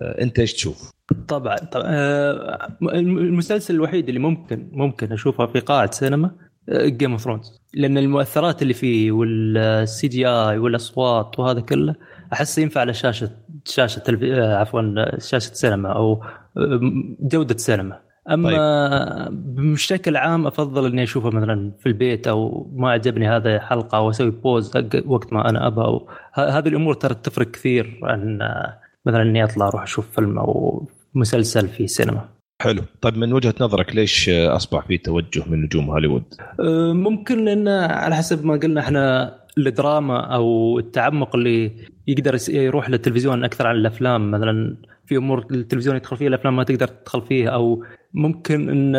[0.01, 0.91] انت إيش تشوف؟
[1.27, 1.85] طبعا طبعا.
[1.87, 6.31] آه، المسلسل الوحيد اللي ممكن ممكن أشوفه في قاعة سينما
[6.71, 11.95] Game of Thrones لأن المؤثرات اللي فيه وال CGI والأصوات وهذا كله
[12.33, 13.29] أحس ينفع على شاشة
[13.65, 14.23] شاشه تلف...
[14.23, 16.23] آه، عفوا شاشة سينما أو
[16.57, 16.79] آه،
[17.19, 18.05] جودة سينما.
[18.31, 24.29] أما بشكل عام أفضل إني أشوفه مثلا في البيت أو ما عجبني هذا حلقة واسوي
[24.31, 24.71] pause
[25.05, 25.99] وقت ما أنا ابى
[26.33, 30.83] هذه الأمور ترى تفرق كثير عن آه، مثلا إني أطلع أروح أشوف فيلم أو
[31.13, 32.29] مسلسل في سينما.
[32.61, 32.81] حلو.
[33.01, 36.23] طيب من وجهة نظرك ليش أصبح في توجه من نجوم هوليوود؟
[36.59, 41.71] أه، ممكن لأن على حسب ما قلنا إحنا الدراما أو التعمق اللي
[42.07, 44.31] يقدر يروح للتلفزيون أكثر عن الأفلام.
[44.31, 47.49] مثلا في أمور التلفزيون يدخل فيها الأفلام ما تقدر تدخل فيها.
[47.49, 47.83] أو
[48.13, 48.95] ممكن إن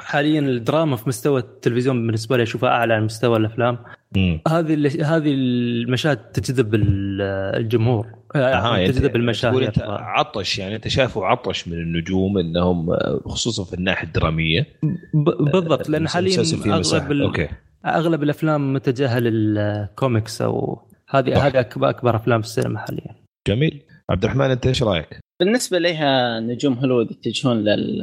[0.00, 3.78] حاليا الدراما في مستوى التلفزيون بالنسبة لي أشوفها أعلى عن مستوى الأفلام.
[4.16, 4.40] مم.
[4.48, 7.22] هذه اللي- هذه المشاهد تجذب ال-
[7.60, 8.06] الجمهور
[8.36, 12.90] أه، آه، يعني تجذب تقول المشاهير أنت عطش يعني أنت شايفه عطش من النجوم إنهم
[12.90, 14.66] آه، خصوصا في الناحية الدرامية
[15.14, 16.42] بالضبط لأن حاليا.
[16.66, 17.48] أغلب
[17.86, 21.46] أغلب الأفلام متجهة للكوميكس أو هذه.
[21.46, 23.14] هذه اكبر أكبر أفلام في السينما حاليا
[23.48, 28.02] جميل عبد الرحمن أنت إيش رأيك؟ بالنسبة لها نجوم هوليوود يتجهون لل...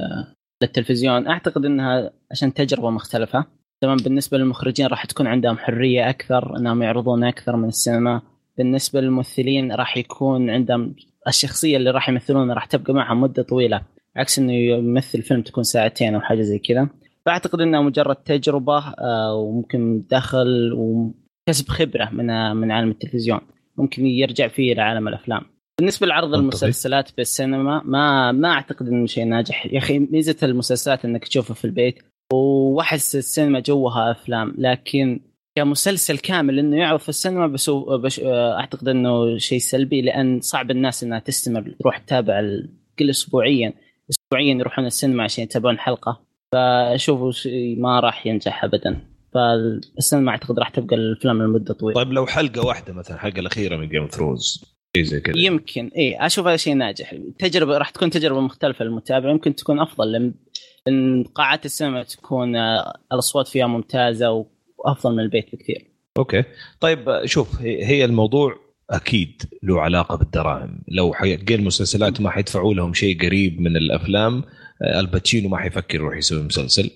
[0.63, 3.45] للتلفزيون أعتقد إنها عشان تجربة مختلفة
[3.81, 8.21] طبعا بالنسبة للمخرجين راح تكون عندهم حرية أكثر إنهم يعرضون أكثر من السينما.
[8.57, 10.95] بالنسبة للممثلين راح يكون عندهم
[11.27, 13.81] الشخصية اللي راح يمثلونها راح تبقى معهم مدة طويلة
[14.15, 16.89] عكس إنه يمثل فيلم تكون ساعتين أو حاجة زي كذا.
[17.25, 23.39] فأعتقد إنها مجرد تجربة آه، وممكن دخل وكسب خبرة من من عالم التلفزيون.
[23.77, 25.41] ممكن يرجع فيه لعالم الأفلام.
[25.79, 26.33] بالنسبة لعرض.
[26.33, 29.65] المسلسلات بالسينما ما ما أعتقد إنه شيء ناجح.
[29.65, 35.19] يا أخي ميزة المسلسلات إنك تشوفها في البيت وأحس السينما جوها أفلام لكن
[35.55, 41.03] كمسلسل كامل إنه يعرض في السينما بس بش أعتقد إنه شيء سلبي لأن صعب الناس
[41.03, 42.41] إنها تستمر تروح تتابع
[42.99, 43.73] كل اسبوعيا
[44.09, 46.21] اسبوعيا يروحون السينما عشان يتابعون حلقة.
[46.53, 49.01] فأشوفه شيء ما راح ينجح ابدا.
[49.33, 52.03] فالسينما أعتقد راح تبقى الأفلام لمدة طويلة.
[52.03, 54.65] طيب لو حلقة واحدة مثلا الحلقة الأخيرة من Game of Thrones
[54.97, 55.37] شيء زي كذا.
[55.37, 57.15] يمكن اي أشوف هذا شيء ناجح.
[57.39, 60.33] تجربة راح تكون تجربة مختلفة للمتابع يمكن تكون أفضل لأن
[60.87, 64.45] لأن قاعات السينما تكون آه، الأصوات فيها ممتازة
[64.77, 65.85] وأفضل من البيت بكثير.
[66.17, 66.43] okay.
[66.79, 68.59] طيب آه، شوف هي الموضوع
[68.89, 70.83] أكيد له علاقة بالدراهم.
[70.87, 74.43] لو حقين المسلسلات ما حيدفعوا لهم شيء قريب من الأفلام
[74.81, 76.89] آه، آل باتشينو ما حيفكر يروح يسوي مسلسل.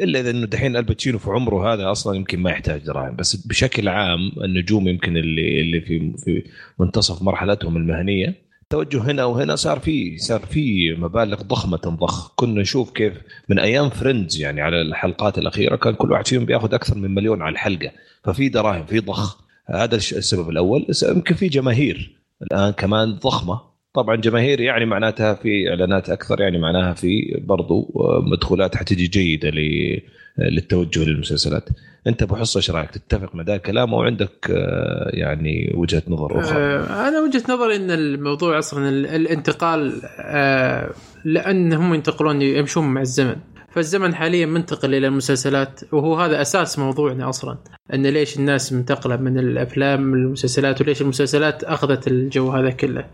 [0.00, 3.36] إلا إذا إنه دحين آل باتشينو في عمره هذا أصلا يمكن ما يحتاج دراهم بس
[3.36, 6.44] بشكل عام النجوم يمكن اللي اللي في في
[6.78, 12.34] منتصف مرحلتهم المهنية توجه هنا وهنا صار في صار في مبالغ ضخمة تنضخ.
[12.36, 13.12] كنا نشوف كيف
[13.48, 17.42] من أيام فريندز يعني على الحلقات الأخيرة كان كل واحد فيهم بيأخذ أكثر من مليون
[17.42, 17.90] على الحلقة
[18.24, 19.40] ففي دراهم في ضخ.
[19.66, 23.60] هذا السبب الأول يمكن في جماهير الآن كمان ضخمة.
[23.94, 29.50] طبعا جماهير يعني معناتها في إعلانات أكثر يعني معناها في برضو آه، مدخولات حتجي جيدة
[29.50, 30.00] ل-
[30.38, 31.68] للتوجه للمسلسلات.
[32.06, 36.40] أنت أبو حصة إيش رأيك؟ تتفق مع ذا الكلام أو عندك آه، يعني وجهة نظر
[36.40, 40.90] أخرى؟ آه، أنا وجهة نظري إن الموضوع أصلا ال- الانتقال آه،
[41.24, 43.36] لأن هم ينتقلون يمشون مع الزمن.
[43.70, 47.58] فالزمن حاليا منتقل إلى المسلسلات وهو هذا أساس موضوعنا أصلا.
[47.94, 53.04] إن ليش الناس منتقلة من الأفلام للمسلسلات وليش المسلسلات أخذت الجو هذا كله.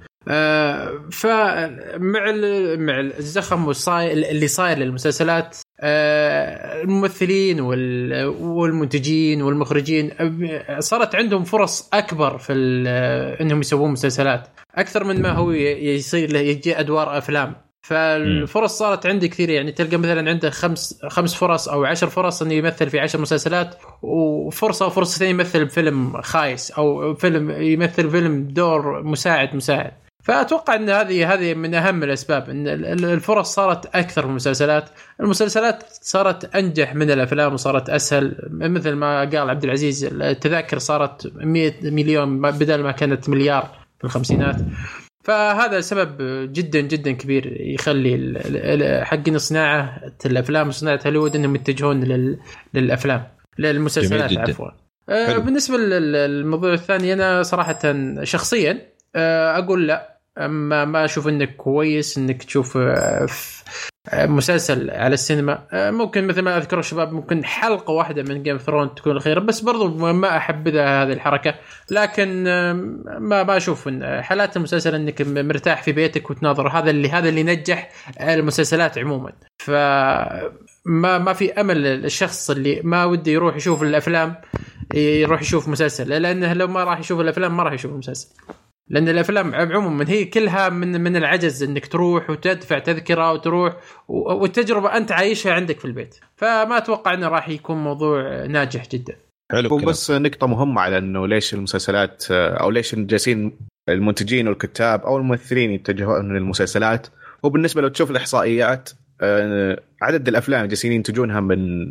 [1.10, 1.68] فمع
[2.76, 10.10] مع الزخم اللي صاير للمسلسلات آه، الممثلين وال- والمنتجين والمخرجين
[10.78, 12.52] صارت عندهم فرص أكبر في
[13.40, 17.54] إنهم يسوون مسلسلات أكثر من ما هو يصير له يجي أدوار أفلام.
[17.82, 22.54] فالفرص صارت عندي كثير يعني تلقى مثلا عنده خمس خمس فرص أو عشر فرص إنه
[22.54, 29.56] يمثل في عشر مسلسلات وفرصه وفرصتين يمثل بفيلم خايس أو فيلم يمثل فيلم دور مساعد
[29.56, 29.92] مساعد.
[30.24, 32.50] فأتوقع إن هذه هذه من أهم الأسباب.
[32.50, 32.68] إن
[33.04, 34.88] الفرص صارت أكثر في المسلسلات،
[35.20, 38.36] المسلسلات صارت أنجح من الأفلام وصارت أسهل.
[38.50, 44.56] مثل ما قال عبد العزيز التذاكر صارت 100 مليون بدل ما كانت مليار في الخمسينات.
[45.24, 46.16] فهذا سبب
[46.52, 52.04] جدا جدا كبير يخلي حقين صناعة الأفلام وصناعة هوليوود إنهم يتجهون
[52.74, 53.26] للأفلام
[53.58, 54.68] للمسلسلات عفوا.
[55.08, 57.78] آه، بالنسبة للموضوع الثاني أنا صراحة
[58.22, 60.13] شخصيا آه، أقول لا.
[60.38, 63.26] ما ما أشوف انك كويس إنك تشوف آه،
[64.12, 68.94] مسلسل على السينما آه، ممكن مثل ما أذكر الشباب ممكن حلقة واحدة من جيم ثرون
[68.94, 71.54] تكون الخيره بس برضو ما احبذها هذه الحركة.
[71.90, 72.44] لكن
[73.18, 77.42] ما ما أشوف إن حالات المسلسل إنك مرتاح في بيتك وتناظر هذا اللي هذا اللي
[77.42, 77.90] نجح
[78.20, 79.32] المسلسلات عموما.
[79.58, 79.70] ف
[80.86, 84.34] ما ما في أمل الشخص اللي ما وده يروح يشوف الأفلام
[84.94, 88.28] يروح يشوف مسلسل لأنه لو ما راح يشوف الأفلام ما راح يشوف المسلسل.
[88.88, 93.76] لأن الأفلام عموما هي كلها من من العجز إنك تروح وتدفع تذكرة وتروح
[94.08, 96.16] والتجربة أنت عايشها عندك في البيت.
[96.36, 99.16] فما أتوقع إنه راح يكون موضوع ناجح جدا.
[99.52, 103.58] حلو بس نقطة مهمة على إنه ليش المسلسلات أو ليش جالسين
[103.88, 107.06] المنتجين والكتاب أو الممثلين يتجهون للمسلسلات.
[107.44, 108.90] هو بالنسبة لو تشوف الإحصائيات
[109.20, 111.86] آه، عدد الأفلام اللي جالسين ينتجونها من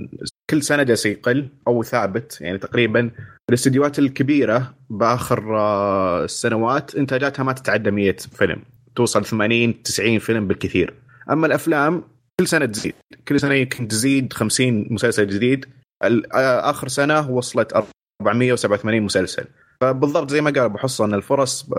[0.50, 3.12] كل سنة جالس يقل أو ثابت يعني تقريبا
[3.50, 8.62] الاستديوهات الكبيرة بآخر آه، السنوات انتاجاتها ما تتعدى 100 فيلم
[8.96, 10.94] توصل 80 90 فيلم بالكثير.
[11.32, 12.04] أما الأفلام
[12.40, 12.94] كل سنة تزيد
[13.28, 15.66] كل سنة يمكن تزيد 50 مسلسل جديد.
[16.04, 19.46] آه، آخر سنة وصلت 487 مسلسل.
[19.82, 21.70] فبالضبط زي ما قال أبو حصه ان الفرص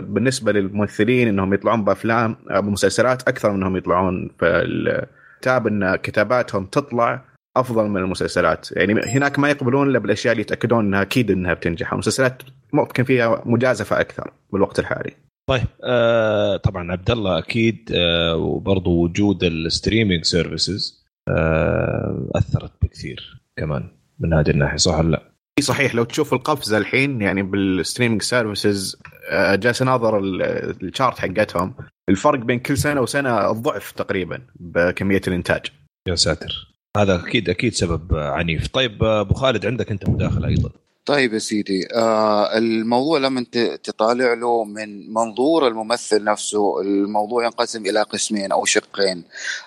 [0.00, 7.24] بالنسبة للممثلين إنهم يطلعون بأفلام بمسلسلات أكثر من إنهم يطلعون في الكتاب إن كتاباتهم تطلع.
[7.56, 8.68] أفضل من المسلسلات.
[8.72, 11.92] يعني هناك ما يقبلون إلا بالأشياء اللي يتأكدون إنها أكيد إنها بتنجح.
[11.92, 15.12] المسلسلات ممكن فيها مجازفة أكثر بالوقت الحالي.
[15.50, 23.42] طيب آه طبعا عبد الله أكيد آه وبرضه وجود ال streaming services آه أثرت بكثير
[23.56, 23.88] كمان
[24.20, 25.22] من هذه الناحية صح ولا لا؟
[25.58, 31.18] إي صحيح لو تشوف القفزة الحين يعني بال streaming services آه، جالس اناظر ال chart
[31.18, 31.74] حقتهم.
[32.08, 35.66] الفرق بين كل سنة وسنة الضعف تقريبا بكمية الإنتاج.
[36.08, 36.73] يا ساتر.
[36.96, 38.68] هذا أكيد أكيد سبب عنيف.
[38.68, 40.70] طيب أبو خالد عندك أنت مداخلة أيضا.
[41.06, 43.44] طيب يا سيدي آه الموضوع لما
[43.84, 46.80] تطالع له من منظور الممثل نفسه.
[46.80, 49.24] الموضوع ينقسم إلى قسمين أو شقين.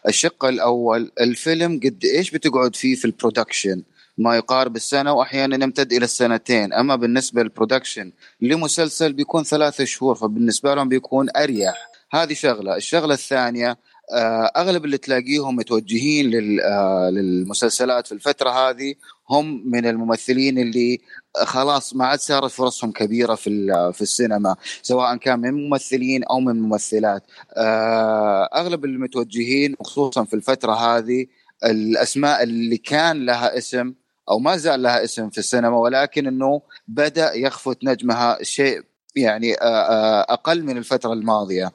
[0.08, 3.84] الشق الأول الفيلم قد إيش بتقعد فيه في ال production؟
[4.18, 6.74] ما يقارب السنة واحيانا يمتد إلى السنتين.
[6.74, 11.90] أما بالنسبة لل production لمسلسل بيكون ثلاثة شهور فبالنسبة لهم بيكون أريح.
[12.12, 12.76] هذه شغلة.
[12.76, 13.78] الشغلة الثانية
[14.58, 18.96] أغلب اللي تلاقيهم متوجهين آه، للمسلسلات في الفترة هذه
[19.30, 21.02] هم من الممثلين اللي
[21.44, 23.50] خلاص ما عاد صارت فرصهم كبيرة في
[23.94, 27.24] في السينما سواء كان من ممثلين أو من ممثلات.
[27.58, 31.26] آه، أغلب المتوجهين خصوصا في الفترة هذه
[31.66, 33.94] الأسماء اللي كان لها اسم
[34.30, 38.82] أو ما زال لها اسم في السينما ولكن إنه بدأ يخفت نجمها شيء
[39.18, 39.54] يعني
[40.30, 41.72] أقل من الفترة الماضية.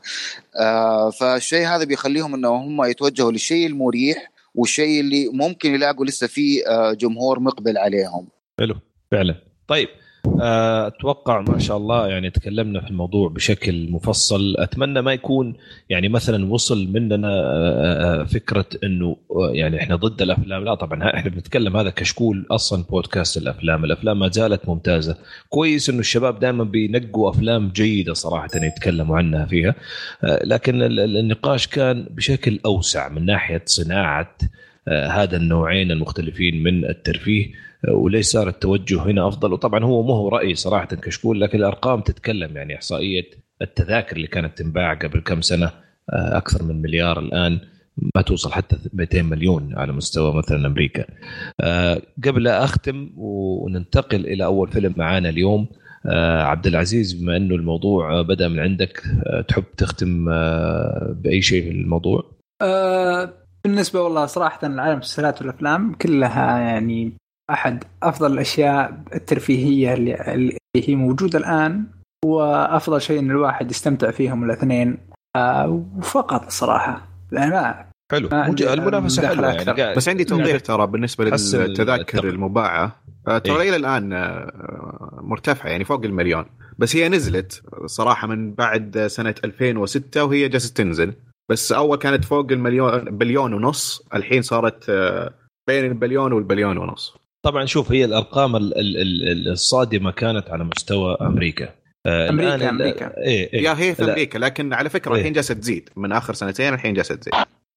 [1.21, 6.63] فالشيء هذا بيخليهم إنه هم يتوجهوا للشيء المريح والشيء اللي ممكن يلاقوا لسه فيه
[6.93, 8.29] جمهور مقبل عليهم.
[8.59, 8.75] حلو
[9.11, 9.35] فعلا.
[9.69, 14.55] طيب آه، أتوقع ما شاء الله يعني تكلمنا في الموضوع بشكل مفصل.
[14.59, 15.55] أتمنى ما يكون
[15.91, 19.17] يعني مثلا وصل مننا آه، آه، فكرة إنه
[19.53, 20.65] يعني إحنا ضد الأفلام.
[20.65, 23.85] لا طبعا إحنا بنتكلم هذا كشكول أصلا بودكاست الأفلام.
[23.85, 25.17] الأفلام ما زالت ممتازة.
[25.49, 29.75] كويس إنه الشباب دائما بينقوا أفلام جيدة صراحة يتكلموا عنها فيها.
[30.23, 34.37] لكن النقاش كان بشكل أوسع من ناحية صناعة
[34.89, 37.72] هذا النوعين المختلفين من الترفيه.
[37.89, 42.57] وليش صار التوجه هنا أفضل وطبعا هو مو هو رأيي صراحة كشكول لكن الأرقام تتكلم
[42.57, 43.31] يعني إحصائية
[43.63, 45.67] التذاكر اللي كانت تنباع قبل كم سنة
[46.11, 47.61] آه، أكثر من مليار الآن
[48.15, 51.05] ما توصل حتى 200 مليون على مستوى مثلا أمريكا.
[51.61, 55.67] آه، قبل أختم وننتقل إلى أول فيلم معانا اليوم
[56.07, 59.03] آه، عبد العزيز بما إنه الموضوع بدأ من عندك
[59.49, 60.25] تحب تختم
[61.13, 62.33] بأي شيء في الموضوع؟
[63.65, 67.13] بالنسبة والله صراحة العالم المسلسلات والأفلام كلها يعني
[67.51, 71.85] أحد أفضل الأشياء الترفيهية اللي, اللي هي موجودة الآن
[72.25, 74.99] وافضل شيء إن الواحد يستمتع فيهم الاثنين.
[75.37, 78.29] آه وفقط صراحة لا حلو.
[78.73, 79.95] المنافسة حلوة يعني.
[79.95, 83.03] بس عندي توضيح ترى بالنسبة للتذاكر المباعة.
[83.29, 86.45] آه، ترى إيه؟ إلى الآن آه، مرتفعة يعني فوق المليون.
[86.79, 91.15] بس هي نزلت صراحة من بعد سنة 2006 وهي جالسة تنزل.
[91.51, 94.91] بس أول كانت فوق المليون بليون ونص الحين صارت
[95.69, 97.22] بين البليون والبليون ونص.
[97.43, 98.97] طبعا شوف هي الأرقام ال- ال-
[99.29, 101.69] ال- الصادمة كانت على مستوى أمريكا
[102.07, 103.17] آه، الآن ال- أمريكا.
[103.19, 105.19] إيه إيه يا هي في لا، أمريكا لكن على فكرة إيه.
[105.19, 107.35] الحين جالسة تزيد من آخر سنتين الحين جالسة تزيد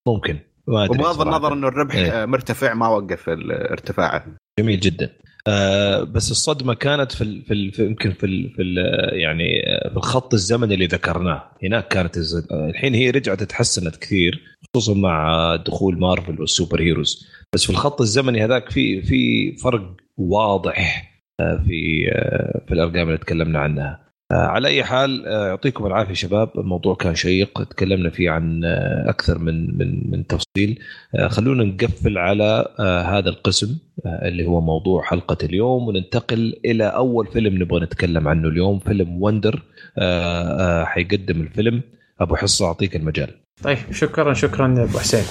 [0.07, 0.37] ممكن
[0.67, 1.21] ما أدري صراحة.
[1.23, 2.25] النظر إنه الربح إيه.
[2.25, 4.25] مرتفع ما وقف ارتفاعه
[4.59, 5.09] جميل جدا
[5.47, 7.41] آه بس الصدمة كانت في
[7.71, 8.77] في, يمكن في ال في ال
[9.19, 11.51] يعني آه، في الخط الزمني اللي ذكرناه.
[11.63, 12.17] هناك كانت
[12.51, 14.41] الحين هي رجعت اتحسنت كثير
[14.75, 17.27] خصوصا مع دخول مارفل والسوبر هيروز.
[17.53, 23.17] بس في الخط الزمني هذاك في في فرق واضح آه، في آه، في الأرقام اللي
[23.17, 24.04] تكلمنا عنها.
[24.37, 26.49] على أي حال آه، يعطيكم العافية شباب.
[26.57, 27.63] الموضوع كان شيق.
[27.63, 30.79] تكلمنا فيه عن آه، أكثر من من من تفصيل.
[31.15, 36.83] آه، خلونا نقفل على آه، هذا القسم آه، اللي هو موضوع حلقة اليوم وننتقل إلى
[36.83, 39.61] أول فيلم نبغى نتكلم عنه اليوم فيلم وندر.
[39.97, 41.81] آه، آه، حيقدم الفيلم.
[42.21, 43.29] أبو حصة أعطيك المجال.
[43.63, 45.23] طيب شكرا شكرا أبو حسين.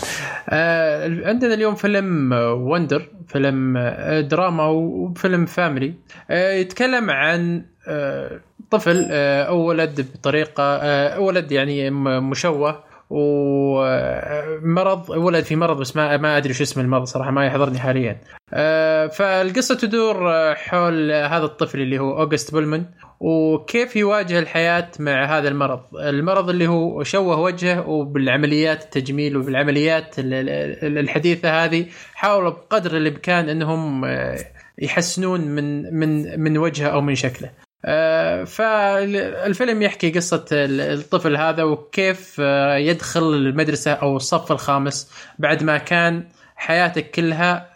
[0.50, 2.32] آه عندنا اليوم فيلم
[2.72, 5.94] Wonder فيلم آه دراما وفيلم family.
[6.30, 15.44] آه يتكلم عن آه طفل آه أو ولد بطريقة آه ولد يعني مشوه ومرض ولد
[15.44, 18.20] في مرض بس ما ما أدري شو اسم المرض صراحة ما يحضرني حاليا.
[18.54, 22.86] آه فالقصة تدور آه، حول هذا الطفل اللي هو أوغست بولمان
[23.20, 30.34] وكيف يواجه الحياة مع هذا المرض المرض اللي هو شوه وجهه وبالعمليات التجميل وبالعمليات ال-
[30.84, 34.38] ال- الحديثة هذه حاولوا بقدر الإمكان أنهم آه،
[34.78, 37.63] يحسنون من من من وجهه أو من شكله آه،
[38.46, 45.78] فالفيلم يحكي قصة ال- الطفل هذا وكيف آه، يدخل المدرسة أو الصف الخامس بعد ما
[45.78, 46.24] كان
[46.56, 47.68] حياته كلها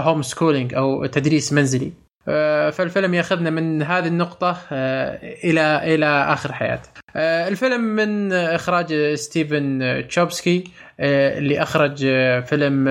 [0.00, 1.92] home schooling أو تدريس منزلي
[2.28, 6.88] آه، فالفيلم ياخذنا من هذه النقطة آه، إلى إلى آخر حياته.
[7.16, 10.64] آه، الفيلم من إخراج ستيفن تشبوسكي
[11.00, 12.84] آه، اللي أخرج آه، فيلم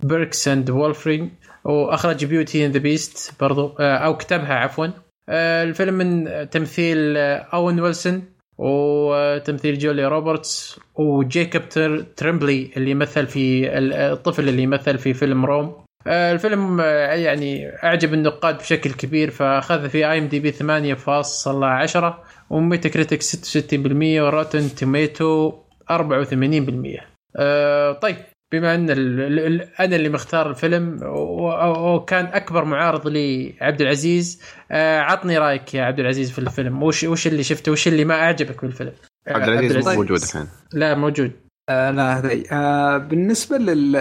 [0.00, 1.30] Perks and Wallflower
[1.64, 4.86] وأخرج Beauty and the Beast برضو آه، أو كتبها عفوا.
[5.28, 8.22] آه، الفيلم من تمثيل آه، أوين ويلسون
[8.58, 15.46] وتمثيل جولي روبرتس وجيكوب تر- ترمبلي اللي مثل في ال- الطفل اللي مثل في فيلم
[15.46, 15.84] روم.
[16.06, 16.84] آه، الفيلم آه،
[17.14, 25.52] يعني أعجب النقاد بشكل كبير فأخذ في IMDb 8.10 وميتا كريتك 66% وروتن توميتو
[25.90, 27.00] 84%
[27.36, 28.16] آه، طيب
[28.58, 34.42] بما أن ال ال ال أنا اللي مختار الفيلم وكان أكبر معارض لي عبد العزيز.
[34.70, 36.82] آه، عطني رأيك يا عبد العزيز في الفيلم.
[36.82, 38.92] وش وش اللي شفته؟ وش اللي ما أعجبك بالفيلم
[39.28, 40.46] آه، عبد العزيز مو موجود الحين.
[40.72, 41.32] لا موجود.
[41.68, 42.44] آه لا هذي.
[42.52, 43.96] آه بالنسبة لل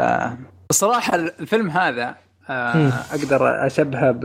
[0.00, 0.38] آه
[0.70, 2.14] الصراحه الفيلم هذا
[2.50, 2.88] آه.
[2.88, 4.24] أقدر أشبهه ب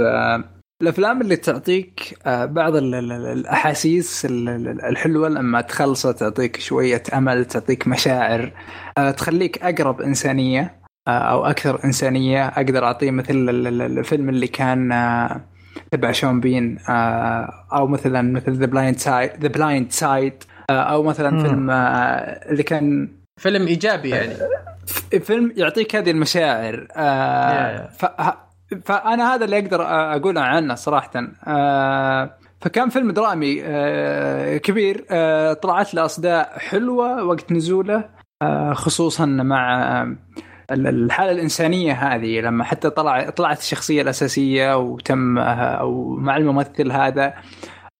[0.81, 6.59] الأفلام اللي تعطيك آه بعض ال- ال- ال- الأحاسيس ال- ال- الحلوة لما تخلصه تعطيك
[6.59, 8.51] شوية أمل تعطيك مشاعر
[8.97, 10.75] آه تخليك أقرب إنسانية
[11.07, 14.89] آه أو أكثر إنسانية أقدر اعطيه مثل ال- ال- الفيلم اللي كان
[15.91, 16.77] تبع شون بين
[17.73, 20.33] أو مثلا مثل The Blind Side The Blind Side
[20.69, 21.43] أو مثلا مم.
[21.43, 21.69] فيلم
[22.51, 23.09] اللي كان
[23.41, 24.33] فيلم إيجابي يعني
[25.19, 28.48] فيلم يعطيك هذه المشاعر Yeah.
[28.85, 29.81] فأنا هذا اللي أقدر
[30.15, 31.11] أقوله عنه صراحة.
[31.47, 38.09] آه فكان فيلم درامي آه كبير آه طلعت له أصداء حلوة وقت نزوله
[38.73, 40.07] خصوصا مع
[40.71, 47.33] الحالة الإنسانية هذه لما حتى طلع طلعت الشخصية الأساسية وتم أو مع الممثل هذا.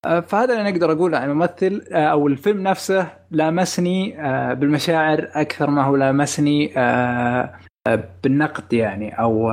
[0.04, 3.08] فهذا اللي نقدر أقوله عن الممثل أو الفيلم نفسه.
[3.32, 4.12] لامسني
[4.56, 6.74] بالمشاعر أكثر ما هو لامسني
[8.24, 9.52] بالنقد يعني أو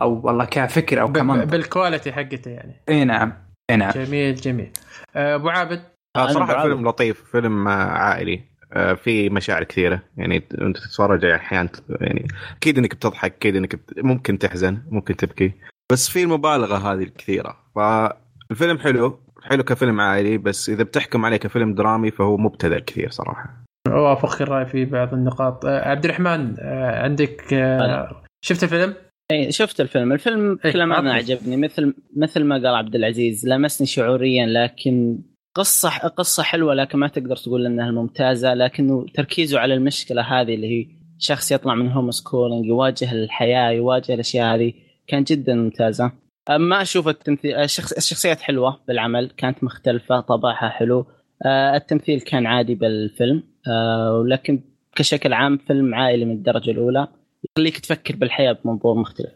[0.00, 2.82] أو والله كفكر أو كمنطق بال quality حقته يعني.
[2.88, 3.32] إي نعم
[3.70, 3.90] إي نعم.
[3.90, 4.70] جميل جميل.
[5.16, 5.82] آه، أبو عابد.
[6.16, 6.62] آه، صراحة.
[6.62, 8.50] فيلم لطيف فيلم آه، عائلي.
[8.96, 10.02] في مشاعر كثيرة.
[10.16, 11.70] يعني أنت تتفرج أحيانا
[12.00, 13.98] يعني أكيد إنك بتضحك أكيد إنك بت...
[13.98, 15.52] ممكن تحزن ممكن تبكي.
[15.92, 17.56] بس في المبالغة هذه الكثيرة.
[17.74, 20.38] فالفيلم حلو حلو كفيلم عائلي.
[20.38, 23.64] بس إذا بتحكم عليه كفيلم درامي فهو مبتذل كثير صراحة.
[23.88, 25.66] اوافقك الرأي في بعض النقاط.
[25.66, 26.56] عبد الرحمن
[27.04, 27.42] عندك
[28.44, 28.94] شفت الفيلم؟
[29.30, 30.12] إي شفت الفيلم.
[30.12, 31.10] الفيلم بكل امانه عطني.
[31.10, 31.56] عجبني.
[31.56, 35.18] مثل مثل ما قال عبد العزيز لمسني شعوريا لكن
[35.54, 38.54] قصة قصة حلوة لكن ما تقدر تقول إنها ممتازة.
[38.54, 40.86] لكنه تركيزه على المشكلة هذه اللي هي
[41.18, 44.72] شخص يطلع من home schooling يواجه الحياة يواجه الأشياء هذه.
[45.06, 46.12] كان جدا ممتازة.
[46.50, 47.54] ما أشوف التمثيل.
[47.54, 51.06] الشخص الشخصيات حلوة بالعمل كانت مختلفة طبعها حلو.
[51.46, 53.42] آه، التمثيل كان عادي بالفيلم.
[54.20, 54.60] ولكن
[54.96, 57.08] كشكل عام فيلم عائلي من الدرجة الأولى.
[57.44, 59.30] يخليك تفكر بالحياة بمنظور مختلف.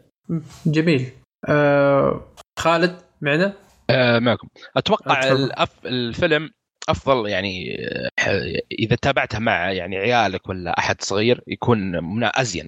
[0.65, 1.09] جميل.
[1.49, 2.21] آه،
[2.59, 3.53] خالد معنا؟
[3.89, 4.47] آه معكم.
[4.77, 5.43] أتوقع تفضل.
[5.43, 6.49] الأف الفيلم
[6.89, 7.77] أفضل يعني
[8.19, 12.67] آه، إذا تابعتها مع يعني عيالك ولا أحد صغير يكون منا أزين.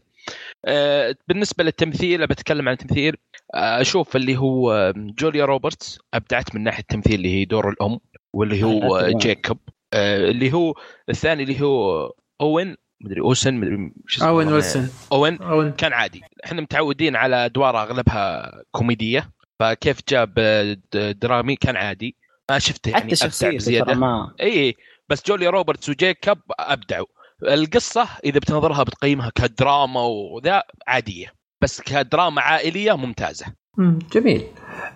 [0.65, 3.15] آه، بالنسبة للتمثيل بتكلم عن التمثيل
[3.55, 7.99] آه، أشوف اللي هو جوليا روبرتس أبدعت من ناحية التمثيل اللي هي دور الأم
[8.34, 9.07] واللي هو.
[9.18, 9.57] جيكوب.
[9.93, 10.73] آه، اللي هو
[11.09, 12.11] الثاني اللي هو
[12.41, 14.48] أوين مدري أوسن مدري شو اسمه أوين.
[14.53, 14.90] ويلسون.
[15.11, 15.72] أوين؟ أوين.
[15.72, 16.22] كان عادي.
[16.45, 19.30] إحنا متعودين على أدوار أغلبها كوميدية
[19.60, 20.78] فكيف جاب آه،
[21.11, 22.15] درامي كان عادي.
[22.52, 23.94] ما شفته يعني حتى ترى بزيادة.
[23.94, 24.76] ما إي
[25.10, 27.06] بس جوليا روبرتس وجيكوب أبدعوا.
[27.44, 33.45] القصة إذا بتنظرها بتقيمها كدراما وذا عادية بس كدراما عائلية ممتازة.
[33.78, 34.48] مم، جميل.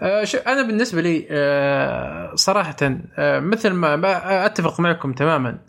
[0.02, 2.76] آه شو أنا بالنسبة لي آه صراحة
[3.18, 5.60] آه مثل ما, أتفق معكم تماما.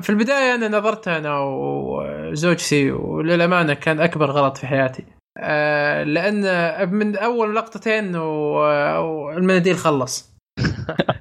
[0.00, 5.04] في البداية أنا نظرت أنا وزوجتي وللأمانة كان أكبر غلط في حياتي.
[5.38, 6.42] آه لأن
[6.94, 10.36] من أول لقطتين والمناديل خلص.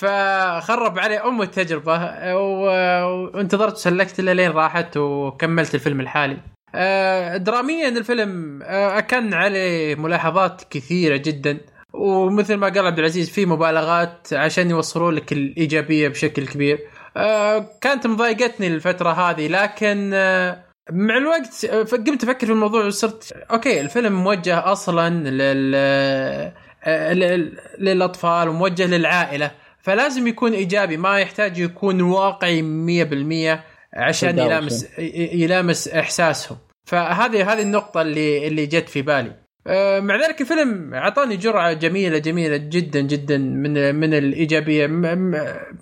[0.00, 6.36] فخرب علي أم التجربة وانتظرت وسلكت لين راحت وكملت الفيلم الحالي.
[6.74, 11.58] آه، دراميا الفيلم آه، كان عليه ملاحظات كثيرة جدا.
[12.00, 16.78] ومثل ما قال عبد العزيز في مبالغات عشان يوصلوا لك الإيجابية بشكل كبير.
[17.16, 23.32] آه، كانت مضايقتني الفترة هذه لكن آه، مع الوقت آه، قمت أفكر في الموضوع وصرت
[23.50, 25.72] أوكي الفيلم موجه أصلا لل
[26.88, 29.50] لل- للأطفال وموجه للعائلة.
[29.82, 33.64] فلازم يكون إيجابي ما يحتاج يكون واقعي 100%
[33.94, 34.38] عشان.
[34.46, 34.86] يلامس
[35.32, 36.58] يلامس إحساسهم.
[36.84, 39.45] فهذه هذه النقطة اللي اللي جت في بالي.
[40.00, 44.86] مع ذلك الفيلم أعطاني جرعة جميلة جميلة جدا جدا من من الإيجابية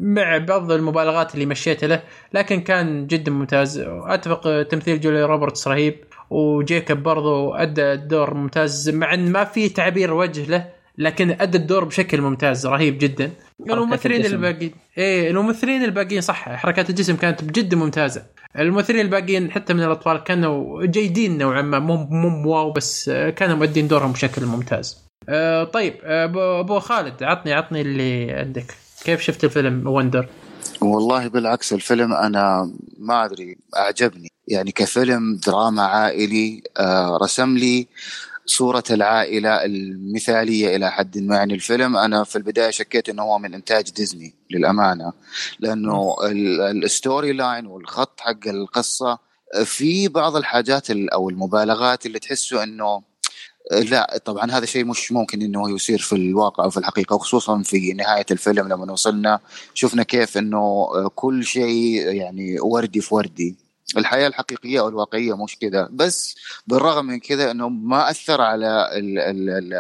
[0.00, 2.02] مع بعض المبالغات اللي مشيت له
[2.32, 3.78] لكن كان جدا ممتاز.
[3.88, 5.94] أتفق تمثيل جولي روبرتس رهيب
[6.30, 11.84] وجيكوب برضو أدى الدور ممتاز مع إن ما في تعبير وجه له لكن أدى الدور
[11.84, 13.30] بشكل ممتاز رهيب جدا.
[13.70, 14.24] الممثلين.
[14.24, 18.22] الباقيين إيه الممثلين الباقيين صح حركات الجسم كانت جدا ممتازة.
[18.58, 23.56] الممثلين الباقيين حتى من الأطفال كانوا جيدين نوعا ما مو مو wow بس آه، كانوا
[23.56, 25.04] مؤدين دورهم بشكل ممتاز.
[25.28, 28.74] آه، طيب آه، ابو خالد عطني عطني اللي عندك.
[29.04, 30.28] كيف شفت الفيلم Wonder
[30.80, 34.32] والله بالعكس الفيلم أنا ما أدري أعجبني.
[34.48, 36.62] يعني كفيلم دراما عائلي
[37.22, 37.86] رسم لي
[38.46, 41.36] صورة العائلة المثالية إلى حد ما.
[41.36, 45.12] يعني الفيلم أنا في البداية شكيت أنه هو من إنتاج ديزني للأمانة
[45.60, 49.18] لأنه ال- ال story line والخط حق القصة
[49.64, 53.02] في بعض الحاجات ال- أو المبالغات اللي تحسوا أنه
[53.72, 57.92] لا طبعا هذا شيء مش ممكن إنه يصير في الواقع أو في الحقيقة وخصوصا في
[57.92, 59.40] نهاية الفيلم لما وصلنا
[59.74, 63.56] شفنا كيف إنه كل شيء يعني وردي في وردي.
[63.96, 66.34] الحياة الحقيقية أو الواقعية مش كذا بس
[66.66, 68.88] بالرغم من كذا إنه ما أثر على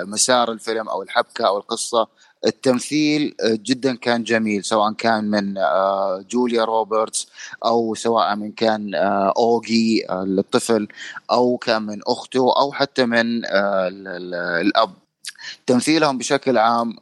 [0.06, 2.08] مسار الفيلم أو الحبكة أو القصة
[2.46, 7.28] التمثيل جدا كان جميل سواء كان من آه، جوليا روبرتس
[7.64, 10.88] أو سواء من كان آه، أوغي آه، الطفل
[11.30, 13.46] أو كان من أخته أو حتى من ال-
[14.08, 14.94] ال- الأب.
[15.66, 16.96] تمثيلهم بشكل عام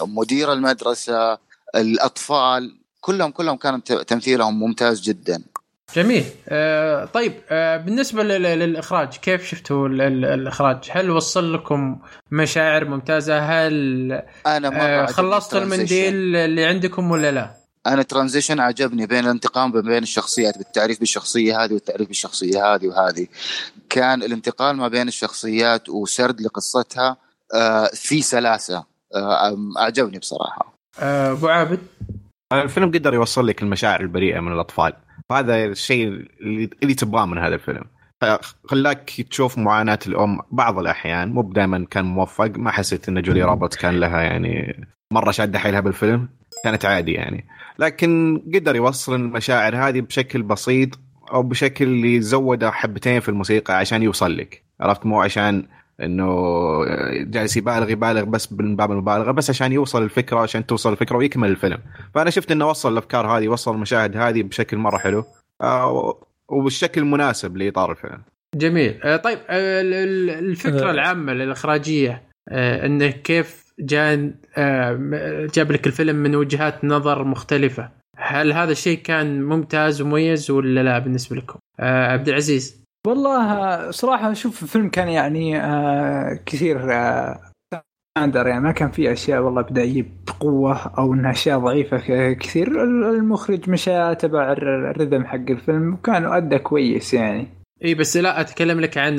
[0.00, 1.38] مدير المدرسة
[1.74, 5.42] الأطفال كلهم كلهم كان تمثيلهم ممتاز جدا.
[5.94, 6.24] جميل.
[6.48, 11.98] آه طيب آه بالنسبة لل- للإخراج كيف شفتوا ال- ال- الإخراج؟ هل وصل لكم
[12.30, 13.72] مشاعر ممتازة؟ هل
[14.46, 15.56] أنا مرة آه الترانزيشن.
[15.56, 17.50] المنديل اللي عندكم ولا لا؟
[17.86, 23.26] أنا ترانزيشن عجبني بين الانتقام بين الشخصيات بالتعريف بالشخصية هذه والتعريف بالشخصية هذه وهذه.
[23.90, 27.16] كان الانتقال ما بين الشخصيات وسرد لقصتها
[27.54, 30.74] آه، في سلاسة آه، أعجبني بصراحة.
[30.98, 31.78] أبو عابد؟
[32.52, 34.92] الفيلم قدر يوصل لك المشاعر البريئة من الأطفال.
[35.30, 36.06] فهذا الشيء
[36.40, 37.84] اللي, اللي تبغاه من هذا الفيلم.
[38.64, 41.32] خلاك تشوف معاناة الأم بعض الأحيان.
[41.32, 42.50] مو دائما كان موفق.
[42.56, 46.28] ما حسيت إن جولي روبرتس كان لها يعني مرة شادة حيلها بالفيلم.
[46.64, 47.44] كانت عادي يعني.
[47.78, 50.98] لكن قدر يوصل المشاعر هذه بشكل بسيط
[51.32, 54.64] أو بشكل اللي زوده حبتين في الموسيقى عشان يوصل لك.
[54.80, 55.66] عرفت؟ مو عشان
[56.02, 56.44] إنه
[57.24, 61.48] جالس يبالغ يبالغ بس من باب المبالغة بس عشان يوصل الفكرة عشان توصل الفكرة ويكمل
[61.48, 61.78] الفيلم.
[62.14, 65.24] فأنا شفت إنه وصل الأفكار هذه وصل المشاهد هذه بشكل مرة حلو.
[65.62, 66.18] آه،
[66.48, 68.22] وبالشكل المناسب لإطار الفيلم.
[68.56, 69.00] جميل.
[69.04, 70.90] آه طيب آه ال- ال- الفكرة آه.
[70.90, 77.88] العامة للإخراجية آه إنه كيف جان آه جاب لك الفيلم من وجهات نظر مختلفة.
[78.16, 82.83] هل هذا الشيء كان ممتاز ومميز ولا لا بالنسبة لكم؟ آه عبد العزيز.
[83.06, 87.40] والله صراحة أشوف الفيلم كان يعني آه كثير آه
[88.18, 92.68] ستاندر يعني ما كان فيه أشياء والله بدأيه بقوة أو إنها أشياء ضعيفة ك- كثير.
[92.84, 97.48] ال- المخرج مشى تبع الر- الرذم حق الفيلم وكان أدى كويس يعني.
[97.84, 99.16] إي بس لا أتكلم لك عن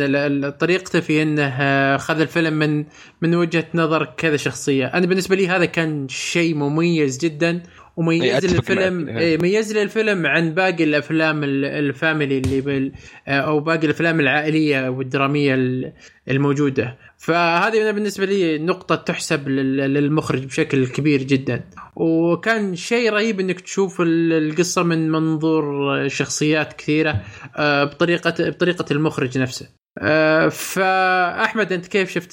[0.60, 2.86] طريقته في إنه آه، خذ الفيلم من
[3.22, 7.64] من وجهة نظر كذا شخصية، أنا بالنسبة لي هذا كان شيء مميز جدا.
[7.98, 9.18] وميز لي الفيلم معك.
[9.18, 12.92] إي، ميز لي الفيلم عن باقي الأفلام ال- الفاميلي اللي بال
[13.28, 15.94] أو باقي الأفلام العائلية والدرامية ال-
[16.30, 21.64] الموجودة، فهذه أنا بالنسبة لي نقطة تحسب لل- للمخرج بشكل كبير جدا.
[21.96, 25.64] وكان شيء رهيب إنك تشوف ال- القصة من منظور
[26.08, 27.22] شخصيات كثيرة
[27.58, 29.70] آه، بطريقه بطريقة المخرج نفسه.
[30.02, 32.32] آه، فأحمد أنت كيف شفت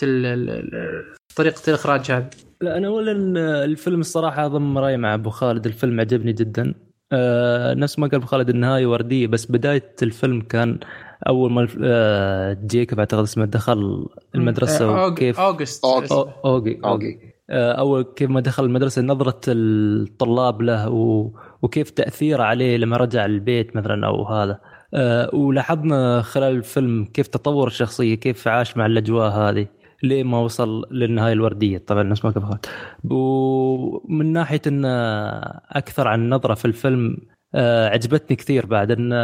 [1.36, 2.30] طريقة الإخراج هذه؟
[2.62, 3.12] لا أنا اولا
[3.64, 5.66] الفيلم الصراحة أضم رأي مع أبو خالد.
[5.66, 6.74] الفيلم عجبني جدا.
[7.12, 10.78] آه نفس ما قال أبو خالد النهاية وردية بس بداية الفيلم كان
[11.28, 15.84] أول ما الف- آه جيكوب أعتقد اسمه دخل المدرسة آه، وكيف أوغست.
[16.44, 17.18] اوغي أوغي.
[17.50, 21.30] آه، أول كيف ما دخل المدرسة نظرة الطلاب له و...
[21.62, 24.58] وكيف تاثيره عليه لما رجع البيت مثلا أو هذا.
[24.94, 29.66] آه، ولاحظنا خلال الفيلم كيف تطور الشخصية كيف عاش مع الأجواء هذه.
[30.02, 32.58] ليه ما وصل للنهاية الوردية؟ طبعا نفس ما قبل
[33.04, 34.88] ومن ناحية انه
[35.70, 37.16] أكثر عن نظرة في الفيلم
[37.54, 39.16] آه، عجبتني كثير بعد انه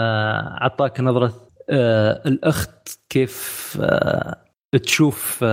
[0.62, 1.32] أعطاك نظرة
[1.70, 4.36] آه، الأخت كيف آه،
[4.82, 5.44] تشوف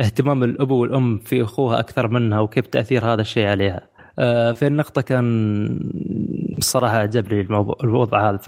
[0.00, 3.92] اهتمام الاب والأم في أخوها أكثر منها وكيف تأثير هذا الشيء عليها.
[4.52, 5.26] في النقطة كان
[6.58, 8.40] الصراحة عجبني الموضوع الوضع هذا.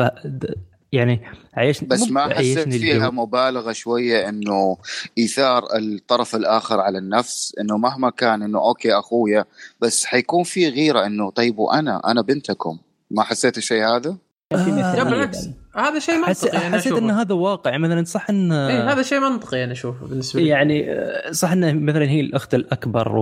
[0.95, 1.21] يعني
[1.55, 3.23] عيشني بس ما حسيت فيها الجو.
[3.23, 4.77] مبالغة شوية إنه
[5.19, 9.45] إيثار الطرف الآخر على النفس إنه مهما كان إنه أوكي أخويا
[9.81, 12.79] بس حيكون في غيرة إنه طيب وأنا أنا بنتكم
[13.11, 14.16] ما حسيت الشيء هذا؟
[14.53, 15.03] آه.
[15.03, 16.45] بالعكس هذا شيء حس...
[16.45, 20.07] منطقي أنا حسيت ان هذا واقع مثلا صح ان إيه هذا شيء منطقي أنا أشوفه
[20.07, 23.19] بالنسبة لي يعني آه، صح انه مثلا هي الأخت الأكبر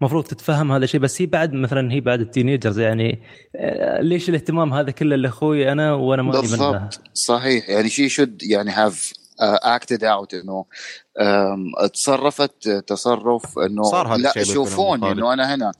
[0.00, 3.22] ومفروض تتفهم هذا الشيء بس هي بعد مثلا هي بعد ال teenagers يعني
[3.56, 7.68] آه، ليش الاهتمام هذا كله لأخوي أنا وأنا منه بالضبط صحيح.
[7.68, 9.12] يعني she should يعني have
[9.42, 10.64] acted out إنه
[11.94, 15.12] تصرفت تصرف إنه صار هذا لا، شوفوني.
[15.12, 15.72] إنه أنا هنا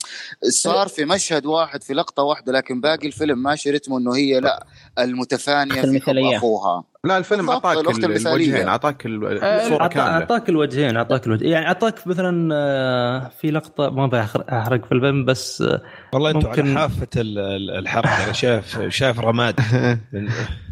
[0.49, 4.65] صار في مشهد واحد في لقطة واحدة لكن باقي الفيلم ماشي رتمه إنه هي لا
[4.99, 5.99] المتفانية في
[6.31, 6.35] حب.
[6.37, 7.77] أخوها لا الفيلم أعطاك.
[7.77, 13.89] الوجهين أعطاك آه، الصورة كاملة أعطاك الوجهين أعطاك الوجه يعني أعطاك مثلا آه، في لقطة
[13.89, 15.81] ما بحرق في الفيلم بس آه،
[16.13, 19.97] والله أنتم ممكن- على حافة ال- ال- الحرق أنا شايف شايف رماد آه،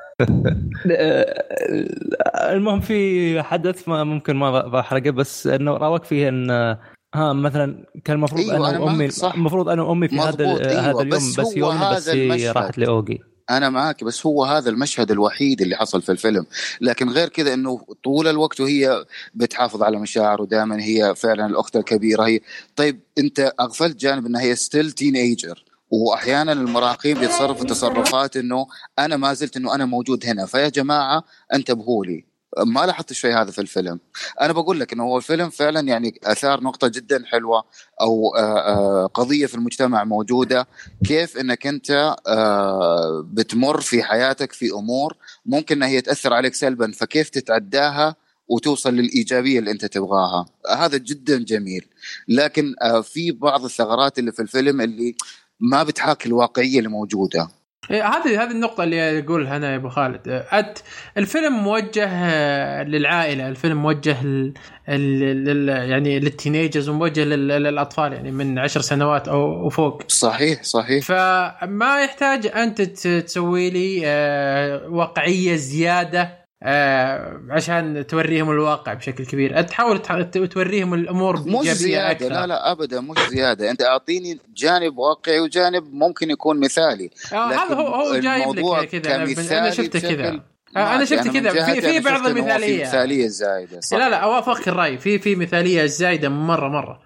[2.51, 6.79] المهم في حدث ما ممكن ما بحرقه بس إنه رأوك فيه إن آه،
[7.15, 9.09] ها مثلا كان المفروض أيوة، أنا وأمي.
[9.35, 12.23] المفروض أنا وأمي في هذا أيوة، هذا اليوم بس بس, هو يومي بس هذا هي
[12.23, 12.57] المشهد.
[12.57, 13.21] راحت لأوجي.
[13.49, 16.45] أنا معك بس هو هذا المشهد الوحيد اللي حصل في الفيلم.
[16.81, 22.23] لكن غير كذا إنه طول الوقت وهي بتحافظ على مشاعره دائما هي فعلا الأخت الكبيرة
[22.23, 22.39] هي.
[22.75, 28.67] طيب أنت أغفلت جانب إنها هي still teenager وأحيانا المراهقين بيتصرفوا تصرفات إنه
[28.99, 30.45] أنا ما زلت إنه أنا موجود هنا.
[30.45, 32.29] فيا جماعة انتبهوا لي.
[32.57, 33.99] ما لاحظت الشيء هذا في الفيلم.
[34.41, 37.63] أنا بقول لك إنه هو الفيلم فعلا يعني أثار نقطة جدا حلوة
[38.01, 40.67] أو آه، آه، قضية في المجتمع موجودة.
[41.05, 46.91] كيف إنك أنت آه، بتمر في حياتك في أمور ممكن إنها هي تأثر عليك سلبا
[46.91, 48.15] فكيف تتعداها
[48.47, 51.85] وتوصل للإيجابية اللي أنت تبغاها؟ هذا جدا جميل.
[52.27, 55.15] لكن في بعض الثغرات اللي في الفيلم اللي
[55.59, 57.49] ما بتحاكي الواقعية اللي موجودة.
[57.91, 60.21] إيه، هذه هذه النقطة اللي أقولها أنا يا أبو خالد.
[60.51, 60.79] أت
[61.17, 63.49] الفيلم موجه آه، للعائلة.
[63.49, 64.53] الفيلم موجه ل...
[64.87, 65.19] ل...
[65.45, 65.69] لل...
[65.69, 67.47] يعني للتينيجرز وموجه لل...
[67.47, 70.03] للأطفال يعني من عشر سنوات أو وفوق.
[70.07, 71.05] صحيح صحيح.
[71.05, 79.61] فما يحتاج أنت تسوي لي آه، واقعية زيادة آه، عشان توريهم الواقع بشكل كبير.
[79.61, 80.21] تحاول تح-
[80.51, 82.29] توريهم الأمور مش زيادة أكثر.
[82.29, 83.71] لا لا ابدا مش زيادة.
[83.71, 87.09] أنت أعطيني جانب واقعي وجانب ممكن يكون مثالي.
[87.33, 89.15] آه، هذا هو هو جايب لك كذا
[89.59, 90.41] أنا شفته كذا.
[90.77, 91.63] آه، أنا شفت أدري، كذا.
[91.73, 93.97] في في بعض المثاليه مثالية زايدة صح.
[93.97, 94.97] لا لا أوافقك الرأي.
[94.97, 96.99] في في مثالية زايدة مرة مرة.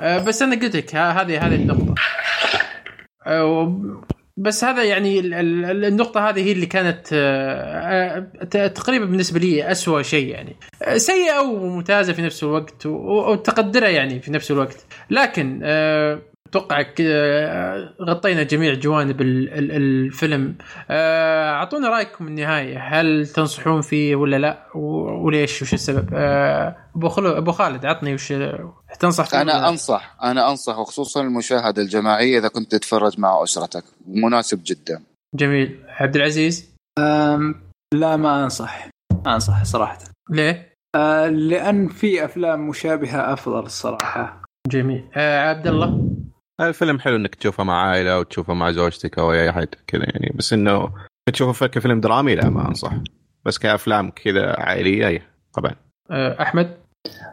[0.00, 1.94] آه، بس أنا قلت لك هذه هذه النقطة.
[3.30, 4.02] و-
[4.40, 9.70] بس هذا يعني ال- ال- النقطة هذه هي اللي كانت آه، آه، تقريبا بالنسبة لي
[9.72, 10.56] أسوأ شيء يعني.
[10.96, 14.86] سيئة وممتازة في نفس الوقت و- وتقدرة يعني في نفس الوقت.
[15.10, 16.18] لكن آه،
[16.50, 20.54] أتوقع كذا غطينا جميع جوانب ال- ال- الفيلم.
[20.90, 27.30] آه، أعطونا رأيكم النهايه هل تنصحون فيه ولا لا؟ وليش؟ وش السبب؟ آه، أبو خلو
[27.38, 28.32] أبو خالد عطني وش
[29.00, 33.84] تنصح فيه أنا؟ أنصح أنا أنصح وخصوصا المشاهده الجماعية إذا كنت تتفرج مع أسرتك.
[34.06, 35.02] مناسب جدا.
[35.34, 35.78] جميل.
[35.88, 37.54] عبد العزيز؟ أم،
[37.94, 38.88] لا ما أنصح.
[39.26, 39.98] ما أنصح صراحة.
[40.30, 45.04] ليه؟ أه، لأن في أفلام مشابهة أفضل الصراحه جميل.
[45.16, 46.08] آه، عبد الله؟
[46.60, 50.32] الفيلم حلو إنك تشوفه مع عائلة أو تشوفه مع زوجتك أو أي أحد كذا يعني.
[50.34, 50.92] بس إنه
[51.32, 52.92] تشوفه كفيلم درامي لا ما أنصح.
[53.44, 55.22] بس كأفلام كذا عائلية أي،
[55.54, 55.72] طبعا.
[56.10, 56.76] آه، أحمد؟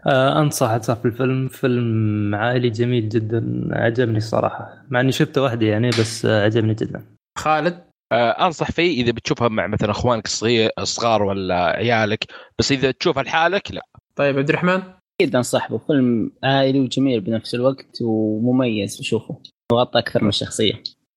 [0.07, 3.67] آه أنصح أنصح بالفيلم فيلم عائلي جميل جدا.
[3.71, 7.05] عجبني الصراحه مع إني شفته وحدي يعني بس عجبني جدا.
[7.37, 12.25] خالد؟ آه، أنصح فيه إذا بتشوفها مع مثلا أخوانك الصغير الصغار ولا عيالك.
[12.59, 13.81] بس إذا تشوفها لحالك لا.
[14.15, 14.81] طيب عبد الرحمن؟
[15.21, 19.37] أكيد انصح به فيلم عائلي وجميل بنفس الوقت ومميز بشوفه
[19.71, 20.73] وغطى أكثر من شخصية.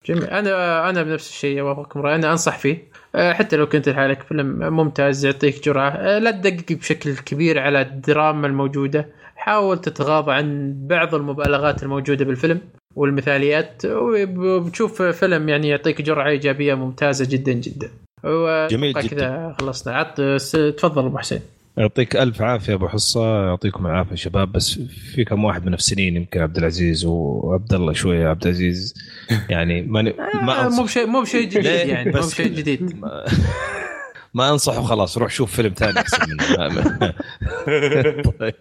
[0.06, 0.24] جميل.
[0.24, 2.14] أنا أنا بنفس الشيء اوافقكم رأي.
[2.14, 2.88] أنا أنصح فيه.
[3.14, 5.90] آه، حتى لو كنت لحالك فيلم ممتاز يعطيك جرعة.
[5.90, 9.08] آه، لا تدقق بشكل كبير على الدراما الموجودة.
[9.36, 12.60] حاول تتغاضى عن بعض المبالغات الموجودة بالفيلم
[12.96, 13.82] والمثاليات.
[13.86, 17.90] وبتشوف فيلم يعني يعطيك جرعة إيجابية ممتازة جدا جدا.
[18.68, 19.06] جميل جدا.
[19.08, 19.94] كذا خلصنا.
[19.96, 21.40] عط س- تفضل أبو حسين.
[21.78, 23.46] يعطيك ألف عافية أبو حصة.
[23.46, 24.52] يعطيكم العافية شباب.
[24.52, 24.80] بس
[25.14, 28.28] في كم واحد منافسين يمكن عبد العزيز وعبد الله شوية.
[28.28, 28.94] عبد العزيز
[29.48, 30.14] يعني ماني
[30.46, 32.10] ما آه، مو أنصح بشيء مو بشيء جديد؟ يعني.
[32.10, 33.00] مو بشيء جديد.
[34.34, 37.14] ما, ما انصح وخلاص روح شوف فيلم ثاني أحسن منه.
[38.40, 38.54] طيب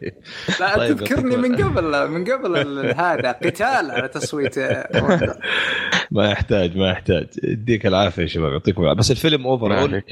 [0.60, 5.38] لا طيب، تذكرني يعطيك من قبل من قبل ال- هذا قتال على تصويت آه،
[6.11, 7.27] ما يحتاج ما يحتاج.
[7.44, 8.99] يديك العافية يا شباب يعطيكم العافية.
[8.99, 10.06] بس الفيلم اوفر يعافيك.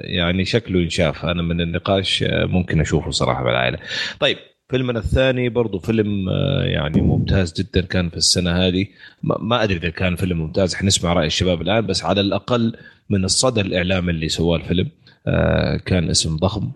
[0.00, 1.24] يعني شكله ينشاف.
[1.24, 3.78] أنا من النقاش آه، ممكن أشوفه صراحة بالعائلة.
[4.20, 4.36] طيب
[4.70, 8.86] فيلمنا الثاني برضو فيلم آه، يعني ممتاز جدا كان في السنة هذه.
[9.22, 12.76] ما أدري إذا كان فيلم ممتاز حنسمع رأي الشباب الآن بس على الأقل
[13.10, 14.88] من الصدى الاعلامي اللي سواه الفيلم
[15.26, 16.70] آه، كان اسم ضخم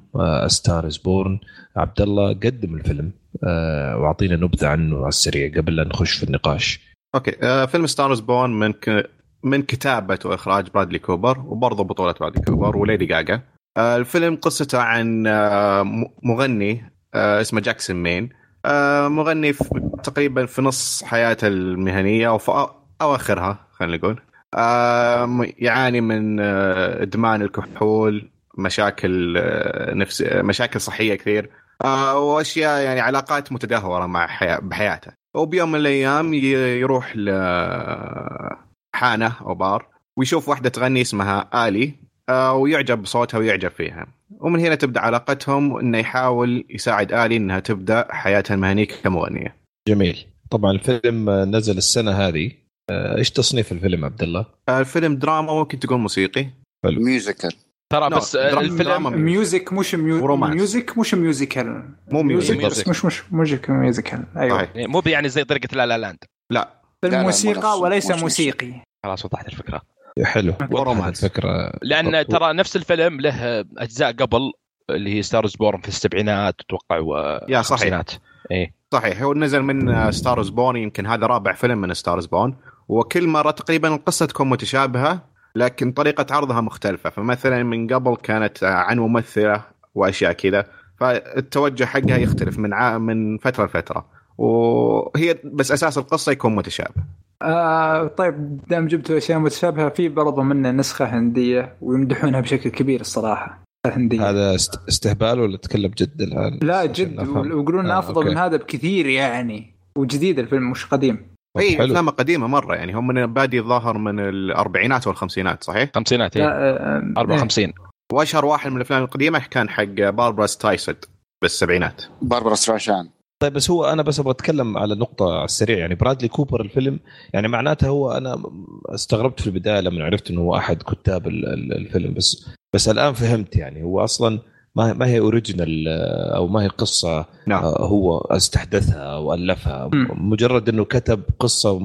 [0.46, 1.38] Star Is Born
[1.76, 3.10] عبد الله قدم الفيلم
[3.44, 6.80] آه، واعطينا نبذة عنه على السريع قبل لا نخش في النقاش.
[7.14, 9.10] أوكي آه فيلم Star Is Born من ك...
[9.42, 13.40] من كتابة وإخراج برادلي كوبر وبرضه بطولة برادلي كوبر وليدي جاجا.
[13.76, 15.82] آه الفيلم قصته عن آه
[16.22, 18.28] مغني آه اسمه جاكسون ماين.
[18.64, 19.64] آه مغني في
[20.04, 22.66] تقريبا في نص حياته المهنية أو في
[23.02, 24.20] أواخرها خلينا نقول.
[24.54, 31.50] آه يعاني من آه إدمان الكحول مشاكل آه نفس مشاكل صحية كثير.
[31.84, 35.12] آه وأشياء يعني علاقات متدهورة مع حياة بحياته.
[35.34, 39.86] وبيوم من الأيام يروح لحانه أو بار
[40.16, 41.94] ويشوف واحدة تغني اسمها آلي.
[42.28, 44.06] آه، ويعجب بصوتها ويعجب فيها.
[44.40, 49.56] ومن هنا تبدأ علاقتهم إنه يحاول يساعد آلي إنها تبدأ حياتها المهنيه كمغنية.
[49.88, 50.26] جميل.
[50.50, 52.50] طبعا الفيلم نزل السنة هذه.
[52.90, 56.46] آه، إيش تصنيف الفيلم عبد الله؟ آه، الفيلم دراما ممكن تقول موسيقي.
[56.84, 57.52] ميوزيكال
[57.92, 59.10] ترى بس الفيلم دراما.
[59.10, 60.36] music مش mu...
[60.36, 64.56] music مش musical مو music مش مش music musical أيوه.
[64.56, 64.76] صحيح.
[64.76, 66.18] يعني مو يعني زي طريقة لا لا لاند
[66.52, 66.82] لا.
[67.00, 68.72] فيلم لا، لا، موسيقى مو وليس مش موسيقي.
[69.04, 69.82] خلاص وضحت الفكرة.
[70.24, 70.54] حلو.
[70.70, 71.24] و romance.
[71.24, 74.52] الفكرة لأن ترى نفس الفيلم له أجزاء قبل
[74.90, 78.02] اللي هي ستارز بورن في السبعينات أتوقع و يا صحيح.
[78.50, 78.74] إيه.
[78.92, 79.22] صحيح.
[79.22, 82.56] هو نزل من Star Is Born يمكن هذا رابع فيلم من Star Is Born
[82.88, 85.22] وكل مرة تقريبا القصة تكون متشابهة
[85.54, 87.10] لكن طريقة عرضها مختلفة.
[87.10, 89.62] فمثلا من قبل كانت عن ممثلة
[89.94, 90.66] وأشياء كذا
[91.00, 92.70] فالتوجه حقها يختلف من.
[93.00, 94.06] من فترة لفترة.
[94.38, 97.02] وهي بس أساس القصة يكون متشابه.
[97.42, 103.62] آه طيب دام جبتوا أشياء متشابهة في برضه منه نسخة هندية ويمدحونها بشكل كبير الصراحة
[103.86, 107.28] هندية هذا است- استهبال ولا تكلم جد الآن؟ لا جد.
[107.28, 108.28] ويقولون آه، أفضل أوكي.
[108.30, 111.26] من هذا بكثير يعني وجديد الفيلم مش قديم
[111.58, 111.86] اي حلو.
[111.86, 116.50] افلام قديمة مرة يعني هم من بادي الظاهر من الأربعينات والخمسينات صحيح؟ خمسينات لا إيه
[116.50, 117.72] آه، آه، 54
[118.12, 120.96] وأشهر واحد من الأفلام القديمة كان حق باربرا ستايسد
[121.42, 123.08] بالسبعينات باربرا ستراشان
[123.42, 125.78] طيب بس هو أنا بس أبغى أتكلم على نقطة على السريع.
[125.78, 127.00] يعني برادلي كوبر الفيلم
[127.34, 128.42] يعني معناته هو أنا
[128.88, 133.12] استغربت في البداية لما عرفت إنه هو أحد كتاب ال- ال- الفيلم بس بس الآن
[133.12, 134.38] فهمت يعني هو أصلا
[134.76, 135.88] ما ما هي original
[136.36, 137.64] أو ما هي قصة نعم.
[137.64, 139.90] آه، هو استحدثها أو ألفها.
[139.92, 140.08] مم.
[140.30, 141.80] مجرد إنه كتب قصة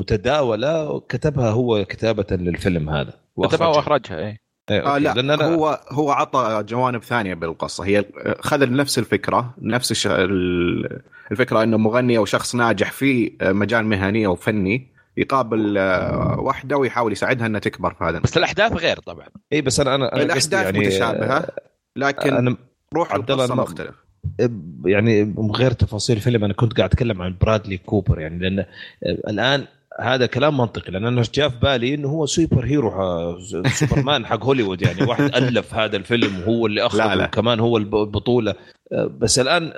[0.00, 3.10] متداولة كتبها هو كتابة للفيلم هذا.
[3.10, 3.66] كتبها وأخرجها.
[3.68, 4.38] وأخرجها إيه إيه،
[4.70, 5.04] آه أوكي.
[5.04, 8.04] لا لأن أنا هو هو عطى جوانب ثانية بالقصة هي
[8.40, 10.06] خذ نفس الفكرة نفس الش...
[10.06, 11.00] ال-
[11.32, 14.86] الفكرة إنه مغني أو شخص ناجح في مجال مهني أو فني
[15.16, 19.80] يقابل آه، واحدة ويحاول يساعدها إنها تكبر في هذا بس الأحداث غير طبعا اي بس
[19.80, 21.46] أنا أنا أنا الأحداث يعني متشابهة
[21.96, 22.56] لكن أنا
[22.94, 23.94] روح عبد الله القصة مختلف
[24.84, 28.64] يعني من غير تفاصيل الفيلم أنا كنت قاعد أتكلم عن برادلي كوبر يعني لأن
[29.06, 29.64] الآن
[30.00, 34.44] هذا كلام منطقي لأن أنا جاء في بالي إنه هو super hero ح- سوبرمان حق
[34.44, 35.02] هوليوود يعني.
[35.02, 37.24] واحد ألف هذا الفيلم وهو اللي اخرج لا، لا.
[37.24, 38.54] وكمان هو الب- البطوله
[38.92, 39.72] بس الآن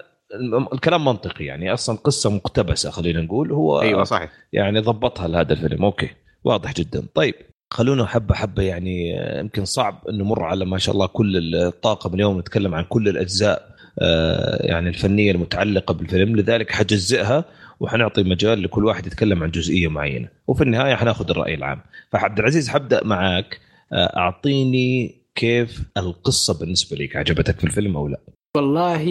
[0.73, 1.73] الكلام منطقي يعني.
[1.73, 3.53] أصلا قصة مقتبسة خلينا نقول.
[3.53, 4.31] هو أيوه صحيح.
[4.53, 5.85] يعني ضبطها لهذا الفيلم.
[5.85, 6.09] أوكي
[6.45, 7.03] واضح جدا.
[7.15, 7.35] طيب
[7.71, 12.15] خلونا حبة حبة يعني آه، يمكن صعب إنه نمر على ما شاء الله كل الطاقم
[12.15, 13.69] اليوم نتكلم عن كل الأجزاء
[14.01, 16.37] آه، يعني الفنية المتعلقة بالفيلم.
[16.37, 17.45] لذلك حجزئها
[17.81, 20.29] وحنعطي مجال لكل واحد يتكلم عن جزئية معينة.
[20.47, 21.81] وفي النهاية حناخذ الرأي العام.
[22.13, 23.61] فعبد العزيز حبدأ معك
[23.93, 28.19] آه، أعطيني كيف القصة بالنسبة لك؟ عجبتك في الفيلم أو لا؟
[28.57, 29.09] والله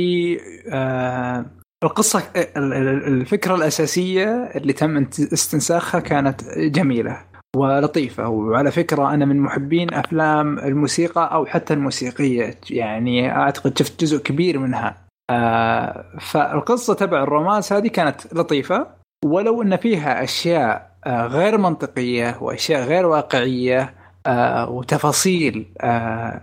[0.71, 1.45] آه
[1.83, 4.97] القصة ال- ال- الفكرة الأساسية اللي تم
[5.33, 7.17] استنساخها كانت جميلة
[7.55, 8.27] ولطيفة.
[8.29, 12.55] وعلى فكرة أنا من محبين أفلام الموسيقى أو حتى الموسيقية.
[12.69, 15.06] يعني أعتقد شفت جزء كبير منها.
[15.29, 18.87] آه فالقصة تبع الرومانس هذه كانت لطيفة
[19.25, 23.93] ولو أن فيها أشياء آه غير منطقية وأشياء غير واقعية
[24.25, 26.41] آه وتفاصيل آه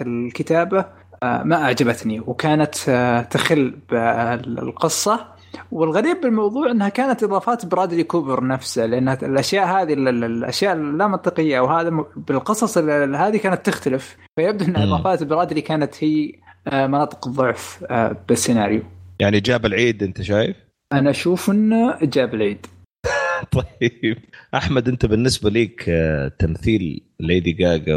[0.00, 0.84] الكتابة
[1.22, 5.26] آه، ما أعجبتني وكانت آه، تخل بالقصة
[5.72, 11.06] والغريب بالموضوع إنها كانت إضافات برادلي كوبر نفسه لأن الأشياء هذه ال- ال- الأشياء اللا
[11.06, 14.76] منطقية وهذا بالقصص ال- ال- هذه كانت تختلف فيبدو إن.
[14.76, 16.32] إضافات برادلي كانت هي
[16.72, 18.82] مناطق الضعف آه، بالسيناريو.
[19.20, 20.56] يعني جاب العيد انت شايف؟
[20.92, 22.66] أنا أشوف انه جاب العيد.
[23.52, 24.16] طيب.
[24.54, 27.96] أحمد أنت بالنسبة لك آه، تمثيل ليدي جاجا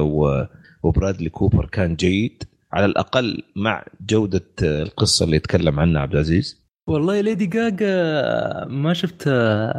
[0.83, 2.43] وبرادلي كوبر كان جيد
[2.73, 7.85] على الأقل مع جودة آه، القصة اللي يتكلم عنها عبد العزيز؟ والله ليدي جاجا
[8.65, 9.73] ما شفتها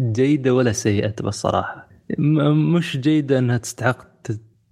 [0.00, 4.06] جيدة ولا سيئة بالصراحة م- مش جيدة إنها تستحق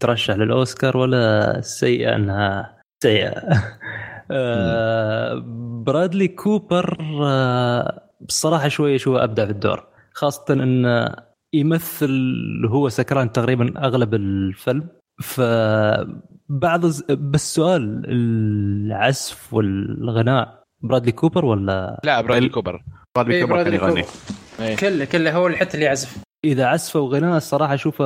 [0.01, 3.35] ترشح للأوسكار ولا سيئة إنها سيئة.
[4.33, 5.43] آه،
[5.87, 11.15] برادلي كوبر آه، بصراحة شوية شو أبدع في الدور خاصة انه
[11.55, 12.11] يمثل
[12.69, 14.89] هو سكران تقريبا أغلب الفيلم.
[15.23, 22.83] فبعض الز- بس سؤال العزف والغناء برادلي كوبر ولا؟ لا برادلي كوبر.
[23.17, 24.05] برادلي إيه، كوبر كان برادلي يغني.
[24.61, 24.77] إيه.
[24.77, 26.19] كله كله هو اللي حتى اللي يعزف.
[26.45, 28.05] إذا عزف وغناء الصراحه أشوفه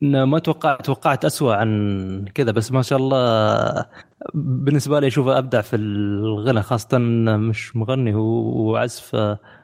[0.00, 3.86] ما توقعت توقعت اسوء عن كذا بس ما شاء الله
[4.34, 9.14] بالنسبة لي أشوفه أبدع في الغنى خاصة إنه مش مغني هو وعزف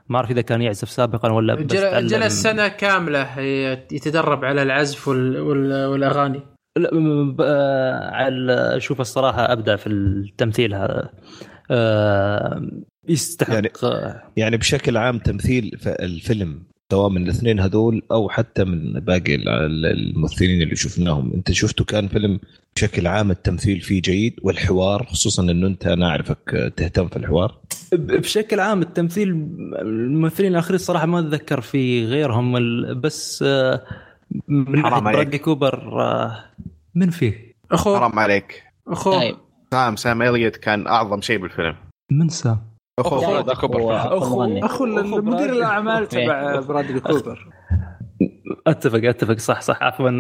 [0.09, 1.62] ما أعرف إذا كان يعزف سابقا ولا بس
[2.00, 3.38] جلس سنة كاملة
[3.92, 6.40] يتدرب على العزف وال- وال- والأغاني.
[6.78, 7.42] لا م- ب-
[8.12, 11.10] على أشوف الصراحة أبدع في التمثيل هذا.
[11.70, 12.62] آه،
[13.09, 13.52] يستحق.
[13.54, 13.70] يعني-
[14.36, 19.86] يعني بشكل عام تمثيل الفيلم سواء من الاثنين هذول أو حتى من باقي ال- ال-
[19.86, 21.32] الممثلين اللي شفناهم.
[21.34, 22.40] أنت شفته كان فيلم
[22.76, 27.59] بشكل عام التمثيل فيه جيد والحوار خصوصا إنه أنت أنا أعرفك تهتم في الحوار.
[27.92, 29.28] ب- بشكل عام التمثيل
[29.82, 33.82] الممثلين الآخرين صراحة ما أتذكر في غيرهم ال- بس آه،
[34.48, 35.14] من حرام ناحيه عليك.
[35.16, 36.44] برادلي كوبر آه،
[36.94, 37.98] من فيه؟ أخوه.
[37.98, 38.62] حرام عليك.
[38.88, 39.18] أخوه.
[39.18, 39.36] طيب.
[39.70, 41.74] سام سام إليوت كان أعظم شيء بالفيلم.
[42.10, 43.32] من سام؟ أخو أخوه.
[43.32, 43.97] برادلي كوبر.
[43.97, 44.86] اخو أخو
[45.20, 45.52] مدير.
[45.52, 47.48] الأعمال تبع برادلي كوبر.
[48.66, 49.39] أتفق أتفق.
[49.39, 49.82] صح صح.
[49.82, 50.10] عفوا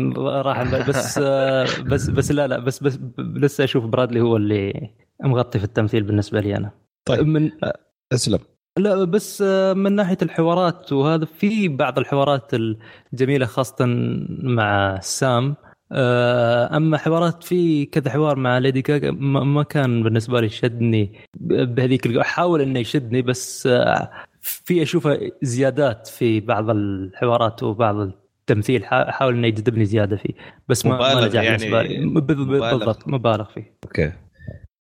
[0.42, 0.88] راح.
[0.88, 2.58] بس آه، بس بس لا لا.
[2.58, 4.90] بس بس لسه أشوف برادلي هو اللي
[5.24, 6.70] مغطي في التمثيل بالنسبة لي أنا.
[7.04, 7.26] طيب.
[7.26, 7.50] من
[8.12, 8.38] أسلم.
[8.78, 12.50] لا بس آه، من ناحية الحوارات وهذا في بعض الحوارات
[13.12, 13.84] الجميلة خاصة
[14.42, 15.54] مع سام
[16.76, 22.16] أما حوارات في كذا حوار مع ليدي جاجا ما ما كان بالنسبة لي شدني بهذيك
[22.16, 24.10] أحاول إنه يشدني بس آه،
[24.40, 30.34] في أشوفه زيادات في بعض الحوارات وبعض التمثيل حا- احاول إنه يجذبني زيادة فيه
[30.68, 32.60] بس ما ما مبالغ نجح يعني، بالنسبة لي.
[32.60, 33.72] بالضبط مبالغ فيه.
[33.84, 34.12] okay.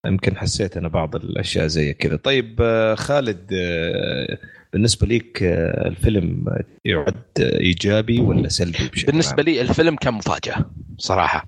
[0.05, 2.15] يمكن حسيت أنا بعض الأشياء زي كذا.
[2.15, 4.37] طيب آه، خالد آه،
[4.73, 6.45] بالنسبة لك آه، الفيلم
[6.85, 11.47] يعد إيجابي ولا سلبي بشكل بالنسبة عام؟ لي الفيلم كان مفاجأة صراحة.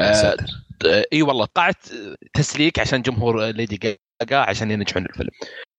[0.00, 0.46] يا آه، ساتر.
[0.86, 1.76] آه، إي والله قاعت
[2.34, 5.30] تسليك عشان جمهور ليدي جاجا عشان ينجحون الفيلم.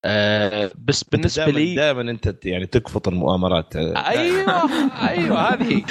[0.06, 3.76] آه، بس بالنسبة لي دائما أنت يعني تلقط المؤامرات.
[3.76, 4.70] آه، أيوه
[5.10, 5.84] أيوه هذه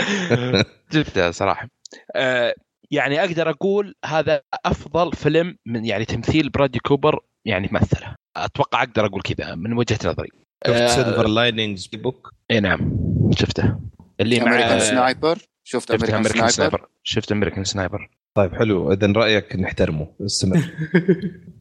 [0.92, 1.68] جبتها صراحة.
[2.16, 2.54] آه،
[2.90, 9.06] يعني أقدر أقول هذا أفضل فيلم من يعني تمثيل برادلي كوبر يعني مثله أتوقع أقدر
[9.06, 10.28] أقول كذا من وجهة نظري.
[10.66, 12.98] شفت Silver Linings Playbook إي نعم
[13.38, 13.78] شفته.
[14.20, 18.92] اللي مع American Sniper شفت American Sniper Sniper شفت American Sniper طيب حلو.
[18.92, 20.08] اذا رأيك نحترمه.
[20.26, 20.62] استمر.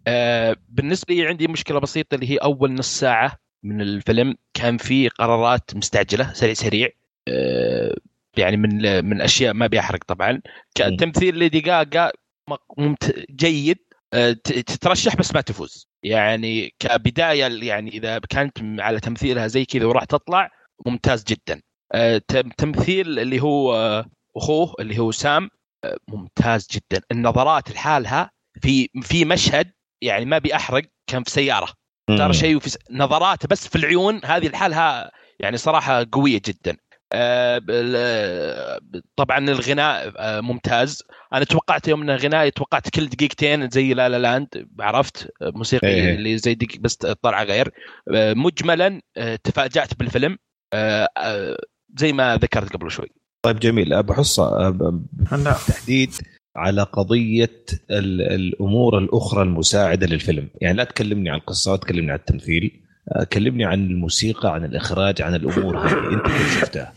[0.08, 5.10] آه بالنسبة لي عندي مشكلة بسيطة اللي هي أول نص ساعة من الفيلم كان في
[5.10, 6.90] قرارات مستعجلة سريع سريع.
[7.28, 7.96] آه
[8.38, 10.42] يعني من من أشياء ما بيحرق طبعا.
[11.00, 12.12] تمثيل ليدي جاجا
[12.78, 13.26] ممت...
[13.32, 13.78] جيد.
[14.14, 15.91] آه، تترشح بس ما تفوز.
[16.04, 20.50] يعني كبداية يعني إذا كانت على تمثيلها زي كذا وراح تطلع
[20.86, 21.62] ممتاز جدا.
[21.94, 23.74] آه، تم- تمثيل اللي هو
[24.38, 25.50] أخوه اللي هو سام
[25.84, 27.02] آه، ممتاز جدا.
[27.12, 29.72] النظرات لحالها في في مشهد
[30.02, 31.68] يعني ما بيحرق كان في سيارة.
[32.18, 32.60] ترى شيء
[32.92, 36.78] نظراته بس في العيون هذه لحالها يعني صراحة قوية جدا.
[39.16, 41.04] طبعا الغناء آه، ممتاز.
[41.34, 44.48] أنا توقعت يوم انه غناء توقعت كل دقيقتين زي لا لا لاند
[44.80, 46.16] عرفت؟ آه، موسيقى إيه.
[46.16, 47.72] اللي زي دقيق بس طلع غير.
[48.16, 50.38] آه، مجملا آه، تفاجأت بالفيلم.
[51.98, 53.08] زي ما ذكرت قبل شوي.
[53.46, 53.94] طيب جميل.
[53.94, 56.12] أبو حصة بالتحديد
[56.56, 62.82] على قضية ال- الأمور الأخرى المساعدة للفيلم، يعني لا تكلمني عن القصة، تكلمني عن التمثيل،
[63.34, 66.14] كلمني عن الموسيقى، عن الإخراج، عن الأمور هذه.
[66.14, 66.94] أنت كيف شفتها؟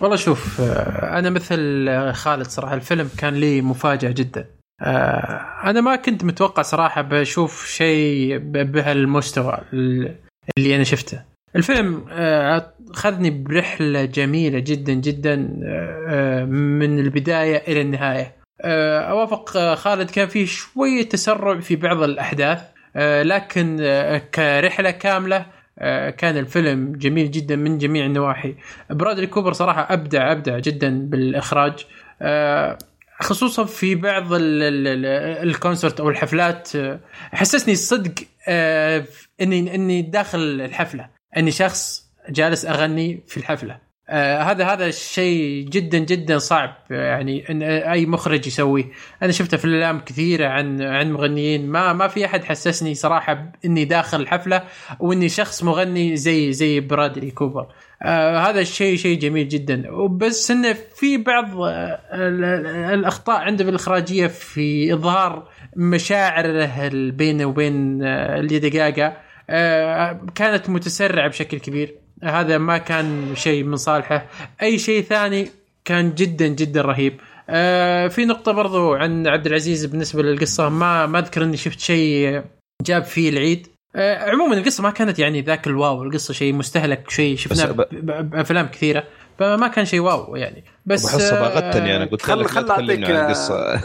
[0.00, 4.44] والله شوف آه، أنا مثل آه، خالد صراحة الفيلم كان لي مفاجأة جدا.
[4.82, 10.14] آه، أنا ما كنت متوقع صراحة بشوف شيء بهالمستوى ال-
[10.58, 11.20] اللي أنا شفته.
[11.56, 18.32] الفيلم آه، خذني برحلة جميلة جدا جدا آه، آه، من البداية إلى النهاية.
[18.60, 22.58] آه، أوافق آه، خالد كان فيه شوية تسرع في بعض الأحداث.
[22.58, 22.73] آه،
[23.22, 25.46] لكن آه، كرحلة كاملة
[25.78, 28.54] آه، كان الفيلم جميل جدا من جميع النواحي.
[28.90, 31.86] برادلي كوبر صراحة أبدع أبدع جدا بالإخراج.
[32.22, 32.78] آه،
[33.20, 37.00] خصوصا في بعض ال- ال- ال- الكونسرت أو الحفلات آه،
[37.32, 38.14] حسسني صدق
[38.48, 39.04] آه،
[39.40, 41.08] إني إني داخل الحفلة.
[41.36, 43.83] إني شخص جالس أغني في الحفلة.
[44.08, 48.84] آه هذا هذا الشيء جدا جدا صعب آه، يعني إن أي مخرج يسويه.
[49.22, 53.84] أنا شفته في أفلام كثيرة عن عن مغنيين ما ما في أحد حسسني صراحة إني
[53.84, 54.62] داخل الحفلة
[55.00, 57.66] وإني شخص مغني زي زي برادلي كوبر.
[58.02, 59.90] آه هذا الشيء شيء جميل جدا.
[59.90, 68.02] وبس انه في بعض آه ال- ال- الأخطاء عنده بالاخراجيه في إظهار مشاعره بينه وبين
[68.04, 69.16] آه ليدي جاجا.
[69.50, 72.03] آه كانت متسرعة بشكل كبير.
[72.22, 74.26] هذا ما كان شيء من صالحه.
[74.62, 75.50] أي شيء ثاني
[75.84, 77.20] كان جدا جدا رهيب.
[77.50, 80.68] آه في نقطة برضو عن عبد العزيز بالنسبة للقصة.
[80.68, 82.42] ما ما أذكر إني شفت شيء
[82.82, 83.66] جاب فيه العيد.
[83.96, 86.02] آه عموما القصة ما كانت يعني ذاك الواو.
[86.02, 87.86] القصة شيء مستهلك شيء شفناه
[88.22, 89.04] بأفلام كثيرة.
[89.38, 90.64] فما كان شيء واو يعني.
[90.86, 93.74] بس أبو حصه آه، باغتني أنا قلت خل- لك خل عن آه، القصة.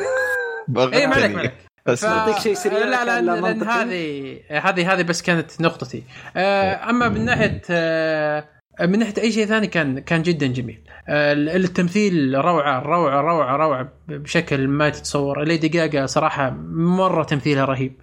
[0.78, 1.54] اي ما عليك ما عليك.
[1.91, 3.64] بس أعطيك شيء سريع لا لا لأن.
[3.64, 6.03] هذه هذه هذه بس كانت نقطتي.
[6.38, 8.45] آه، أما من ناحية آه،
[8.82, 10.82] من ناحية أي شيء ثاني كان كان جدا جميل.
[11.07, 15.44] آه، التمثيل روعة روعة روعة روعة بشكل ما تتصور.
[15.44, 17.94] ليدي جاجا صراحة مرة تمثيلها رهيب.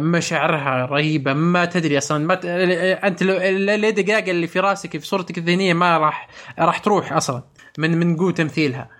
[0.00, 1.32] مشاعرها رهيبة.
[1.32, 2.44] ما تدري أصلا ما ت...
[2.44, 3.36] أنت لو
[3.76, 6.28] ليدي جاجا اللي في راسك في صورتك الذهنية ما راح
[6.58, 7.42] راح تروح أصلا
[7.78, 8.95] من من قوة تمثيلها.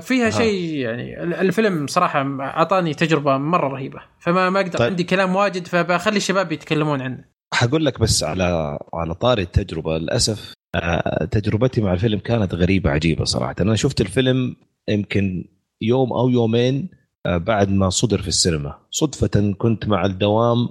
[0.00, 4.90] فيها شيء يعني ال- الفيلم صراحة أعطاني تجربة مرة رهيبة فما ما أقدر طيب.
[4.90, 7.24] عندي كلام واجد فبخلي الشباب يتكلمون عنه.
[7.54, 9.98] حقول لك بس على على طاري التجربة.
[9.98, 13.54] للأسف آه، تجربتي مع الفيلم كانت غريبة عجيبة صراحة.
[13.60, 14.56] أنا شفت الفيلم
[14.88, 15.44] يمكن
[15.80, 16.88] يوم أو يومين
[17.26, 18.78] آه، بعد ما صدر في السينما.
[18.90, 20.68] صدفة كنت مع الدوام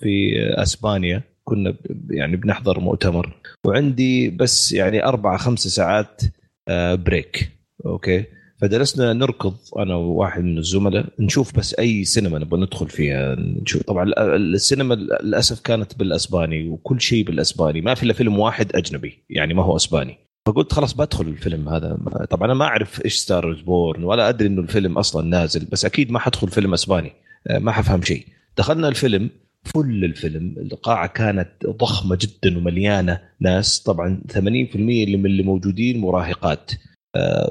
[0.00, 0.32] في
[0.62, 1.22] أسبانيا.
[1.44, 1.74] كنا
[2.10, 3.34] يعني بنحضر مؤتمر.
[3.64, 6.22] وعندي بس يعني أربع خمس ساعات
[6.68, 8.24] آه، break okay.
[8.60, 13.34] فجلسنا نركض أنا وواحد من الزملاء نشوف بس أي سينما نبغى ندخل فيها.
[13.34, 13.82] نشوف.
[13.82, 17.80] طبعا ال- ال- السينما للأسف كانت بالأسباني وكل شيء بالأسباني.
[17.80, 20.16] ما في إلا فيلم واحد أجنبي يعني ما هو أسباني.
[20.46, 21.98] فقلت خلاص بدخل الفيلم هذا.
[22.30, 26.10] طبعا أنا ما أعرف إيش Star Born ولا أدري إنه الفيلم أصلا نازل بس أكيد
[26.12, 27.12] ما حدخل فيلم أسباني.
[27.46, 28.26] آه، ما حفهم شيء.
[28.58, 29.30] دخلنا الفيلم
[29.64, 30.54] فل الفيلم.
[30.58, 33.80] القاعة كانت ضخمة جدا ومليانة ناس.
[33.82, 36.70] طبعا 80% اللي من اللي موجودين مراهقات.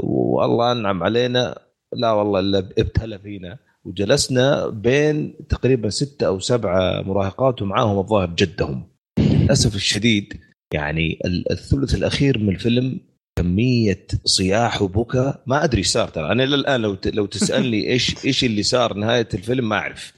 [0.03, 1.59] والله أنعم علينا.
[1.93, 3.57] لا والله إلا ابتلى فينا.
[3.85, 8.83] وجلسنا بين تقريبا ستة أو سبعة مراهقات ومعاهم الظاهر جدهم.
[9.19, 10.39] للأسف الشديد
[10.73, 12.99] يعني ال- الثلث الأخير من الفيلم
[13.39, 15.43] كمية صياح وبكاء.
[15.47, 16.31] ما أدري إيش صار ترى.
[16.31, 20.13] أنا إلى الآن لو لو تسألني إيش إيش اللي صار نهاية الفيلم ما أعرف.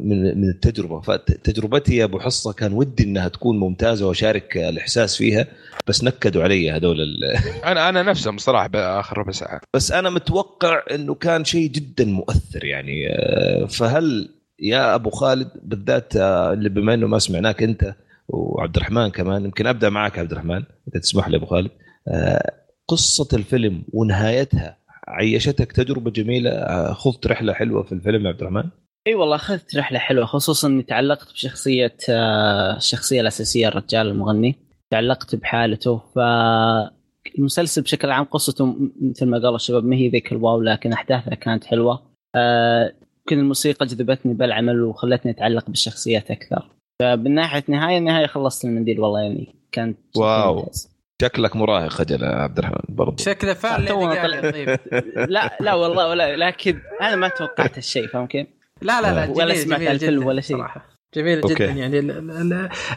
[0.00, 1.00] من من التجربة.
[1.00, 5.46] فتجربتي يا أبو حصة كان ودي إنها تكون ممتازة وأشارك الإحساس فيها
[5.86, 7.24] بس نكدوا علي هذول ال-
[7.70, 9.60] أنا أنا نفسهم صراحة باخر ربع ساعة.
[9.74, 13.08] بس أنا متوقع إنه كان شيء جدا مؤثر يعني.
[13.12, 14.28] آه، فهل
[14.60, 17.94] يا أبو خالد بالذات آه، اللي بما إنه ما سمعناك أنت
[18.28, 21.70] وعبد الرحمن كمان يمكن أبدأ معك عبد الرحمن إذا تسمح لي أبو خالد.
[22.08, 22.52] آه،
[22.88, 24.76] قصة الفيلم ونهايتها
[25.08, 28.64] عيشتك تجربة جميلة آه، خضت رحلة حلوة في الفيلم يا عبد الرحمن؟
[29.06, 34.56] إي والله أخذت رحلة حلوة خصوصا إني تعلقت بشخصية آه، الشخصية الأساسية الرجال المغني.
[34.90, 36.02] تعلقت بحالته.
[36.14, 41.64] فالمسلسل بشكل عام قصته مثل ما قال الشباب ما هي ذيك الواو لكن أحداثها كانت
[41.64, 42.02] حلوة.
[42.34, 46.68] آه، يمكن الموسيقى جذبتني بالعمل وخلتني أتعلق بالشخصيات أكثر.
[47.02, 50.54] فمن ناحية نهاية النهايه خلصت المنديل والله يعني كانت واو.
[50.56, 50.92] ممتاز.
[51.22, 53.22] شكلك مراهق خجل يا عبد الرحمن برضو.
[53.22, 54.78] شكله فعلا جاجا طيب.
[55.34, 58.46] لا لا والله ولا لكن أنا ما توقعت الشيء فاهم كيف؟
[58.82, 60.56] لا لا لا ولا جميل سمعت جميل الفيلم جدا ولا شيء.
[60.56, 61.54] صراحة جميل okay.
[61.54, 62.52] جدا يعني ال ال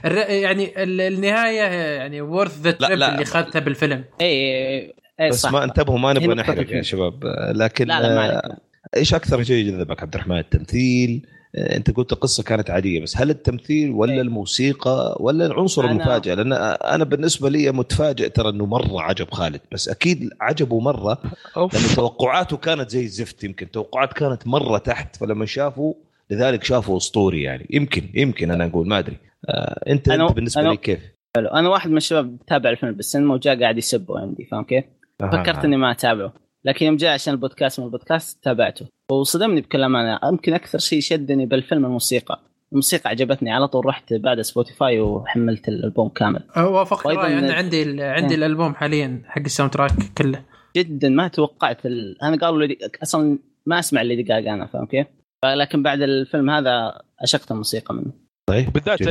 [0.05, 1.61] ال يعني ال النهاية
[1.95, 3.11] يعني worth the لا، trip لا.
[3.11, 6.81] اللي اخذتها بالفيلم اي اي اي بس صح ما انتبهوا ما نبغى نحرق يا.
[6.81, 8.57] شباب آه، لكن لا لا ما آه، عليك
[8.97, 13.29] إيش أكثر شيء جذبك عبد الرحمن التمثيل آه، انت قلت القصة كانت عادية بس هل
[13.29, 14.21] التمثيل ولا إيه.
[14.21, 16.53] الموسيقى ولا العنصر أنا- المفاجئ لأن
[16.93, 21.17] أنا بالنسبة لي متفاجئ ترى إنه مرة عجب خالد بس أكيد عجبه مرة.
[21.57, 25.93] لأن توقعاته كانت زي الزفت يمكن توقعات كانت مرة تحت فلما شافوا
[26.29, 29.17] لذلك شافوا أسطوري يعني يمكن يمكن أنا أقول ما أدري
[29.49, 30.99] آه انت أنا- أنت بالنسبة أنا- لي كيف؟
[31.35, 34.83] حلو أنا واحد من الشباب تابع الفيلم بالسينما وجاء قاعد يسبه عندي فاهم كيف؟
[35.19, 36.33] فكرت إني ما أتابعه
[36.65, 41.45] لكن يوم جاء عشان البودكاست من البودكاست تابعته وصدمني بكل امانه يمكن أكثر شيء شدني
[41.45, 42.39] بالفيلم الموسيقى.
[42.71, 43.51] الموسيقى عجبتني.
[43.51, 46.43] على طول رحت بعد Spotify وحملت الألبوم كامل.
[46.57, 48.37] وافق وأيضاً- رايي أنا عندي ال- عندي إيه.
[48.37, 50.43] الألبوم حاليا حق ال soundtrack كله.
[50.77, 52.21] جدا ما توقعت ال...
[52.23, 55.07] أنا قالوا لي أصلا ما أسمع ليدي جاجا أنا فاهم كيف؟
[55.45, 58.11] لكن بعد الفيلم هذا عشقت الموسيقى منه.
[58.49, 58.73] طيب.
[58.73, 59.01] بالذات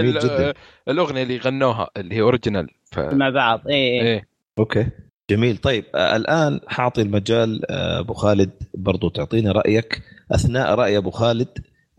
[0.89, 2.99] الأغنية اللي غنوها اللي هي original ف...
[2.99, 3.69] مع بعض.
[3.69, 4.29] اي اي إيه.
[4.59, 4.87] okay.
[5.31, 5.57] جميل.
[5.57, 10.03] طيب آه الآن حاعطي المجال آه أبو خالد برضو تعطينا رأيك.
[10.33, 11.49] أثناء رأي أبو خالد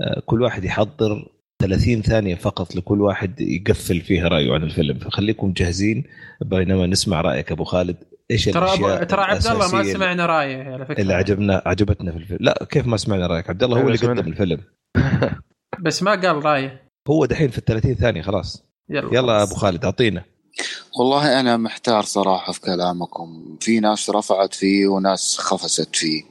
[0.02, 1.32] آه كل واحد يحضر
[1.62, 5.00] 30 ثانية فقط لكل واحد يقفل فيها رأيه عن الفيلم.
[5.00, 6.04] فخليكم جاهزين
[6.42, 7.96] بينما نسمع رأيك أبو خالد.
[8.32, 11.02] إيش ترى الأشياء أبو- ترى عبد الله ما سمعنا رأيه على فكرة.
[11.02, 12.40] اللي عجبنا عجبتنا في الفيلم.
[12.42, 13.98] لا كيف ما سمعنا رأيك؟ عبد الله هو اللي.
[13.98, 14.60] قدم الفيلم.
[15.80, 16.82] بس ما قال رأيه.
[17.10, 18.64] هو دحين في ال 30 ثانية خلاص.
[18.90, 20.24] يلا يلا أبو خالد أعطينا.
[21.00, 23.58] والله أنا محتار صراحة في كلامكم.
[23.62, 26.24] في ناس رفعت فيه وناس خفست فيه.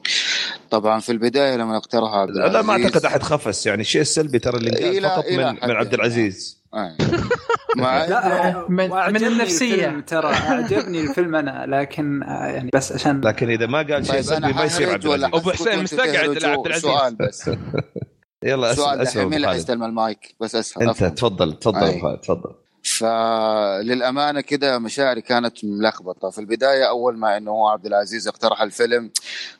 [0.71, 3.67] طبعا في البداية لما اقترح عبد لا ما العزيز- أعتقد أحد خفس.
[3.67, 6.65] يعني الشيء السلبي ترى اللي إيه انقال لا- فقط إيه من لا من عبد العزيز.
[7.77, 9.75] مع لا من- من النفسية.
[9.75, 10.33] الفيلم ترى.
[10.35, 11.67] أعجبني الفيلم أنا.
[11.69, 15.05] لكن آه، يعني بس عشان لكن إذا ما قال شيء طيب سلبي ما يصير عبد
[15.07, 15.41] العزيز.
[15.41, 16.83] حسكت حسين مستقعد؟ لعبد العزيز.
[16.83, 17.51] سؤال بس.
[18.45, 21.05] يلا اسال سؤال أسأل مين ابو اللي حيستلم المايك؟ بس اسهل أنت.
[21.05, 21.77] تفضل تفضل.
[21.89, 22.55] أبو تفضل.
[22.85, 26.31] فللأمانة كده مشاعري كانت ملخبطة.
[26.31, 29.11] في البداية أول ما إنه عبد العزيز اقترح الفيلم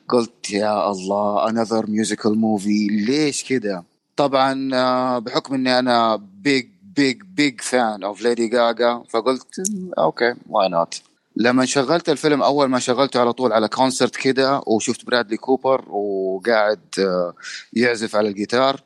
[0.09, 3.83] قلت يا الله another musical movie ليش كده؟
[4.15, 10.33] طبعا آه، بحكم إني أنا big big big fan of ليدي جاجا فقلت "مم، okay
[10.49, 11.01] why not
[11.35, 16.79] لما شغلت الفيلم أول ما شغلته على طول على concert كده وشفت برادلي كوبر وقاعد
[16.99, 17.33] آه،
[17.73, 18.81] يعزف على الجيتار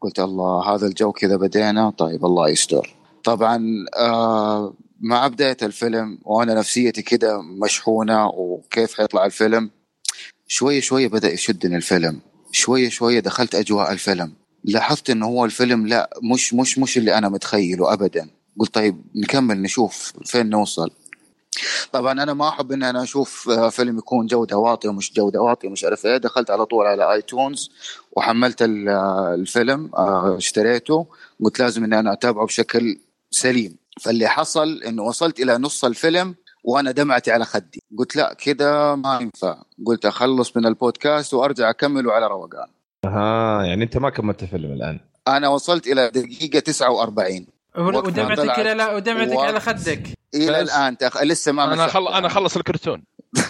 [0.00, 2.94] قلت الله هذا الجو كذا بدينا؟ طيب الله يستر.
[3.24, 9.70] طبعا آه مع بداية الفيلم وأنا نفسيتي كده مشحونة وكيف حيطلع الفيلم
[10.46, 12.20] شوية شوية بدأ يشدني الفيلم
[12.52, 14.32] شوية شوية دخلت أجواء الفيلم
[14.64, 18.28] لاحظت إنه هو الفيلم لا مش مش مش اللي أنا متخيله ابدا
[18.58, 20.90] قلت طيب نكمل نشوف فين نوصل.
[21.92, 25.68] طبعا أنا ما أحب إن أنا أشوف آه، فيلم يكون جودة واطية ومش جودة واطية
[25.68, 27.70] مش عارف إيه دخلت على طول على اي تونز
[28.12, 31.06] وحملت آه، الفيلم اشتريته
[31.44, 32.98] قلت لازم اني أنا أتابعه بشكل
[33.34, 36.34] سليم فاللي حصل إنه وصلت إلى نص الفيلم
[36.64, 42.12] وأنا دمعتي على خدي قلت لا كده ما ينفع قلت أخلص من البودكاست وأرجع أكمله
[42.12, 42.68] على روقان
[43.04, 47.46] ها يعني أنت ما كملت الفيلم الآن أنا وصلت إلى دقيقة 49
[47.76, 48.58] وقت ما ودمعتك طلعت.
[48.58, 49.46] لا لا ودمعتك وقت.
[49.46, 50.60] على خدك إلى.
[50.60, 51.22] الآن تخ...
[51.22, 51.86] لسه ما أنا.
[51.86, 52.08] خل...
[52.08, 53.04] أنا خلص الكرتون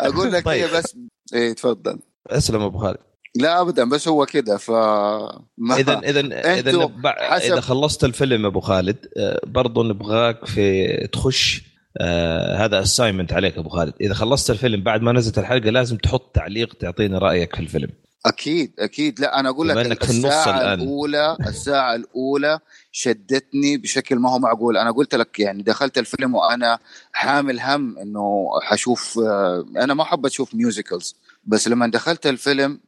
[0.00, 0.64] أقول لك طيب.
[0.64, 0.96] هي بس
[1.34, 2.98] إيه تفضل أسلم أبو خالد
[3.36, 4.70] لا ابدا بس هو كده ف
[5.80, 6.20] اذا اذا
[6.54, 11.62] إذا حسب- إذا خلصت الفيلم أبو خالد آه، برضو نبغاك في تخش
[12.00, 13.94] آه هذا assignment عليك أبو خالد.
[14.00, 17.88] إذا خلصت الفيلم بعد ما نزلت الحلقة لازم تحط تعليق تعطينا رأيك في الفيلم.
[18.26, 19.20] أكيد أكيد.
[19.20, 20.80] لا أنا أقول لك في النص الساعة الآن.
[20.80, 22.58] الأولى الساعة الأولى
[22.92, 24.76] شدتني بشكل ما هو معقول.
[24.76, 26.78] أنا قلت لك يعني دخلت الفيلم وأنا
[27.12, 32.80] حامل هم إنه حشوف آه، أنا ما أحب أشوف musicals بس لما دخلت الفيلم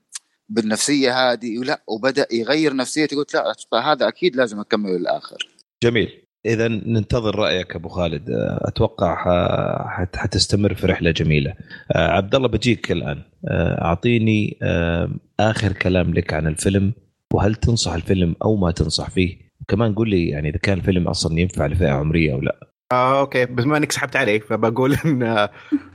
[0.48, 3.54] بالنفسية هذه لا وبدأ يغير نفسيتي قلت لا
[3.92, 5.36] هذا أكيد لازم اكمله للآخر.
[5.82, 6.22] جميل.
[6.46, 8.30] اذا ننتظر رأيك أبو خالد.
[8.30, 9.14] آه، أتوقع
[9.88, 11.54] حت- حتستمر في رحلة جميلة.
[11.92, 13.22] آه، عبد الله بجيك الآن.
[13.48, 15.10] آه، أعطيني آه،
[15.40, 16.92] آخر كلام لك عن الفيلم
[17.32, 21.40] وهل تنصح الفيلم أو ما تنصح فيه؟ كمان قول لي يعني إذا كان الفيلم أصلا
[21.40, 22.60] ينفع لفئة عمرية أو لا.
[22.92, 23.46] آه أوكي.
[23.46, 25.50] بس بما إنك سحبت علي فبقول إن آه،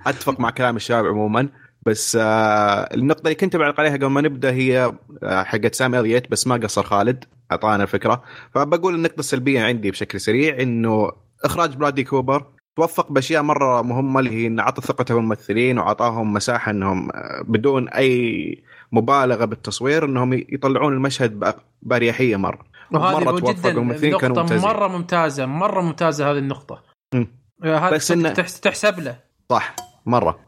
[0.07, 1.49] أتفق مع كلام الشباب عموما.
[1.86, 4.91] بس آه النقطة اللي كنت بعلق عليها قبل ما نبدأ هي
[5.24, 8.24] آه حقت سام اليت بس ما قصر خالد أعطانا الفكرة.
[8.56, 11.12] فبقول النقطة السلبية عندي بشكل سريع إنه
[11.45, 12.45] إخراج برادي كوبر
[12.78, 17.90] توفق بأشياء مرة مهمة اللي هي انه اعطى ثقته بالممثلين وعطاهم مساحة إنهم آه، بدون
[17.90, 22.60] أي مبالغة بالتصوير إنهم يطلعون المشهد بأريحية مرة.
[22.91, 24.70] مو توفق جدا والممثلين كانوا ممتازين.
[24.70, 26.40] مرة ممتازة مرة ممتازة هذه.
[27.64, 29.16] هذا بس تحس- تحسب له.
[29.49, 29.76] صح
[30.06, 30.40] مرة.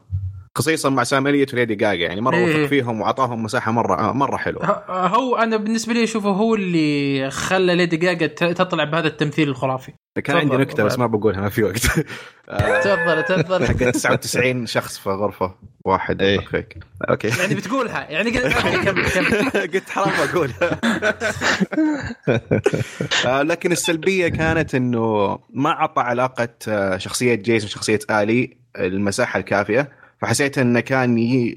[0.58, 2.44] خصيصا مع ساميلية وليدي جاجا يعني مرة إيه.
[2.44, 4.64] وثق فيهم وعطاهم مساحة مرة مرة حلوة.
[4.88, 9.92] هو أنا بالنسبة لي اشوفه هو اللي خلى ليدي جاجا تطلع بهذا التمثيل الخرافي.
[10.24, 10.56] كان عندي.
[10.56, 11.86] نكتة بس ما بقولها ما في وقت.
[12.48, 13.66] آه، تفضل تفضل.
[13.68, 15.54] حق 99 شخص في غرفة
[15.84, 16.40] واحد إيه.
[16.40, 16.78] فيك
[17.10, 17.28] أوكي.
[17.28, 19.50] يعني بتقولها يعني قلت كمل كمل.
[19.74, 20.50] قلت حرام أقول.
[23.26, 30.03] آه، لكن السلبية كانت إنه ما أعطى علاقة آه، شخصية جيسون وشخصيه آلي المساحة الكافية.
[30.24, 31.16] فحسيت انه كان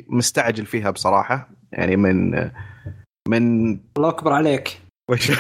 [0.10, 1.50] مستعجل فيها بصراحة.
[1.72, 2.32] يعني من
[3.28, 4.82] من الله أكبر عليك.
[5.12, 5.32] وش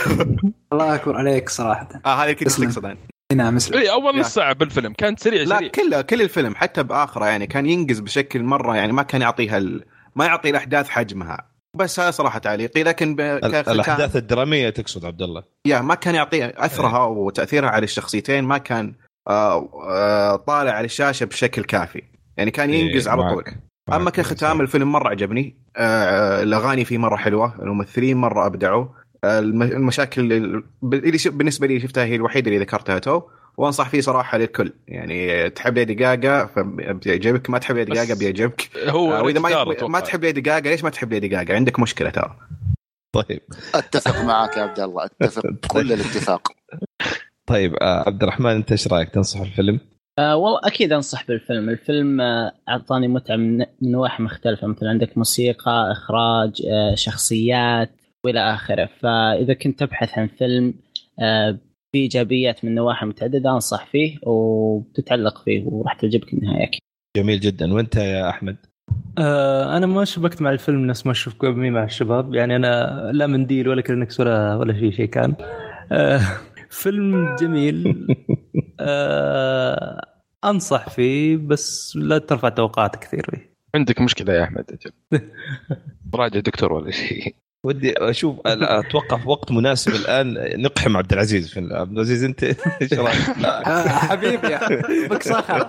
[0.73, 1.89] الله أكبر عليك صراحة.
[2.05, 2.69] آه هذه كنت تسلم.
[2.69, 2.97] تقصد أنا.
[3.33, 4.19] نعم اسلم إي أول.
[4.19, 5.69] نص ساعة بالفيلم كانت سريع لا سريع.
[5.69, 9.85] كل كل الفيلم حتى بآخره يعني كان ينجز بشكل مرة يعني ما كان يعطيها ال...
[10.15, 11.51] ما يعطي الأحداث حجمها.
[11.77, 12.83] بس هذا صراحة تعليقي.
[12.83, 13.21] لكن ب...
[13.21, 18.93] الأحداث الدرامية تقصد عبد الله؟ يا ما كان يعطي أثرها وتأثيرها على الشخصيتين ما كان
[19.27, 22.03] آه آه طالع على الشاشة بشكل كافي.
[22.37, 23.33] يعني كان ينجز إيه، على معك.
[23.33, 23.53] طول.
[23.93, 25.55] أما كختام الفيلم مرة عجبني.
[25.77, 27.55] آه الأغاني فيه مرة حلوة.
[27.61, 28.85] الممثلين مرة أبدعوا.
[29.23, 33.21] آه الم- المشاكل ال- اللي ش- بالنسبة لي شفتها هي الوحيدة اللي ذكرتها تو.
[33.57, 34.73] وأنصح فيه صراحة للكل.
[34.87, 37.49] يعني تحب ليدي جاجا فبيعجبك.
[37.49, 38.69] ما تحب ليدي جاجا بيعجبك.
[38.87, 39.99] هو آه وإذا ما, ما.
[39.99, 42.37] تحب ليدي جاجا ليش ما تحب ليدي جاجا؟ عندك مشكلة ترى
[43.15, 43.41] طيب.
[43.75, 45.05] أتفق معك يا عبد الله.
[45.05, 45.43] أتفق
[45.73, 46.51] كل الاتفاق.
[47.47, 49.79] طيب آه عبد الرحمن أنت إيش رأيك؟ تنصح الفيلم؟
[50.19, 54.67] آه والله أكيد أنصح بالفيلم، الفيلم آه، أعطاني متعة من من نواحي مختلفة.
[54.67, 57.89] مثلا عندك موسيقى، إخراج، آه، شخصيات
[58.23, 60.73] وإلى آخره، فإذا كنت تبحث عن فيلم
[61.19, 61.57] آه،
[61.91, 66.81] فيه ايجابيات من نواحي متعددة أنصح فيه وتتعلق فيه وراح تعجبك النهاية أكيد.
[67.17, 67.73] جميل جدا.
[67.73, 68.57] وأنت يا أحمد؟
[69.17, 72.35] آه أنا ما شبكت مع الفيلم نفس ما اشوفكم مع الشباب.
[72.35, 75.35] يعني أنا لا منديل ولا كلينكس ولا ولا شيء شيء كان.
[75.91, 76.21] آه
[76.69, 78.07] فيلم جميل.
[78.79, 80.01] آه
[80.45, 83.53] أنصح فيه بس لا ترفع توقعات كثير فيه.
[83.75, 84.65] عندك مشكلة يا أحمد.
[84.71, 85.21] أجل
[86.15, 87.35] راجع دكتور ولا شيء.
[87.63, 92.43] ودي أشوف أتوقع في وقت مناسب الآن نقحم عبد العزيز في عبد العزيز أنت؟
[92.81, 94.57] إيش رأيك؟ آه، حبيبي
[95.07, 95.67] بك صخر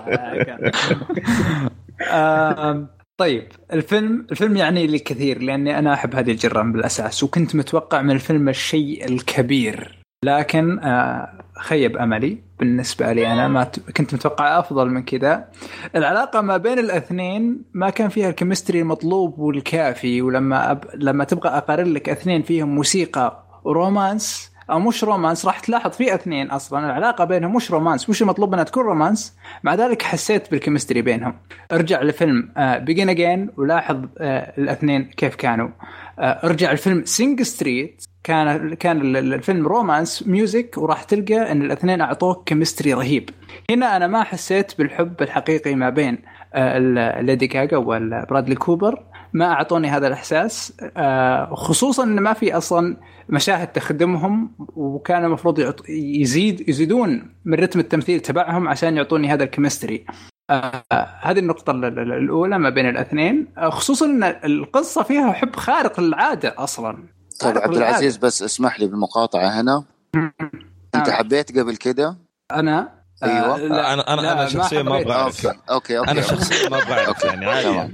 [3.16, 8.11] طيب الفيلم الفيلم يعني لي كثير لأني أنا أحب هذه الجرائم بالأساس وكنت متوقع من
[8.11, 12.39] الفيلم الشيء الكبير لكن آه، خيب أملي.
[12.59, 13.65] بالنسبة لي أنا ما
[13.97, 15.49] كنت متوقع أفضل من كذا.
[15.97, 20.85] العلاقة ما بين الأثنين ما كان فيها ال chemistry المطلوب والكافي ولما أب...
[20.95, 26.15] لما تبغى أقارن لك أثنين فيهم موسيقى و romance أو مش romance راح تلاحظ في
[26.15, 26.86] أثنين أصلا.
[26.86, 29.36] العلاقة بينهم مش romance مش المطلوب انها تكون romance.
[29.62, 31.35] مع ذلك حسيت بال chemistry بينهم.
[31.73, 35.69] ارجع لفيلم Begin Again ولاحظ آه، الأثنين كيف كانوا.
[35.69, 37.05] آه، ارجع الفيلم.
[37.05, 42.93] Sing Street كان كان ال- ال- الفيلم romance music وراح تلقى إن الاثنين أعطوك chemistry
[42.95, 43.31] رهيب.
[43.70, 46.19] هنا أنا ما حسيت بالحب الحقيقي ما بين
[46.55, 49.05] آه، ليدي جاجا وبرادلي كوبر.
[49.32, 52.97] ما أعطوني هذا الإحساس آه، خصوصا إن ما في أصلا
[53.28, 55.74] مشاهد تخدمهم وكان المفروض.
[55.89, 60.05] يزيد يزيدون من رتم التمثيل تبعهم عشان يعطوني هذا ال chemistry
[60.51, 60.83] آه
[61.20, 66.01] هذه النقطة ال- ال- الأولى ما بين الاثنين آه خصوصا أن القصة فيها حب خارق
[66.01, 67.05] للعادة أصلا
[67.41, 67.89] طيب عبد للعادة.
[67.91, 69.85] العزيز بس اسمح لي بالمقاطعة هنا
[70.15, 71.11] أنت نعم.
[71.12, 72.16] حبيت قبل كده
[72.53, 73.57] أنا آه، أيوة.
[73.59, 75.01] لا، أنا أنا أنا شخصيا ما.
[75.01, 77.69] أبغى اعرف okay okay okay أنا شخصيا ما أبغى اعرف يعني عادي.
[77.69, 77.93] يعني.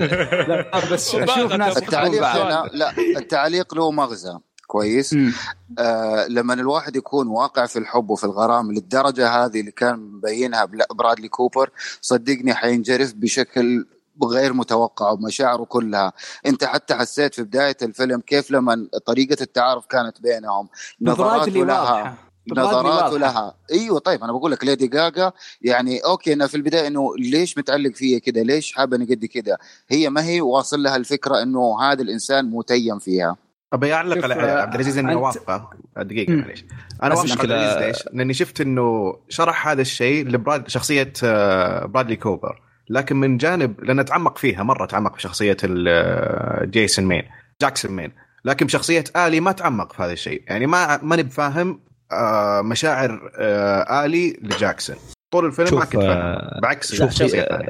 [0.48, 2.22] لا بس أشوف ناس التعليق
[2.72, 4.38] لا التعليق له مغزى
[4.74, 5.16] كويس.
[5.78, 11.28] آه لما الواحد يكون واقع في الحب وفي الغرام للدرجة هذه اللي كان مبينها برادلي
[11.28, 11.70] كوبر
[12.00, 13.86] صدقني حينجرف بشكل
[14.24, 16.12] غير متوقع ومشاعره كلها.
[16.46, 20.68] انت حتى حسيت في بداية الفيلم كيف لما طريقة التعارف كانت بينهم.
[21.00, 22.16] نظراته لها
[22.48, 23.18] نظراته.
[23.18, 23.54] لها.
[23.72, 25.32] أيوه طيب أنا بقول لك Lady Gaga
[25.62, 30.10] يعني أوكي أنا في البداية إنه ليش متعلق فيها كده؟ ليش حابة قد كده؟ هي
[30.10, 33.36] ما هي واصل لها الفكرة إنه هذا الإنسان متيم فيها.
[33.74, 36.40] ابي أعلق على آه، عبد العزيز اني اوافقه دقيقة مم.
[36.40, 36.64] معليش.
[37.02, 42.16] أنا اوافق عبد العزيز ليش؟ لأني شفت إنه شرح هذا الشيء لبراد شخصية آه، برادلي
[42.16, 42.60] كوبر.
[42.90, 47.22] لكن من جانب لأنه تعمق فيها مرة تعمق في شخصية ال- آه، جيسون مين
[47.62, 48.12] جاكسون مين.
[48.44, 50.42] لكن بشخصية آلي ما تعمق في هذا الشيء.
[50.46, 51.80] يعني ما ماني بفاهم
[52.12, 54.96] آه، مشاعر آه، آلي لجاكسون.
[55.32, 56.10] طول الفيلم ما شوف، كنت فاهم.
[56.10, 57.68] آه، بعكس آه، الثانية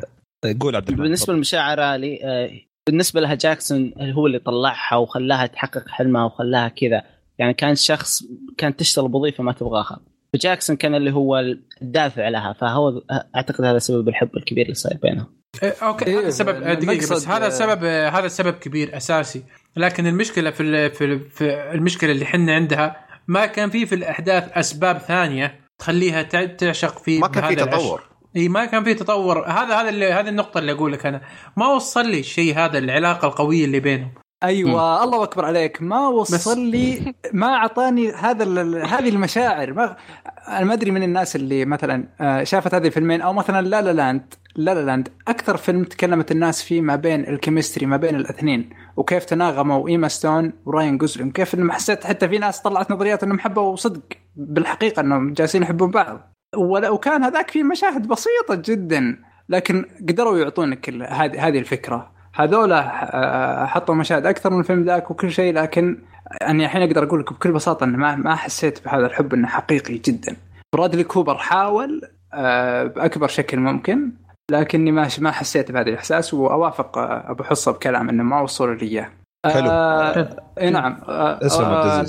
[0.61, 2.51] قول عبد بالنسبة لمشاعر آلي آه،
[2.87, 7.03] بالنسبة لها جاكسون هو اللي طلعها وخلاها تحقق حلمها وخلاها كذا.
[7.39, 8.23] يعني كان شخص
[8.59, 10.01] كانت تشتغل بوظيفة ما تبغاها.
[10.33, 11.39] فجاكسون كان اللي هو
[11.83, 13.03] الدافع لها فهو
[13.37, 15.27] أعتقد هذا سبب الحب الكبير اللي صاير بينهم.
[15.63, 19.43] إيه، أوكي إيه، هذا سبب دقيقة بس هذا سبب هذا سبب كبير أساسي.
[19.77, 22.97] لكن المشكلة في ال- في, ال- في المشكلة اللي حنا عندها
[23.29, 27.55] ما كان في في الأحداث أسباب ثانية تخليها تع- تعشق في ما كان في.
[27.57, 28.03] تطور.
[28.37, 29.47] إي ما كان في تطور.
[29.47, 31.21] هذا هذا اللي هذه النقطة اللي أقول لك أنا.
[31.57, 34.11] ما وصل لي الشيء هذا العلاقة القوية اللي بينهم.
[34.45, 35.83] أيوه الله أكبر عليك.
[35.83, 39.73] ما وصل لي ما أعطاني هذا ال- هذه المشاعر.
[39.73, 39.97] ما
[40.49, 43.93] أنا ما أدري من الناس اللي مثلا آه، شافت هذه الفيلمين أو مثلا La La
[43.93, 48.15] Land La La Land أكثر فيلم تكلمت الناس فيه ما بين ال chemistry ما بين
[48.17, 48.71] الاثنين.
[48.97, 53.39] وكيف تناغموا إيما ستون وراين جوزلين كيف إنهم حسيت حتى في ناس طلعت نظريات إنهم
[53.39, 54.03] حبوا صدق.
[54.37, 56.34] بالحقيقة إنهم جالسين يحبون بعض.
[56.57, 59.19] وكان هذاك في مشاهد بسيطة جدا
[59.49, 62.79] لكن قدروا يعطونك ال- هذه هذه الفكرة هذولا
[63.17, 65.99] آه، حطوا مشاهد أكثر من الفيلم ذاك وكل شيء لكن
[66.49, 69.99] اني الحين أقدر أقول لك بكل بساطة انه ما ما حسيت بهذا الحب إنه حقيقي
[69.99, 70.37] جدا.
[70.75, 72.01] برادلي كوبر حاول
[72.35, 74.11] آه، بأكبر شكل ممكن
[74.51, 78.87] لكني ما ما حسيت بهذا الإحساس وأوافق آه، أبو حصة بكلام إنه ما وصلوا لي
[78.87, 79.11] اياه.
[79.47, 79.67] حلو.
[79.71, 82.05] آه إي نعم آه آه.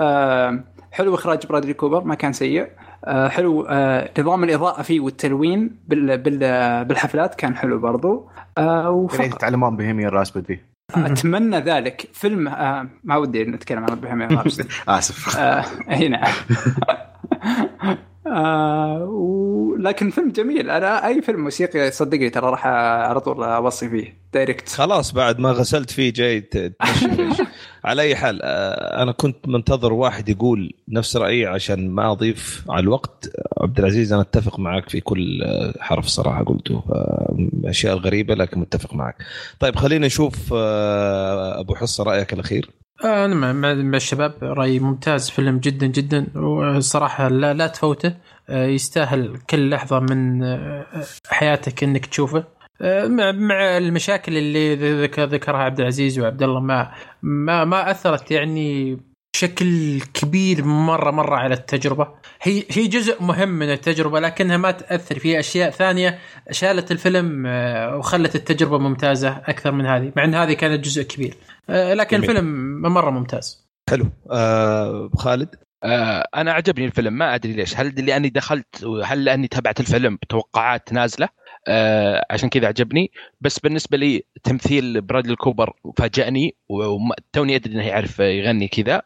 [0.00, 0.60] آه
[0.92, 2.68] حلو إخراج برادلي كوبر ما كان سيء
[3.04, 3.66] حلو.
[3.68, 6.38] آه نظام الإضاءة فيه والتلوين بال بال
[6.84, 8.28] بالحفلات كان حلو برضو.
[8.58, 10.60] آه يعني وفقط تتعلمون Bohemian Rhapsody
[10.94, 12.08] أتمنى ذلك.
[12.12, 15.36] فيلم آه ما ودي نتكلم عن Bohemian Rhapsody آسف.
[15.38, 16.32] آه اي نعم
[18.34, 19.76] آه و...
[19.76, 20.70] لكن فيلم جميل.
[20.70, 24.26] أنا أي فيلم موسيقي صدقني ترى راح على طول أوصي فيه.
[24.32, 26.48] direct خلاص بعد ما غسلت فيه جاي.
[27.84, 32.80] على أي حال آه، أنا كنت منتظر واحد يقول نفس رأيي عشان ما أضيف على
[32.80, 33.30] الوقت.
[33.60, 36.82] عبد العزيز أنا أتفق معك في كل آه، حرف صراحة قلته.
[36.90, 39.16] آه، أشياء غريبه لكن متفق معك.
[39.60, 42.70] طيب خلينا نشوف أبو حصة رأيك الأخير.
[43.04, 48.14] أنا مع, مع مع الشباب رايي ممتاز فيلم جدا جدا والصراحه لا لا تفوته.
[48.48, 50.86] آه، يستاهل كل لحظة من آه،
[51.28, 52.44] حياتك إنك تشوفه.
[52.82, 56.92] آه، مع المشاكل اللي ذكر ذكرها عبد العزيز وعبد الله ما
[57.22, 58.98] ما ما أثرت يعني
[59.36, 62.08] بشكل كبير مرة مرة على التجربة.
[62.42, 66.18] هي هي جزء مهم من التجربة لكنها ما تأثر في أشياء ثانية.
[66.50, 71.34] شالت الفيلم آه، وخلت التجربة ممتازة أكثر من هذه مع إن هذه كانت جزء كبير.
[71.70, 72.30] آه، لكن جميل.
[72.30, 73.66] الفيلم مرة ممتاز.
[73.90, 74.06] حلو.
[74.30, 75.48] آه خالد؟
[75.84, 77.76] آه، أنا عجبني الفيلم ما أدري ليش.
[77.76, 81.28] هل لأني دخلت هل لأني تابعت الفيلم بتوقعات نازلة؟
[81.68, 83.10] آه، عشان كذا عجبني.
[83.40, 89.02] بس بالنسبة لي تمثيل برادلي كوبر فاجأني وتوني أدري إنه يعرف يغني كذا.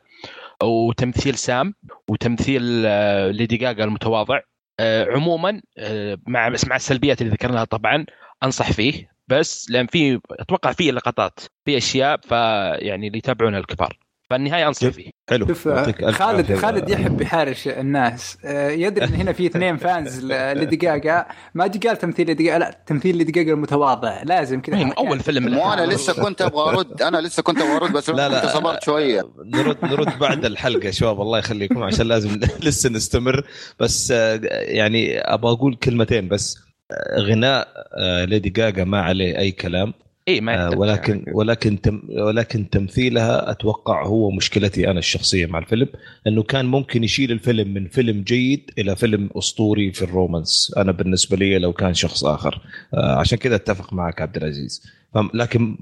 [0.63, 1.75] وتمثيل سام
[2.09, 4.41] وتمثيل آه، Lady Gaga المتواضع.
[4.81, 8.07] آه، عموما آه، مع بس مع السلبيات اللي ذكرناها طبعا
[8.43, 9.11] أنصح فيه.
[9.29, 13.99] بس لأن في أتوقع في لقطات في أشياء فيعني اللي يتابعونها الكبار.
[14.31, 14.89] فالنهاية أنصح.
[14.89, 15.47] فيه حلو.
[15.47, 16.55] شوف خالد.
[16.55, 18.39] خالد يحب يحارش الناس.
[18.45, 22.59] آه، يدري إن هنا في اثنين fans ل- Lady Gaga ما جا قال تمثيل جاجا
[22.59, 24.23] لا تمثيل Lady Gaga المتواضع.
[24.23, 24.93] لازم كذا.
[24.99, 25.75] أول فيلم مو له.
[25.75, 27.03] أنا لسه كنت أبغى أرد.
[27.03, 28.41] أنا لسه كنت أبغى أرد بس لا لا.
[28.41, 29.23] كنت صبرت شوية.
[29.45, 31.21] نرد نرد بعد الحلقة يا شباب.
[31.21, 33.47] الله يخليكم عشان لازم لسه نستمر.
[33.81, 36.59] بس آه، يعني أبغى أقول كلمتين بس.
[36.91, 39.95] آه، غناء آه، Lady Gaga ما عليه أي كلام.
[40.29, 41.33] اي ما آه، ولكن يعني.
[41.33, 45.89] ولكن تم ولكن تمثيلها أتوقع هو مشكلتي أنا الشخصية مع الفيلم
[46.27, 50.75] إنه كان ممكن يشيل الفيلم من فيلم جيد إلى فيلم أسطوري في ال romance.
[50.77, 52.61] أنا بالنسبة لي لو كان شخص آخر.
[52.95, 54.87] آه، عشان كذا أتفق معك عبد العزيز.
[55.35, 55.77] لكن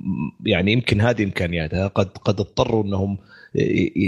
[0.47, 3.19] يعني يمكن هذه إمكانياتها قد قد اضطروا إنهم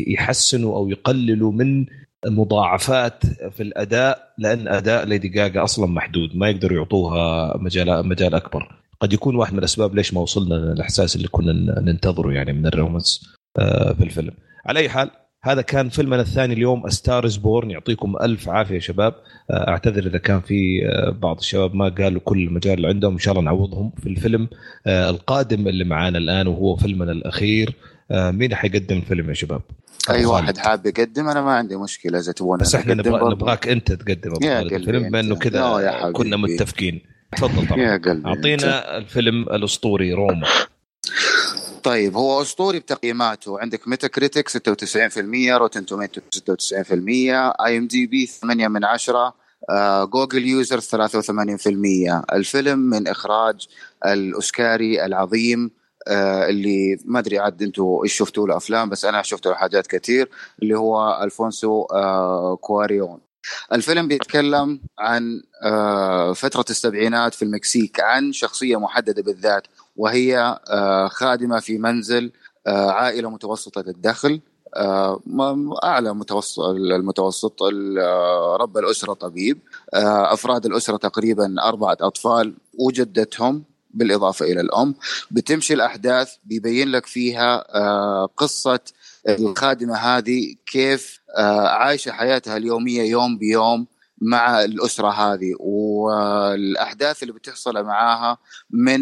[0.08, 1.86] يحسنوا أو يقللوا من
[2.26, 8.80] مضاعفات في الأداء لأن أداء Lady Gaga أصلا محدود ما يقدروا يعطوها مجال مجال أكبر.
[9.00, 12.74] قد يكون واحد من الأسباب ليش ما وصلنا للإحساس اللي كنا ننتظره يعني من ال
[12.74, 13.26] romance
[13.58, 14.32] آه، في الفيلم
[14.66, 15.10] على أي حال
[15.42, 19.14] هذا كان فيلمنا الثاني اليوم Star Is Born يعطيكم ألف عافية يا شباب
[19.50, 23.18] آه، أعتذر إذا كان في آه، بعض الشباب ما قالوا كل المجال اللي عندهم إن
[23.18, 24.48] شاء الله نعوضهم في الفيلم
[24.86, 27.74] القادم اللي معانا الآن وهو فيلمنا الأخير
[28.10, 29.62] مين حيقدم الفيلم يا شباب؟
[30.10, 30.58] أي واحد.
[30.58, 32.94] حاب يقدم أنا ما عندي مشكلة إذا تبون بس إحنا.
[32.94, 35.36] نبغاك أنت تقدم الفيلم بما انه.
[35.36, 36.10] كذا.
[36.12, 37.00] كنا متفقين
[37.36, 37.78] تفضل طبعا.
[37.78, 38.28] يا قلبي.
[38.28, 40.46] أعطينا الفيلم الأسطوري روما.
[41.82, 43.60] طيب هو أسطوري بتقييماته.
[43.60, 49.34] عندك Metacritic 96% Rotten Tomatoes 96% IMDb 8 من 10
[49.70, 53.66] آه، Google user 83% الفيلم من إخراج
[54.06, 55.70] الأوسكاري العظيم
[56.08, 59.86] آه، اللي ما أدري عاد أنتم إيش شفتوا له افلام بس أنا شفت له حاجات
[59.86, 60.28] كثير
[60.62, 63.18] اللي هو ألفونسو آه، كوارون.
[63.72, 71.60] الفيلم بيتكلم عن آه، فترة السبعينات في المكسيك عن شخصية محددة بالذات وهي آه، خادمة
[71.60, 72.32] في منزل
[72.66, 74.40] آه، عائلة متوسطة الدخل
[75.84, 77.98] أعلى متوسط المتوسط ال-
[78.60, 79.58] رب الأسرة طبيب
[79.94, 84.94] أفراد الأسرة تقريبا أربعة أطفال وجدتهم بالإضافة إلى الأم.
[85.30, 87.64] بتمشي الأحداث بيبين لك فيها
[88.26, 88.80] قصة
[89.28, 93.86] الخادمة هذه كيف آه، عايشة حياتها اليومية يوم بيوم
[94.22, 98.38] مع الأسرة هذه والأحداث اللي بتحصل معاها
[98.70, 99.00] من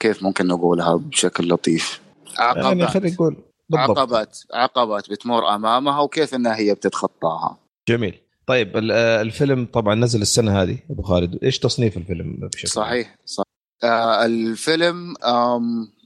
[0.00, 2.00] كيف ممكن نقولها بشكل لطيف؟
[2.38, 3.12] يعني خلينا عقبات.
[3.12, 3.36] نقول
[3.70, 3.98] بالضبط.
[3.98, 7.58] عقبات عقبات بتمر أمامها وكيف إنها هي بتتخطاها.
[7.88, 8.20] جميل.
[8.46, 11.44] طيب آه، الفيلم طبعا نزل السنة هذه أبو خالد.
[11.44, 13.44] إيش تصنيف الفيلم بشكل؟ صحيح صح
[13.84, 15.14] آه الفيلم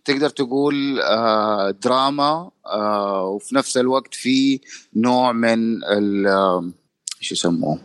[0.05, 4.61] تقدر تقول آه دراما آه وفي نفس الوقت في
[4.97, 6.75] نوع من ال آم،
[7.21, 7.79] إيش يسموه؟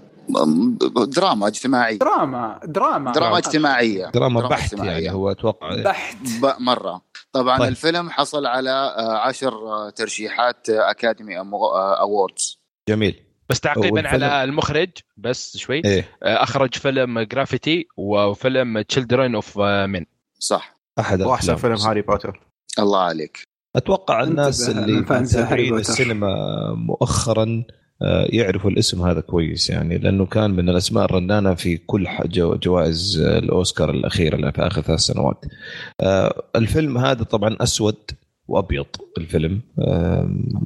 [1.08, 3.12] دراما اجتماعيه دراما دراما.
[3.12, 4.10] دراما اجتماعية.
[4.10, 5.04] دراما دراما بحت اجتماعية.
[5.04, 5.82] يعني هو أتوقع.
[5.84, 6.18] بحت.
[6.60, 7.02] مرة.
[7.34, 7.68] طبعا طيب.
[7.70, 11.40] الفيلم حصل على آه، عشر آه، ترشيحات آه، Academy
[12.00, 12.60] Awards
[12.90, 13.24] جميل.
[13.50, 15.82] بس تعقيبا على المخرج بس شوي.
[15.86, 20.06] آه، أخرج فيلم Gravity وفيلم Children of Men
[20.40, 20.79] صح.
[21.00, 21.56] أحد واحسن.
[21.56, 22.40] فيلم هاري بوتر
[22.80, 23.42] الله عليك
[23.76, 25.76] أتوقع الناس اللي متابعين.
[25.78, 26.34] السينما
[26.76, 27.64] مؤخرا
[28.02, 33.20] آه، يعرفوا الاسم هذا كويس يعني لأنه كان من الأسماء الرنانة في كل جو- جوائز
[33.20, 35.46] آه، الأوسكار الأخيرة اللي في آخر ثلاث سنوات.
[36.02, 37.96] آه، الفيلم هذا طبعا أسود
[38.48, 38.86] وأبيض
[39.18, 39.62] الفيلم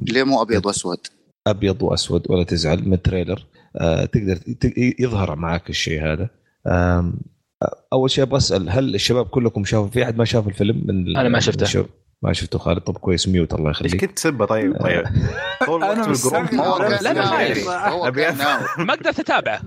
[0.02, 0.98] ليه مو أبيض وأسود؟
[1.46, 3.44] أبيض وأسود ولا تزعل من ال trailer
[4.12, 4.38] تقدر
[5.00, 6.28] يظهر معك الشيء هذا
[7.92, 11.28] أول شيء أبغى أسأل هل الشباب كلكم شافوا في أحد ما شاف الفيلم من أنا
[11.28, 11.86] ما شفته.
[12.22, 15.04] ما شفته خالد؟ طب كويس mute الله إيش يخليك كنت تسبه؟ طيب طيب.
[15.66, 16.08] طول الوقت.
[16.08, 18.38] بال group لا، أفهم.
[18.38, 18.84] ناوي.
[18.86, 19.60] ما أقدر اتابعه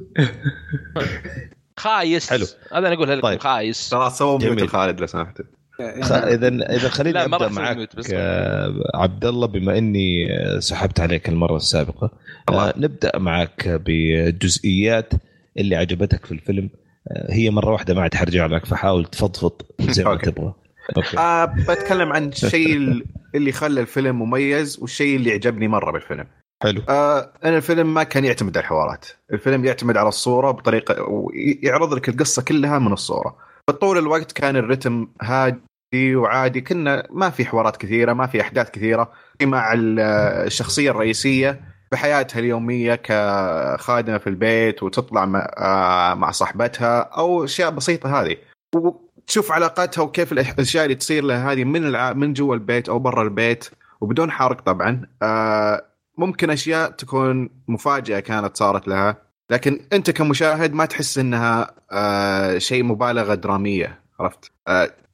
[1.77, 2.29] خايس.
[2.29, 2.45] حلو.
[2.73, 3.39] هذا أنا اقولها لكم طيب.
[3.39, 3.91] خايس.
[3.91, 4.55] خلاص سووا جميل.
[4.55, 5.41] mute خالد لو سمحت.
[5.79, 12.11] إذا إذا خليني أبدأ معك آه، عبد الله بما إني آه، سحبت عليك المرة السابقة
[12.49, 12.69] الله.
[12.69, 15.13] آه، نبدأ معك بالجزئيات
[15.57, 16.69] اللي عجبتك في الفيلم.
[16.73, 16.86] آه،
[17.29, 19.51] هي مرة واحدة ما عاد حرجع لك فحاول تفضفض
[19.81, 20.31] زي ما أوكي.
[20.31, 20.53] تبغى.
[20.97, 21.17] أوكي.
[21.17, 23.03] آه بتكلم عن الشيء
[23.35, 26.27] اللي خلى الفيلم مميز والشيء اللي عجبني مرة بالفيلم.
[26.63, 26.81] حلو.
[26.89, 29.05] آه أنا الفيلم ما كان يعتمد على الحوارات.
[29.33, 33.35] الفيلم يعتمد على الصورة بطريقة ويعرض لك القصة كلها من الصورة.
[33.67, 39.11] فطول الوقت كان الرتم هادي وعادي كنا ما في حوارات كثيرة ما في أحداث كثيرة.
[39.43, 39.99] مع ال-
[40.45, 41.59] الشخصية الرئيسية
[41.91, 48.35] بحياتها اليومية كخادمة في البيت وتطلع مع, آه مع صاحبتها أو أشياء بسيطة هذه.
[48.75, 52.13] وتشوف علاقاتها وكيف الأشياء اللي تصير لها هذه من الع...
[52.13, 53.69] من جوا البيت أو برا البيت
[54.01, 55.07] وبدون حرق طبعا.
[55.21, 55.85] آه
[56.17, 59.15] ممكن أشياء تكون مفاجأة كانت صارت لها.
[59.51, 64.51] لكن أنت كمشاهد ما تحس إنها آه شيء مبالغة درامية عرفت؟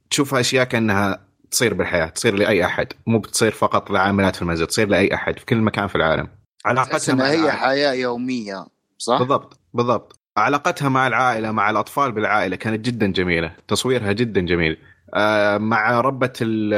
[0.10, 1.20] تشوفها أشياء كأنها
[1.52, 2.88] تصير بالحياة تصير لأي أحد.
[3.08, 6.28] مو بتصير فقط لعاملات في المنزل تصير لأي أحد في كل مكان في العالم.
[6.65, 7.52] علاقتها انها مع هي العائلة.
[7.52, 8.65] حياة يومية
[8.98, 14.77] صح؟ بالضبط بالضبط علاقتها مع العائلة مع الأطفال بالعائلة كانت جدا جميلة تصويرها جدا جميل
[15.15, 16.73] آه مع ربة ال-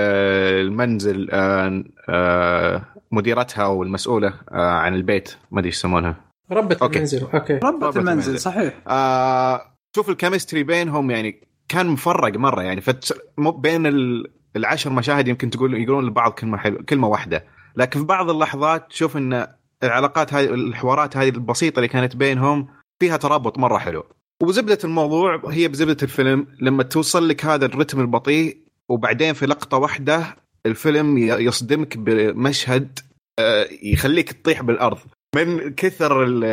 [0.67, 2.81] المنزل آه آه
[3.11, 6.15] مديرتها والمسؤولة آه عن البيت ما أدري إيش يسمونها
[6.51, 6.95] ربة okay.
[6.95, 8.39] المنزل okay ربة ربة المنزل المنزل.
[8.39, 9.61] صحيح آه
[9.95, 13.17] شوف ال chemistry بينهم يعني كان مفرق مرة يعني فت...
[13.37, 14.31] بين ال...
[14.55, 17.43] العشر مشاهد يمكن تقول يقولون لبعض كلمة حلوة كلمة واحدة
[17.75, 19.47] لكن في بعض اللحظات تشوف إن
[19.83, 22.67] العلاقات هذه الحوارات هذه البسيطة اللي كانت بينهم
[22.99, 24.03] فيها ترابط مرة حلو.
[24.41, 26.47] وبزبدة الموضوع هي بزبدة الفيلم.
[26.61, 28.57] لما توصل لك هذا الرتم البطيء
[28.89, 30.35] وبعدين في لقطة واحدة
[30.65, 32.99] الفيلم يصدمك بمشهد
[33.39, 34.97] آه، يخليك تطيح بالأرض.
[35.35, 36.43] من كثر ال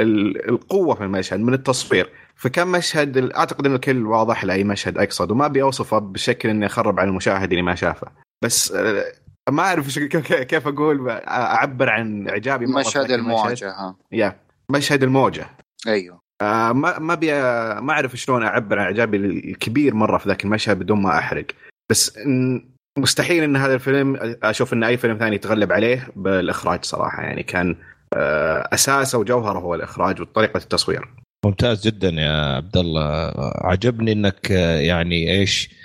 [0.00, 5.30] ال القوة في المشهد من التصوير فكان مشهد أعتقد ان الكل واضح لأي مشهد اقصد
[5.30, 8.08] وما أبي أوصفه بشكل إني أخرب على المشاهد اللي ما شافه.
[8.42, 9.04] بس آه،
[9.50, 13.62] ما أعرف كيف كيف أقول أعبر عن إعجابي مشهد ذاك المشهد.
[13.62, 13.96] المواجهة.
[14.12, 14.36] يا
[14.70, 15.46] مشهد الموجة.
[15.88, 16.20] أيوه.
[16.42, 17.32] آه ما ما أبي
[17.80, 21.46] ما أعرف شلون أعبر عن إعجابي الكبير مرة في ذاك المشهد بدون ما أحرق.
[21.90, 22.64] بس إن
[22.98, 27.22] مستحيل إن هذا الفيلم أشوف إن أي فيلم ثاني يتغلب عليه بالإخراج صراحة.
[27.22, 27.76] يعني كان
[28.14, 31.08] آه أساسه وجوهره هو الإخراج وطريقة التصوير.
[31.46, 33.32] ممتاز جدا يا عبد الله
[33.64, 35.75] عجبني إنك آه، يعني إيش آه،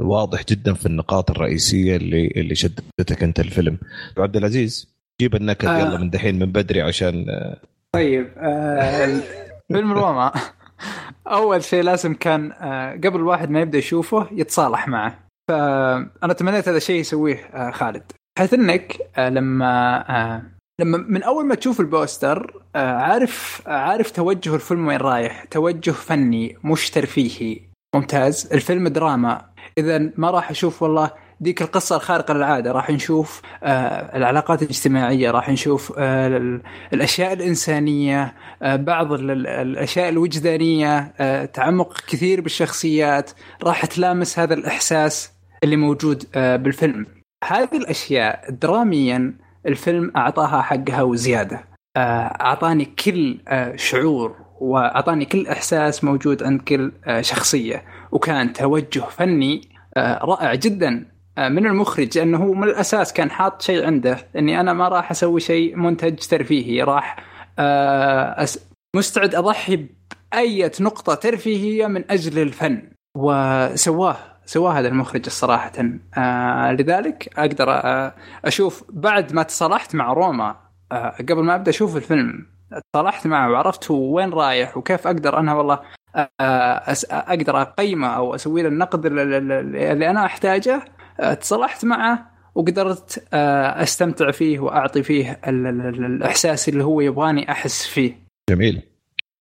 [0.00, 3.78] واضح جدا في النقاط الرئيسية اللي اللي شدتك أنت الفيلم.
[4.18, 5.78] عبد العزيز جيب النكد آه.
[5.78, 7.56] يلا من دحين من بدري عشان آه،
[7.94, 9.20] طيب آه
[9.72, 10.32] فيلم روما
[11.26, 15.18] أول شيء لازم كان آه قبل الواحد ما يبدأ يشوفه يتصالح معه.
[15.50, 18.02] فأنا تمنيت هذا الشيء يسويه آه خالد.
[18.36, 20.42] بحيث إنك آه لما آه
[20.80, 25.90] لما من أول ما تشوف البوستر آه عارف آه عارف توجه الفيلم وين رايح توجه
[25.90, 27.60] فني مش ترفيهي
[27.94, 28.48] ممتاز.
[28.52, 29.44] الفيلم دراما.
[29.78, 31.10] إذا ما راح أشوف والله
[31.40, 32.72] ديك القصة الخارقة للعادة.
[32.72, 36.62] راح نشوف آه العلاقات الاجتماعية راح نشوف آه ال-
[36.92, 43.30] الأشياء الإنسانية آه بعض ال- ال- الأشياء الوجدانية آه تعمق كثير بالشخصيات.
[43.64, 45.32] راح تلامس هذا الإحساس
[45.64, 47.06] اللي موجود آه بالفيلم.
[47.44, 49.34] هذه الأشياء دراميا
[49.66, 51.64] الفيلم أعطاها حقها وزيادة.
[51.96, 52.00] آه،
[52.40, 57.84] أعطاني كل آه، شعور وأعطاني كل إحساس موجود عند كل آه، شخصية.
[58.12, 59.60] وكان توجه فني
[59.96, 61.06] آه، رائع جدا
[61.38, 65.10] آه، من المخرج لأنه هو من الأساس كان حاط شيء عنده إني أنا ما راح
[65.10, 66.82] أسوي شيء منتج ترفيهي.
[66.82, 67.16] راح
[68.96, 72.82] مستعد أضحي بأي نقطة ترفيهية من أجل الفن.
[73.16, 75.72] وسواه سواه هذا المخرج الصراحة.
[76.18, 78.14] آه لذلك أقدر آه
[78.44, 80.56] أشوف بعد ما تصالحت مع روما
[80.92, 82.51] آه قبل ما أبدأ أشوف الفيلم
[82.92, 85.80] تصالحت معه وعرفت هو وين رايح وكيف أقدر أنا والله
[86.16, 90.84] آه أقدر أقيمه أو أسوي له النقد اللي- أنا أحتاجه.
[91.20, 97.00] آه تصالحت معه وقدرت آه أستمتع فيه وأعطي فيه ال- ال- ال- الإحساس اللي هو
[97.00, 98.18] يبغاني أحس فيه.
[98.50, 98.82] جميل.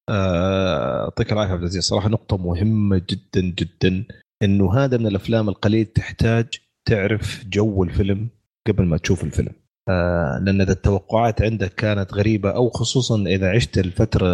[0.09, 1.83] آه، يعطيك العافية عبد العزيز.
[1.83, 4.05] صراحة نقطة مهمة جدا جدا.
[4.43, 6.45] إنه هذا من الأفلام القليل تحتاج
[6.89, 8.27] تعرف جو الفيلم
[8.67, 9.53] قبل ما تشوف الفيلم.
[9.87, 14.27] لأن إذا التوقعات عندك كانت غريبة أو خصوصا إذا عشت الفترة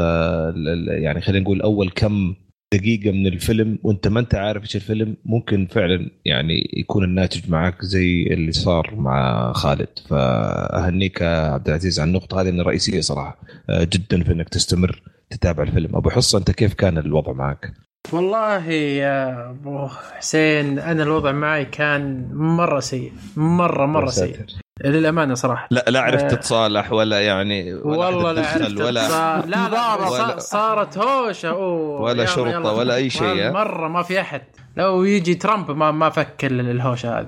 [0.49, 2.35] ال- ال- يعني خلينا نقول أول كم
[2.73, 7.85] دقيقة من الفيلم وأنت ما أنت عارف إيش الفيلم ممكن فعلا يعني يكون الناتج معك
[7.85, 9.87] زي اللي صار مع خالد.
[10.09, 15.63] فأهنيك عبد العزيز على النقطة هذه انها رئيسية صراحة آه، جدا في إنك تستمر تتابع
[15.63, 15.95] الفيلم.
[15.95, 17.73] أبو حصة أنت كيف كان الوضع معك؟
[18.13, 24.35] والله يا أبو حسين أنا الوضع معي كان مرة سيء مرة مرة سيء.
[24.85, 26.29] للأمانة صراحة لا لا عرفت آه.
[26.29, 32.01] تتصالح ولا يعني ولا والله لا عرفت ولا لا لا ولا- صار- صارت هوشة أوه.
[32.01, 32.71] ولا يلا.
[32.71, 34.41] ولا أي شيء،؟ مرة ما في أحد
[34.77, 37.25] لو يجي ترامب ما ما فك ال- الهوشة هذه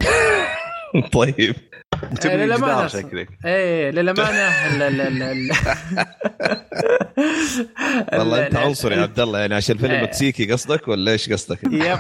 [1.13, 1.55] طيب
[2.21, 2.87] تبني للأمانة.
[2.87, 5.51] شكلك إيه للأمانة ال- ال- ال- ال-
[8.19, 10.03] والله ال- أنت عنصري يا عبد الله يعني عشان فيلم آه.
[10.03, 11.99] مكسيكي قصدك ولا إيش قصدك؟ يب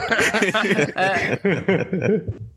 [0.97, 1.39] آه،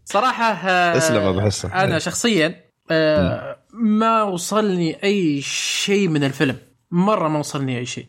[0.05, 2.55] صراحة آه، اسلم أبو حصه أنا شخصيا
[2.93, 6.57] آه، ما وصلني أي شيء من الفيلم.
[6.91, 8.07] مرة ما وصلني أي شيء.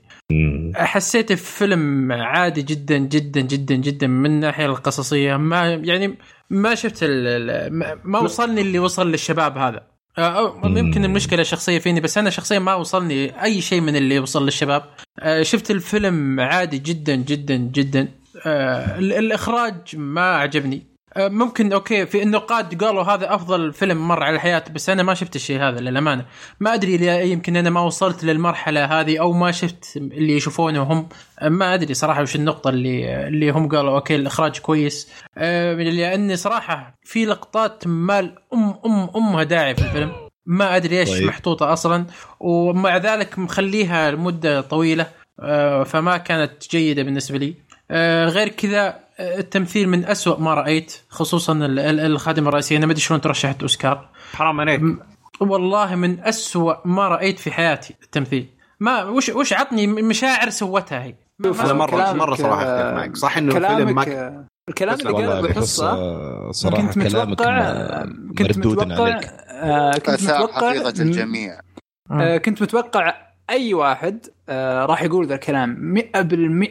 [0.75, 5.37] حسيت الفيلم عادي جدا جدا جدا جدا من الناحيه القصصية.
[5.37, 6.17] ما يعني
[6.49, 7.03] ما شفت
[8.03, 9.87] ما- وصلني اللي وصل للشباب هذا.
[10.17, 10.67] آه، أو.
[10.77, 14.83] يمكن المشكلة شخصيه فيني بس أنا شخصيا ما وصلني أي شيء من اللي وصل للشباب.
[15.19, 18.07] آه، شفت الفيلم عادي جدا جدا جدا.
[18.45, 20.92] ال- الإخراج ما عجبني.
[21.17, 25.35] ممكن okay في النقاد قالوا هذا أفضل فيلم مر على الحياة بس أنا ما شفت
[25.35, 26.25] الشيء هذا للأمانة.
[26.59, 31.09] ما أدري يمكن أنا ما وصلت للمرحلة هذه أو ما شفت اللي يشوفونه هم.
[31.39, 35.09] آه، ما أدري صراحة وش النقطة اللي اللي هم قالوا okay الإخراج كويس.
[35.37, 40.11] آه، لاني صراحة في لقطات مال ام أم أمها داعي في الفيلم.
[40.45, 41.27] ما أدري إيش طيب.
[41.27, 42.05] محطوطة أصلا.
[42.39, 45.07] ومع ذلك مخليها لمدة طويلة.
[45.39, 47.55] آه، فما كانت جيدة بالنسبة لي.
[47.91, 52.77] آه، غير كذا آه، التمثيل من أسوأ ما رأيت خصوصا ال- ال- الخادمة الرئيسية.
[52.77, 54.09] أنا ما أدري شلون ترشحت أوسكار.
[54.33, 54.81] حرام عليك.
[55.39, 58.47] والله من أسوأ ما رأيت في حياتي التمثيل.
[58.79, 61.15] ما وش وش عطني مشاعر سوتها هي؟
[61.45, 63.15] أنا مره كلامك، مرة صراحة آه، معك.
[63.15, 68.05] صح إنه الفيلم ما آه، الكلام اللي قاله بحصة حصة صراحة كنت متوقع
[68.37, 69.29] كنت متوقع عليك.
[69.49, 71.59] آه، كنت متوقع الجميع.
[72.11, 75.93] آه، كنت متوقع أي واحد آه، راح يقول ذا الكلام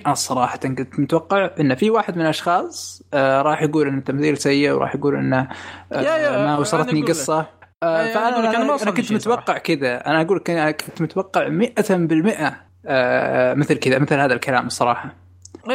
[0.04, 0.56] 100% صراحة.
[0.56, 5.16] كنت متوقع إن في واحد من الأشخاص آه، راح يقول إن التمثيل سيء وراح يقول
[5.16, 5.48] انه
[5.92, 7.02] آه، ما أنا وصلتني.
[7.02, 7.46] قصة.
[7.82, 10.06] آه، أي، فأنا أنا وصلني أنا كنت متوقع كذا.
[10.06, 15.14] أنا أقول لك أنا كنت متوقع 100% آه، مثل كذا مثل هذا الكلام الصراحه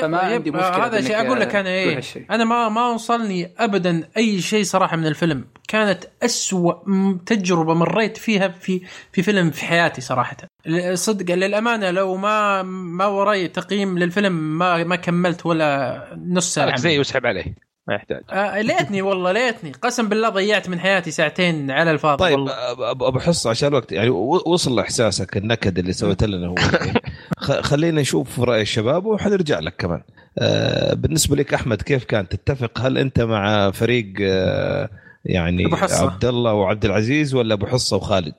[0.01, 2.01] فما يب، عندي مشكلة هذا بإنك شيء أقول لك أنا إيه.
[2.31, 5.45] أنا ما ما وصلني ابدا أي شيء صراحة من الفيلم.
[5.67, 6.73] كانت أسوأ
[7.25, 8.81] تجربة مريت فيها في
[9.11, 10.37] في فيلم في حياتي صراحة.
[10.93, 16.75] صدق للأمانة لو ما ما وراي تقييم للفيلم ما ما كملت ولا نص ساعة لك
[16.77, 17.55] زي واسحب عليه
[17.87, 18.21] ما يحتاج.
[18.31, 19.71] آه ليتني والله ليتني.
[19.71, 22.51] قسم بالله ضيعت من حياتي ساعتين على الفاضي طيب والله.
[22.53, 24.09] أب- أب- أبو حصه عشان الوقت يعني
[24.45, 26.55] وصل لاحساسك النكد اللي سويت لنا هو.
[27.61, 30.01] خلينا نشوف رأي الشباب وحنرجع لك كمان.
[30.39, 34.89] آه، بالنسبة لك أحمد كيف كان تتفق؟ هل أنت مع فريق آه،
[35.27, 35.63] يعني.
[35.91, 38.35] عبد الله وعبد العزيز ولا أبو حصة وخالد؟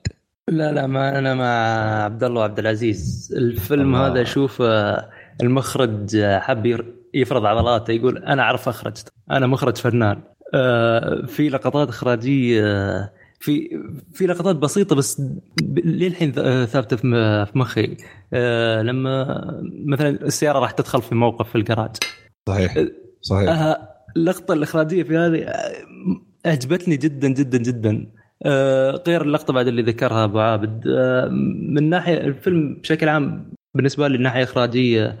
[0.47, 3.33] لا لا ما أنا مع عبد الله وعبد العزيز.
[3.37, 4.07] الفيلم الله.
[4.07, 5.09] هذا أشوف آه،
[5.41, 6.83] المخرج آه، حب
[7.13, 8.97] يفرض عضلاته يقول أنا أعرف أخرج
[9.31, 10.21] أنا مخرج فنان.
[10.53, 12.61] آه، في لقطات إخراجية
[13.39, 13.69] في
[14.13, 15.21] في لقطات بسيطة بس
[15.85, 16.31] للحين
[16.65, 16.97] ثابتة
[17.45, 17.97] في مخي.
[18.33, 19.41] آه، لما
[19.85, 21.95] مثلا السيارة راح تدخل في موقف في الجراج.
[22.49, 22.75] صحيح.
[23.21, 23.49] صحيح.
[23.49, 25.53] آه، اللقطة الإخراجية في هذه
[26.45, 28.07] أعجبتني جدا جدا جدا.
[28.45, 30.87] آه، غير اللقطة بعد اللي ذكرها أبو عابد.
[30.87, 31.27] آه،
[31.69, 35.19] من ناحية الفيلم بشكل عام بالنسبة لي الناحيه إخراجية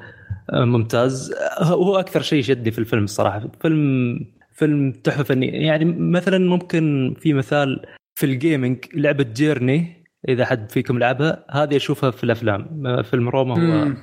[0.49, 1.33] آه، ممتاز.
[1.61, 3.51] هو أكثر شيء شدني في الفيلم الصراحة.
[3.61, 4.19] فيلم
[4.53, 5.51] فيلم تحفة فنية.
[5.51, 7.85] يعني مثلا ممكن في مثال
[8.15, 11.45] في الجيمنج لعبة جيرني إذا حد فيكم لعبها.
[11.51, 12.83] هذه أشوفها في الأفلام.
[13.03, 13.93] فيلم روما هو.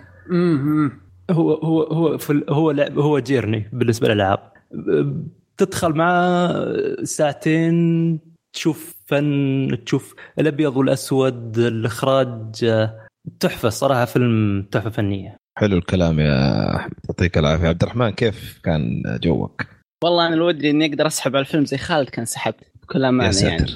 [1.31, 2.19] هو هو هو
[2.49, 4.39] هو لعب هو جيرني بالنسبة للألعاب.
[5.59, 8.19] تدخل معاه ساعتين
[8.57, 12.67] تشوف فن تشوف الأبيض والأسود الإخراج.
[13.41, 15.37] تحفة صراحة فيلم تحفة فنية.
[15.59, 16.93] حلو الكلام يا أحمد.
[17.09, 17.69] يعطيك العافية.
[17.69, 19.63] عبد الرحمن كيف كان جوك؟
[20.05, 23.67] والله أنا ودي إني أقدر أسحب على الفيلم زي خالد كان سحبت بكل أمانة يعني.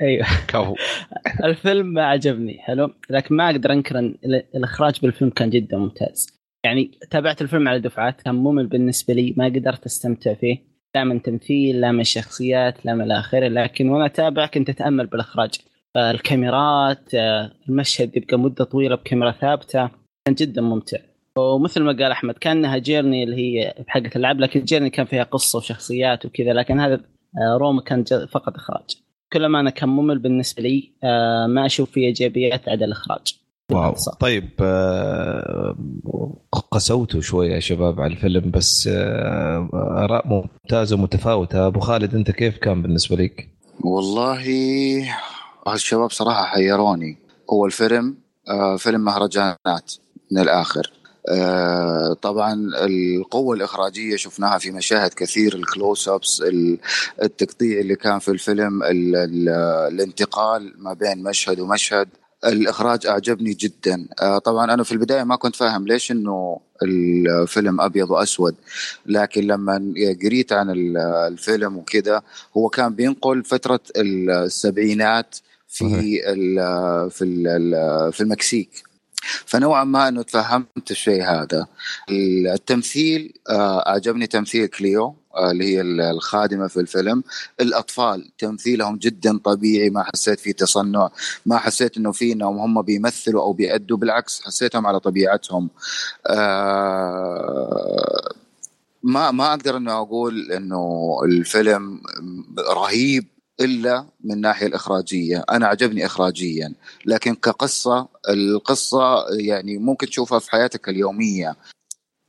[0.00, 0.26] أيوه.
[0.48, 0.74] كفو.
[1.44, 2.90] الفيلم ما عجبني حلو.
[3.10, 6.26] لكن ما أقدر أنكر إن ال- الإخراج بالفيلم كان جدا ممتاز.
[6.64, 10.75] يعني تابعت الفيلم على دفعات كان ممل بالنسبة لي ما قدرت أستمتع فيه.
[10.94, 15.50] لا من تمثيل لا من شخصيات لا من اخره لكن وأنا أتابع كنت أتأمل بالإخراج.
[15.96, 19.90] الكاميرات آه، المشهد يبقى مدة طويلة بكاميرا ثابتة
[20.26, 20.98] كان جدا ممتع.
[21.38, 25.56] ومثل ما قال أحمد كأنها جيرني اللي هي حقه الالعاب لكن جيرني كان فيها قصة
[25.56, 28.96] وشخصيات وكذا لكن هذا آه، روما كان فقط إخراج.
[29.32, 30.92] كل ما أنا كان ممل بالنسبة لي.
[31.04, 33.45] آه، ما أشوف فيه إيجابيات عدا الإخراج.
[33.72, 33.94] واو.
[34.20, 35.76] طيب آه،
[36.70, 41.66] قسوتوا شوية يا شباب على الفيلم بس آه، آراء ممتازة ومتفاوتة.
[41.66, 43.48] أبو خالد أنت كيف كان بالنسبة لك؟
[43.80, 44.44] والله
[45.68, 47.18] الشباب صراحة حيروني.
[47.52, 48.14] هو الفيلم
[48.48, 49.92] آه فيلم مهرجانات
[50.30, 50.92] من الآخر.
[51.28, 56.42] آه طبعا القوة الإخراجية شفناها في مشاهد كثير الكلوز أبس
[57.22, 59.48] التقطيع اللي كان في الفيلم ال ال
[59.92, 62.08] الانتقال ما بين مشهد ومشهد.
[62.44, 64.08] الإخراج أعجبني جدا.
[64.22, 68.54] آه طبعا أنا في البداية ما كنت فاهم ليش إنه الفيلم أبيض وأسود
[69.06, 69.94] لكن لما
[70.24, 70.96] قريت عن ال-
[71.32, 72.22] الفيلم وكذا
[72.56, 75.36] هو كان بينقل فترة السبعينات
[75.68, 75.84] في
[76.32, 76.56] ال
[77.10, 78.70] في ال في المكسيك.
[79.46, 81.66] فنوعا ما انه تفهمت الشيء هذا.
[82.10, 85.16] التمثيل آه، أعجبني تمثيل كليو.
[85.38, 85.80] اللي هي
[86.10, 87.22] الخادمة في الفيلم.
[87.60, 91.10] الأطفال تمثيلهم جدا طبيعي ما حسيت في تصنع
[91.46, 95.70] ما حسيت إنه في إنهم هم بيمثلوا أو بيأدوا بالعكس حسيتهم على طبيعتهم.
[96.26, 98.32] آه،
[99.02, 102.00] ما ما أقدر إنه أقول إنه الفيلم
[102.58, 103.26] رهيب
[103.60, 105.44] إلا من الناحيه الإخراجية.
[105.50, 106.74] أنا عجبني اخراجيا
[107.06, 111.56] لكن كقصة القصة يعني ممكن تشوفها في حياتك اليومية.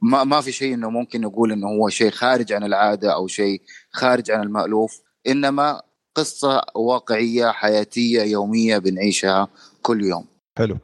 [0.02, 3.62] ما ما في شيء إنه ممكن نقول إنه هو شيء خارج عن العادة أو شيء
[3.92, 5.82] خارج عن المألوف إنما
[6.16, 9.48] قصة واقعية حياتية يومية بنعيشها
[9.82, 10.26] كل يوم
[10.58, 10.78] حلو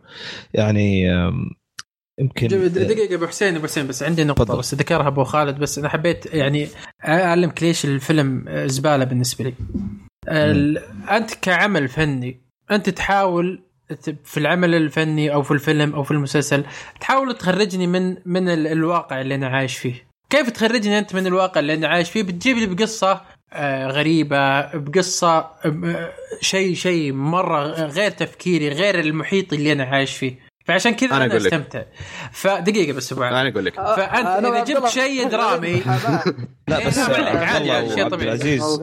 [0.54, 1.04] يعني
[2.20, 4.60] يمكن دقيقة أبو حسين أبو حسين بس عندي نقطة تفضل.
[4.60, 6.68] بس ذكرها أبو خالد بس أنا حبيت يعني
[7.08, 9.54] اعلمك ليش الفيلم زبالة بالنسبة لي.
[10.28, 10.78] ال-
[11.10, 12.42] أنت كعمل فني
[12.72, 13.64] أنت تحاول
[14.24, 16.64] في العمل الفني أو في الفيلم أو في المسلسل
[17.02, 20.08] تحاول تخرجني من من ال- الواقع اللي أنا عايش فيه.
[20.30, 23.22] كيف تخرجني أنت من الواقع اللي أنا عايش فيه؟ بتجيب لي بقصة
[23.54, 30.36] آه، غريبة بقصة آه، شيء شيء مرة غير تفكيري غير المحيط اللي أنا عايش فيه.
[30.66, 31.46] فعشان كذا أنا أنا, لك.
[31.46, 31.84] استمتع.
[32.32, 33.76] فدقيقة بس ابو أنا أقول لك.
[33.76, 35.84] فأنت أنا إذا جبت شيء درامي
[36.68, 38.28] لا بس عادي، عادي، شيء طبيعي.
[38.30, 38.82] العزيز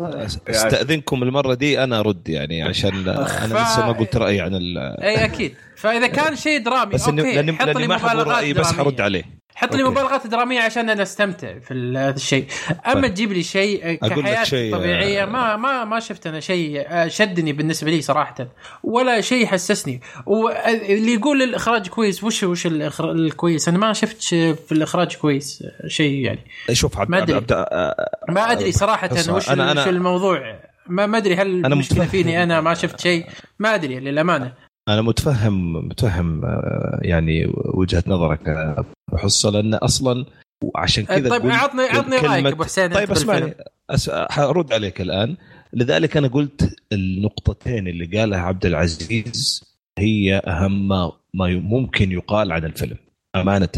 [0.49, 4.79] استأذنكم المرة دي أنا أرد يعني عشان أنا لسه ما قلت رأيي عن ال...
[5.03, 5.55] أي أكيد.
[5.81, 8.73] فإذا كان شيء درامي بس okay لاني, حط لي ما مبالغات بس.
[8.73, 9.23] حرد عليه
[9.55, 9.83] حط لي.
[9.85, 12.47] مبالغات درامية عشان أنا أستمتع في الشيء
[12.87, 13.07] أما طيب.
[13.15, 17.53] تجيب لي شيء كحياة شيء، طبيعية آه، ما ما ما شفت أنا شيء آه، شدني
[17.53, 18.35] بالنسبة لي صراحة
[18.83, 22.67] ولا شيء حسسني واللي يقول الإخراج كويس وش وش
[23.01, 27.17] الكويس أنا ما شفت في الإخراج كويس آه، شيء يعني شوف عبد ما.
[27.19, 32.07] عبد آه، ما أدري صراحة وش أنا- أنا- الموضوع ما ما أدري هل المشكلة.
[32.07, 33.27] فيني أنا ما شفت شيء
[33.59, 34.53] ما أدري للأمانة
[34.89, 38.85] أنا متفهم متفهم آه، يعني وجهة نظرك آه،
[39.17, 40.25] حصه لأن أصلا
[40.65, 43.11] وعشان كذا طيب قلت عطني عطني كلمة- رأيك أبو حسين طيب.
[43.11, 43.55] أسمعني
[43.91, 44.11] أس...
[44.11, 45.37] حرد عليك الآن.
[45.73, 49.65] لذلك أنا قلت النقطتين اللي قالها عبد العزيز
[49.99, 51.13] هي أهم ما
[51.49, 52.97] ممكن يقال عن الفيلم.
[53.37, 53.69] أمانة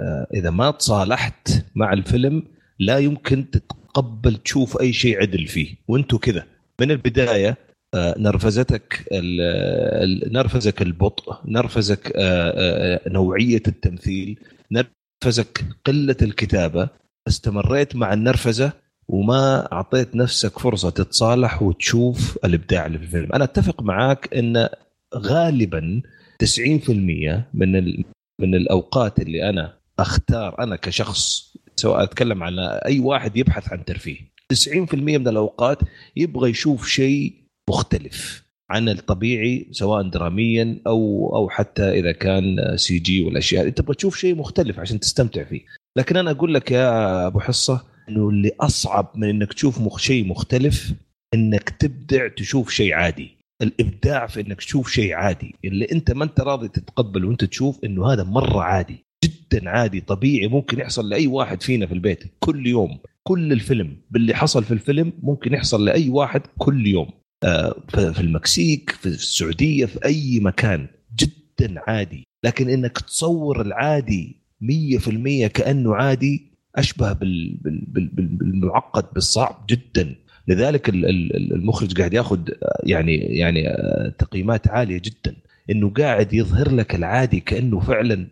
[0.00, 2.42] آه، إذا ما تصالحت مع الفيلم
[2.78, 6.44] لا يمكن تتقبل تشوف أي شيء عدل فيه وأنتم كذا.
[6.80, 7.56] من البداية
[7.94, 9.40] نرفزتك ال-
[10.04, 14.40] ال- نرفزك البطء نرفزك آه، آه، نوعية التمثيل
[14.72, 16.88] نرفزك قلة الكتابة.
[17.28, 18.72] استمريت مع النرفزة
[19.08, 23.32] وما أعطيت نفسك فرصة تتصالح وتشوف الإبداع اللي في الفيلم.
[23.32, 24.68] أنا أتفق معاك إن
[25.16, 26.02] غالبا
[26.44, 28.04] 90% من ال...
[28.40, 34.18] من الأوقات اللي أنا أختار أنا كشخص سواء أتكلم عن أي واحد يبحث عن ترفيه
[34.54, 35.78] 90% من الأوقات
[36.16, 37.34] يبغى يشوف شيء
[37.68, 43.66] مختلف عن الطبيعي سواء دراميا أو أو حتى إذا كان CG والأشياء.
[43.66, 45.60] أنت تبغى تشوف شيء مختلف عشان تستمتع فيه.
[45.96, 50.92] لكن أنا أقول لك يا أبو حصة إنه اللي أصعب من إنك تشوف شيء مختلف
[51.34, 53.38] إنك تبدع تشوف شيء عادي.
[53.62, 55.54] الإبداع في إنك تشوف شيء عادي.
[55.64, 59.04] اللي أنت ما أنت راضي تتقبل وأنت تشوف إنه هذا مرة عادي.
[59.24, 62.98] جدا عادي طبيعي ممكن يحصل لأي واحد فينا في البيت كل يوم.
[63.22, 67.10] كل الفيلم باللي حصل في الفيلم ممكن يحصل لأي واحد كل يوم.
[67.88, 70.86] في المكسيك في السعودية في أي مكان
[71.16, 72.24] جدا عادي.
[72.44, 76.42] لكن إنك تصور العادي 100% كأنه عادي
[76.76, 80.14] أشبه بال بال بال بال- بالمعقد بالصعب جدا.
[80.48, 85.36] لذلك ال- ال- المخرج قاعد ياخذ آه، يعني يعني آه، تقييمات عالية جدا.
[85.70, 88.26] إنه قاعد يظهر لك العادي كأنه فعلا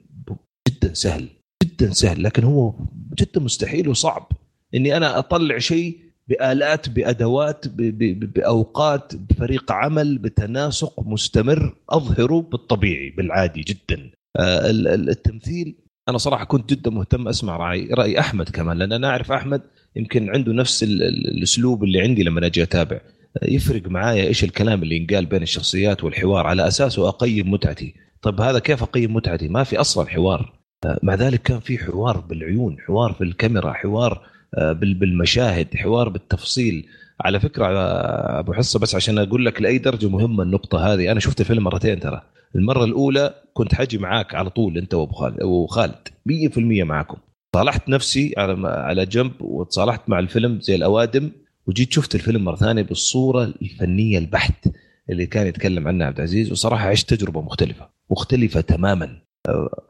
[0.68, 1.28] جدا سهل
[1.64, 2.22] جدا سهل.
[2.22, 2.74] لكن هو
[3.18, 4.28] جدا مستحيل وصعب.
[4.74, 5.98] إني أنا أطلع شيء
[6.28, 11.74] بآلات بأدوات بأوقات بفريق عمل بتناسق مستمر.
[11.90, 14.11] اظهره بالطبيعي بالعادي جدا.
[14.36, 15.74] آه، ال- ال- التمثيل
[16.09, 19.62] أنا صراحة كنت جدا مهتم أسمع راي رأي أحمد كمان لأن أنا أعرف أحمد
[19.97, 22.97] يمكن عنده نفس ال- ال- الأسلوب اللي عندي لما أجي أتابع.
[23.43, 26.47] آه، يفرق معايا إيش الكلام اللي ينقال بين الشخصيات والحوار.
[26.47, 27.94] على أساسه أقيم متعتي.
[28.23, 30.53] طيب هذا كيف أقيم متعتي؟ ما في أصلا حوار.
[30.86, 34.27] آه، مع ذلك كان في حوار بالعيون حوار في الكاميرا حوار
[34.73, 36.86] بالمشاهد حوار بالتفصيل.
[37.20, 41.20] على فكرة آه، أبو حصة بس عشان أقول لك لأي درجة مهمة النقطة هذه أنا
[41.20, 42.23] شفت الفيلم مرتين ترى.
[42.56, 44.94] المرة الأولى كنت حاجي معاك على طول أنت
[45.43, 47.16] وخالد 100% معاكم.
[47.55, 51.31] صالحت نفسي على على جنب وتصالحت مع الفيلم زي الأوادم
[51.66, 54.68] وجيت شفت الفيلم مرة ثانية بالصورة الفنية البحت
[55.10, 59.05] اللي كان يتكلم عنها عبد العزيز وصراحة عشت تجربة مختلفة مختلفة تماما.
[59.05, 59.26] آه،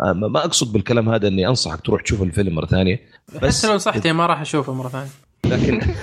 [0.01, 3.01] ما ما أقصد بالكلام هذا إني أنصحك تروح تشوف الفيلم مرة ثانية
[3.43, 5.11] بس حتى لو نصحتي ما راح أشوفه مرة ثانية.
[5.45, 5.81] لكن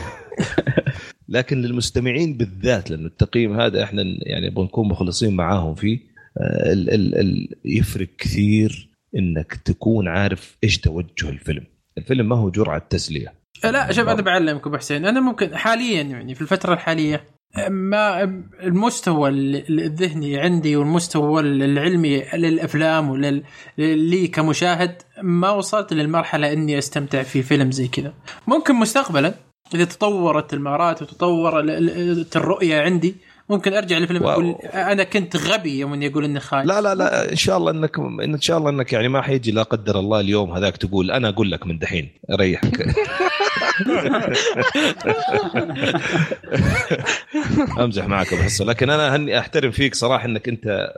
[1.30, 6.00] لكن للمستمعين بالذات لأنه التقييم هذا إحنا يعني بنكون مخلصين معاهم فيه
[6.38, 11.66] آه، ال ال ال يفرق كثير إنك تكون عارف إيش توجه الفيلم.
[11.98, 13.34] الفيلم ما هو جرعة تسلية.
[13.64, 15.06] لا شوف أنا بعلمك أبو حسين.
[15.06, 17.24] أنا ممكن حاليا يعني في الفترة الحالية
[17.70, 18.24] ما
[18.64, 23.16] المستوى ال- الذهني عندي والمستوى العلمي للأفلام
[23.78, 28.14] لي كمشاهد ما وصلت للمرحلة إني أستمتع في فيلم زي كذا.
[28.48, 29.34] ممكن مستقبلا
[29.76, 33.16] إذا تطورت المهارات وتطور ال- ال- الرؤية عندي
[33.50, 34.24] ممكن أرجع لفيلم.
[34.24, 36.66] أقول أنا كنت غبي يوم إني أقول إني خايف.
[36.68, 39.64] لا لا لا إن شاء الله انك إن شاء الله إنك يعني ما حيجي لا
[39.64, 42.86] قدر الله اليوم هذاك تقول أنا أقول لك من دحين ريحك
[47.80, 50.94] امزح معك ابو حصه لكن أنا هني أحترم فيك صراحة إنك أنت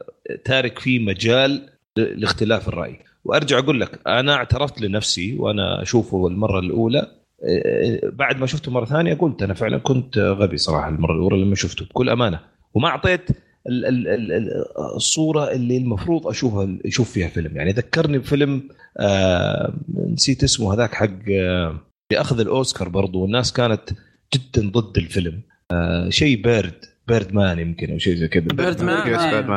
[0.46, 3.00] تارك في مجال لاختلاف الرأي.
[3.26, 7.12] وأرجع أقول لك أنا اعترفت لنفسي وأنا أشوفه المرة الأولى.
[7.44, 11.56] إيه، بعد ما شفته مرة ثانية قلت أنا فعلا كنت غبي صراحة المرة الأولى لما
[11.56, 12.40] شفته بكل أمانة.
[12.74, 13.30] وما أعطيت
[13.68, 14.66] ال- ال- ال- ال-
[14.96, 17.58] الصورة اللي المفروض أشوفها أشوف فيها فيلم.
[17.58, 18.64] يعني ذكرني بفيلم
[19.00, 19.74] آه
[20.14, 21.80] نسيت اسمه هذاك حق آه
[22.12, 23.90] اللي اخذ الأوسكار برضو والناس كانت
[24.34, 29.08] جدا ضد الفيلم آه شيء Bird Birdman يمكن أو شيء زي كذا Birdman؟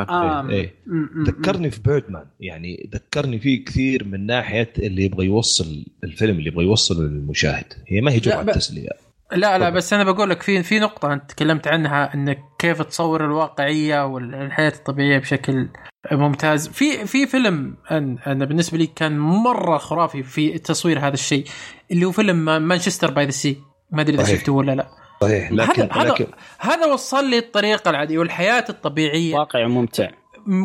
[0.08, 0.40] آه.
[0.40, 0.50] آه.
[0.50, 0.74] إيه.
[0.86, 1.24] م.
[1.24, 6.64] ذكرني في Birdman يعني ذكرني فيه كثير من ناحية اللي يبغى يوصل الفيلم اللي يبغى
[6.64, 8.88] يوصله للمشاهد هي ما هي جرعة تسلية
[9.32, 9.70] لا لا.
[9.70, 14.68] بس أنا بقول لك في في نقطة أنت تكلمت عنها إنك كيف تصور الواقعية والحياة
[14.76, 15.68] الطبيعية بشكل
[16.12, 17.92] ممتاز في في فيلم أن-
[18.28, 21.44] أنا بالنسبة لي كان مرة خرافي في تصوير هذا الشيء
[21.92, 23.56] اللي هو فيلم Manchester by the Sea
[23.92, 24.24] ما أدري إذا.
[24.36, 24.86] شفته ولا لا
[25.20, 26.26] صحيح لكن هذا هذا لكن
[26.58, 30.08] هذا وصل لي الطريقة العادية والحياة الطبيعية واقع ممتع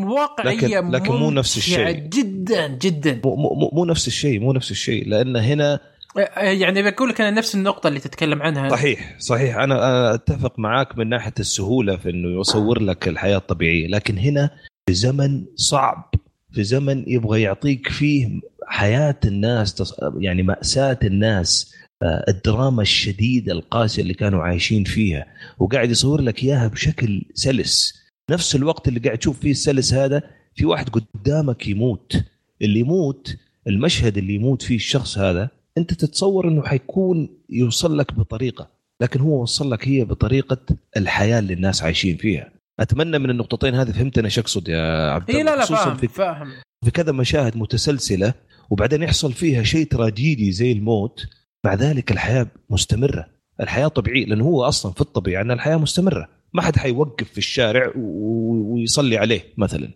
[0.05, 2.07] واقعية لكن- لكن مو نفس ممتعة الشيء.
[2.09, 5.79] جدا جدا مو, مو, مو نفس الشيء مو نفس الشيء لأن هنا
[6.35, 8.69] يعني بقول لك أنا نفس النقطة اللي تتكلم عنها.
[8.69, 9.57] صحيح صحيح.
[9.57, 13.87] أنا أتفق معاك من ناحية السهولة في إنه يصور لك الحياة الطبيعية.
[13.87, 14.49] لكن هنا
[14.87, 16.09] في زمن صعب
[16.51, 24.13] في زمن يبغى يعطيك فيه حياة الناس يعني مأساة الناس آه، الدراما الشديدة القاسية اللي
[24.13, 25.25] كانوا عايشين فيها.
[25.59, 28.03] وقاعد يصور لك إياها بشكل سلس.
[28.29, 30.21] نفس الوقت اللي قاعد تشوف فيه السلس هذا
[30.55, 32.23] في واحد قدامك يموت.
[32.61, 33.35] اللي يموت
[33.67, 38.69] المشهد اللي يموت فيه الشخص هذا أنت تتصور إنه حيكون يوصل لك بطريقة
[39.01, 40.57] لكن هو وصل لك هي بطريقة
[40.97, 42.51] الحياة اللي الناس عايشين فيها.
[42.79, 45.97] أتمنى من النقطتين هذه فهمت أنا إيش أقصد يا عبد الله لا لا خصوصاً فاهم
[45.97, 46.51] في, فاهم.
[46.85, 48.33] في كذا مشاهد متسلسلة
[48.69, 51.25] وبعدين يحصل فيها شيء تراجيدي زي الموت
[51.65, 53.27] مع ذلك الحياة مستمرة.
[53.61, 56.29] الحياة طبيعية لأنه هو أصلا في الطبيعة أن الحياة مستمرة.
[56.53, 59.89] ما حد حيوقف في الشارع ويصلي عليه مثلا.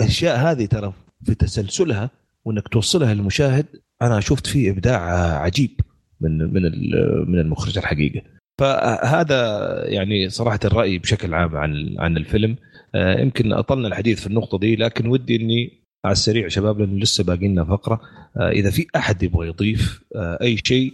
[0.00, 0.92] الأشياء هذه ترى
[1.24, 2.10] في تسلسلها
[2.44, 3.66] وإنك توصلها للمشاهد
[4.02, 5.00] أنا شفت فيه إبداع
[5.38, 5.80] عجيب
[6.20, 6.62] من من
[7.28, 8.22] من المخرج الحقيقة.
[8.60, 9.38] فهذا
[9.88, 12.56] يعني صراحة الرأي بشكل عام عن عن الفيلم.
[12.94, 17.24] آه، يمكن أطلنا الحديث في النقطة دي لكن ودي إني على السريع شباب لأنه لسه
[17.24, 18.00] باقي لنا فقرة.
[18.36, 20.92] آه، إذا في أحد يبغى يضيف آه، أي شيء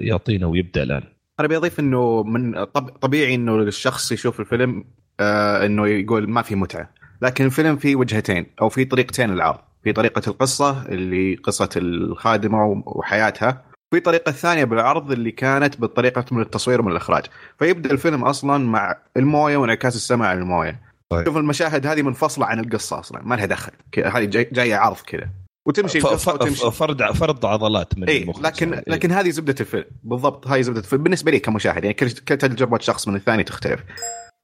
[0.00, 1.02] يعطينا ويبدأ الآن.
[1.40, 4.84] أنا بضيف إنه من طب طبيعي إنه الشخص يشوف الفيلم
[5.20, 6.90] إنه يقول ما في متعة.
[7.22, 13.64] لكن الفيلم فيه وجهتين أو في طريقتين للعرض في طريقة القصة اللي قصة الخادمة وحياتها.
[13.94, 17.24] في طريقة ثانية بالعرض اللي كانت بالطريقة من التصوير ومن الإخراج.
[17.58, 20.80] فيبدأ الفيلم أصلا مع الموية وانعكاس السماء على الموية.
[21.10, 21.26] طيب.
[21.26, 23.72] شوف المشاهد هذه منفصلة عن القصة أصلا ما لها دخل.
[24.04, 25.28] هذه جاي جاية عرض كذا.
[25.68, 26.70] وتمشي ف- وتمشي.
[26.70, 28.44] فرد فرد عضلات من المخرج.
[28.44, 28.84] لكن إيه.
[28.86, 29.84] لكن هذه زبدة الفيلم.
[30.02, 31.02] بالضبط هاي زبدة الفيلم.
[31.02, 33.80] بالنسبة لي كمشاهد يعني كل تجربه شخص من الثاني تختلف.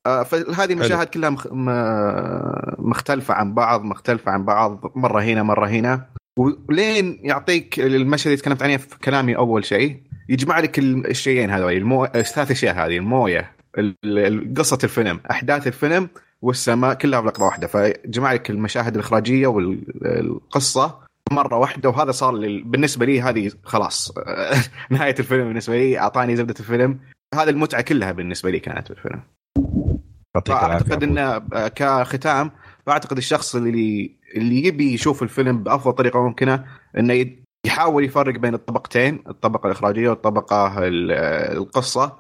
[0.05, 1.47] فهذه المشاهد كلها مخ...
[1.53, 6.07] م- مختلفة عن بعض مختلفة عن بعض مرة هنا مرة هنا.
[6.39, 11.73] ولين يعطيك المشهد اللي تكلمت عنه في كلامي أول شيء يجمع لك ال- الشيئين هذول
[11.73, 12.05] المو...
[12.05, 16.09] الثلاث أشياء هذه الموية ال- ال- قصة الفيلم أحداث الفيلم
[16.43, 17.67] والسماء كلها بلقطه واحدة.
[17.67, 20.99] فجمع لك المشاهد الإخراجية والقصة
[21.31, 22.63] مرة واحدة وهذا صار لل...
[22.65, 24.13] بالنسبة لي هذه خلاص
[24.91, 26.99] نهاية الفيلم بالنسبة لي أعطاني زبدة الفيلم.
[27.35, 29.23] هذا المتعة كلها بالنسبة لي كانت بالفيلم
[30.41, 31.05] أبو.
[31.05, 32.51] إنه كختام
[32.87, 36.65] فأعتقد الشخص اللي اللي يبي يشوف الفيلم بأفضل طريقة ممكنة
[36.99, 37.27] إنه
[37.67, 41.13] يحاول يفرق بين الطبقتين الطبقة الإخراجية والطبقة ال-
[41.57, 42.17] القصة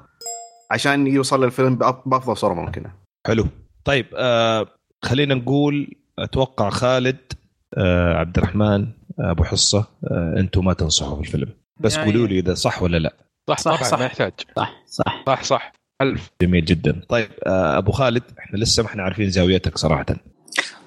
[0.70, 2.92] عشان يوصل للفيلم بأفضل صورة ممكنة.
[3.26, 3.46] حلو.
[3.84, 4.66] طيب آه
[5.04, 7.32] خلينا نقول أتوقع خالد
[7.74, 8.82] آه عبد الرحمن
[9.20, 11.48] آه أبو حصة آه أنتم ما تنصحوا في الفيلم
[11.80, 13.16] بس يعني- قولوا لي إذا صح ولا لا.
[13.50, 13.98] صح صح، طبعا صح.
[13.98, 14.32] ما يحتاج.
[14.56, 15.24] صح صح.
[15.26, 15.72] صح صح.
[16.02, 16.30] ألف.
[16.42, 17.02] جميل جدا.
[17.08, 20.06] طيب آه أبو خالد إحنا لسه ما إحنا عارفين زاويتك صراحة.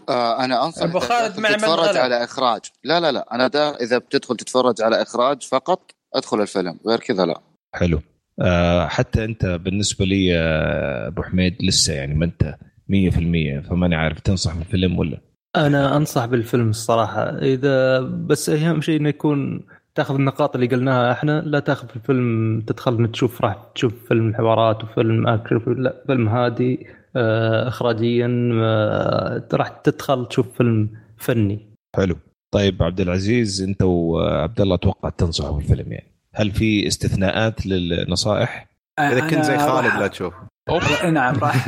[0.09, 1.97] آه أنا أنصح إذا خالد مع تتفرج.
[1.97, 2.61] على إخراج.
[2.83, 6.79] لا لا لا أنا دا إذا بتدخل تتفرج على إخراج فقط أدخل الفيلم.
[6.87, 7.41] غير كذا لا.
[7.75, 8.01] حلو.
[8.41, 12.55] آه حتى أنت بالنسبة لي يا أبو حميد لسه يعني ما أنت
[12.89, 15.21] 100% فماني عارف تنصح بالفيلم ولا.
[15.55, 17.37] أنا أنصح بالفيلم الصراحة.
[17.37, 19.67] إذا بس أهم شيء إنه يكون
[19.99, 24.83] تاخذ النقاط اللي قلناها إحنا لا تاخذ في الفيلم تدخل تشوف راح تشوف فيلم حوارات
[24.83, 31.59] وفيلم اكشن لا فيلم هادي آه، اخراجيا آه، راح تدخل تشوف فيلم فني.
[31.95, 32.15] حلو.
[32.51, 36.11] طيب عبد العزيز انت وعبد الله أتوقع تنصحوا بالفيلم يعني.
[36.35, 38.69] هل في استثناءات للنصائح؟
[38.99, 40.33] إذا كنت زي خالد لا تشوف.
[40.69, 41.05] أوف.
[41.05, 41.67] نعم راح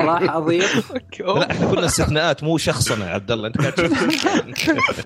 [0.00, 0.92] راح أضيف.
[1.20, 5.04] لا إحنا قلنا استثناءات مو شخصنا يا عبد الله أنت قاعد تشوف.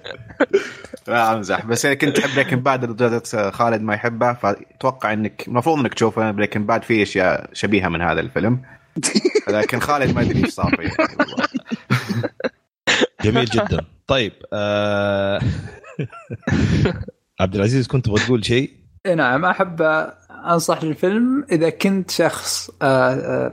[1.08, 1.66] لا أمزح.
[1.66, 6.30] بس اذا كنت تحب Breaking Bad لدرجه خالد ما يحبه فأتوقع انك المفروض إنك تشوفه
[6.30, 8.62] Breaking Bad فيه أشياء شبيهة من هذا الفيلم.
[9.48, 10.90] لكن خالد ما أدري إيش صار فيه.
[13.24, 13.84] جميل جدا.
[14.06, 15.40] طيب آه...
[17.40, 18.70] عبد العزيز كنت تبغى تقول شيء؟
[19.06, 19.82] إيه نعم أحب
[20.52, 23.52] أنصح للفيلم إذا كنت شخص آه، آه،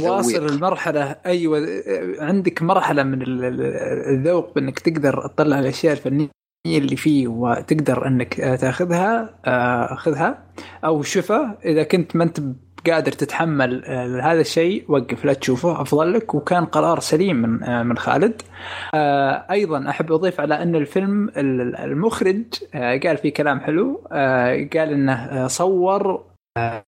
[0.00, 0.50] واصل ذويق.
[0.52, 1.82] المرحلة أيوه
[2.20, 3.60] عندك مرحلة من ال- ال-
[4.14, 6.28] الذوق بانك تقدر تطلع الأشياء الفنية
[6.66, 9.38] اللي فيه وتقدر إنك آه، تأخذها
[9.96, 10.44] خذها
[10.84, 12.40] أو شوفها إذا كنت ما أنت
[12.90, 16.34] قادر تتحمل آه، هذا الشيء وقف لا تشوفه أفضل لك.
[16.34, 18.42] وكان قرار سليم من آه، من خالد.
[18.94, 22.44] آه، أيضا أحب أضيف على أن الفيلم ال- المخرج
[22.74, 24.00] قال فيه كلام حلو.
[24.74, 26.24] قال إنه صور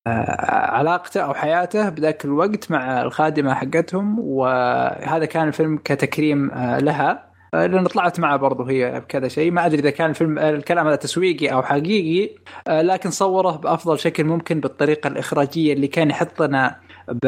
[0.06, 4.18] علاقته أو حياته بذاك الوقت مع الخادمة حقتهم.
[4.20, 7.30] وهذا كان الفيلم كتكريم لها.
[7.54, 9.50] لأن طلعت معه برضو هي بكذا شيء.
[9.50, 12.34] ما أدري إذا كان الفيلم آه، الكلام هذا تسويقي أو حقيقي
[12.68, 17.26] آه، لكن صوره بأفضل شكل ممكن بالطريقة الإخراجية اللي كان يحطنا ب...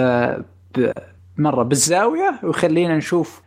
[0.79, 0.93] ب...
[1.37, 3.43] مرة بالزاوية ويخلينا نشوف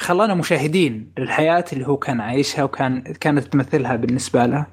[0.00, 4.66] خلانا مشاهدين للحياة اللي هو كان عايشها وكان كانت تمثلها بالنسبة له.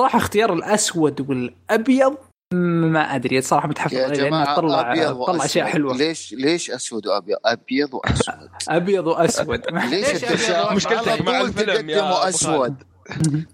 [0.00, 2.16] صراحة اختيار الأسود والأبيض
[2.54, 4.94] ما أدري صراحة متحفظ يا عليه لأنه جماعة طلع
[5.26, 9.60] طلع اشياء حلوة ليش ليش أسود وابيض أبيض وأسود؟ أبيض وأسود.
[9.90, 10.24] ليش
[10.72, 12.82] مشكلتك مع طول الفيلم يا اسود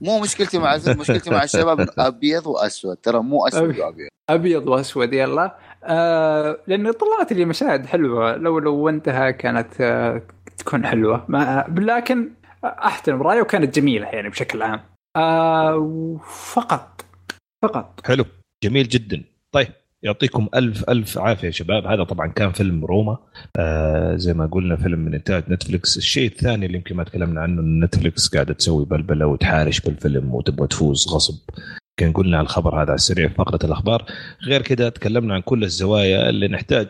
[0.00, 1.88] مو مشكلتي مع الفيلم مشكلتي مع الشباب.
[1.98, 2.96] أبيض وأسود.
[2.96, 4.08] ترى مو أسود وأبيض.
[4.30, 5.56] أبيض وأسود يلا.
[5.84, 8.36] آه لأنه طلعت لي مشاهد حلوة.
[8.36, 10.22] لو لو انتهى كانت آه
[10.58, 11.24] تكون حلوة.
[11.28, 12.30] ما لكن
[12.64, 14.80] أحترم رأيه وكانت جميلة يعني بشكل عام.
[15.16, 16.20] آه
[16.52, 17.04] فقط.
[17.62, 18.00] فقط.
[18.06, 18.24] حلو.
[18.64, 19.22] جميل جدا.
[19.52, 19.68] طيب
[20.02, 21.86] يعطيكم ألف ألف عافية يا شباب.
[21.86, 23.18] هذا طبعا كان فيلم روما.
[23.56, 27.60] آه زي ما قلنا فيلم من إنتاج نتفلكس الشيء الثاني اللي يمكن ما تكلمنا عنه
[27.60, 31.34] إن نتفلكس قاعدة تسوي بلبلة وتحارش بالفيلم وتبغى تفوز غصب.
[31.96, 34.04] كان قلنا على الخبر هذا على السريع في فقرة الأخبار.
[34.46, 36.88] غير كذا تكلمنا عن كل الزوايا اللي نحتاج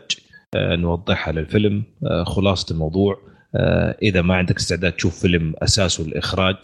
[0.55, 1.83] آه نوضحها للفيلم.
[2.03, 3.17] آه خلاصة الموضوع
[3.55, 6.55] آه إذا ما عندك استعداد تشوف فيلم أساسه الإخراج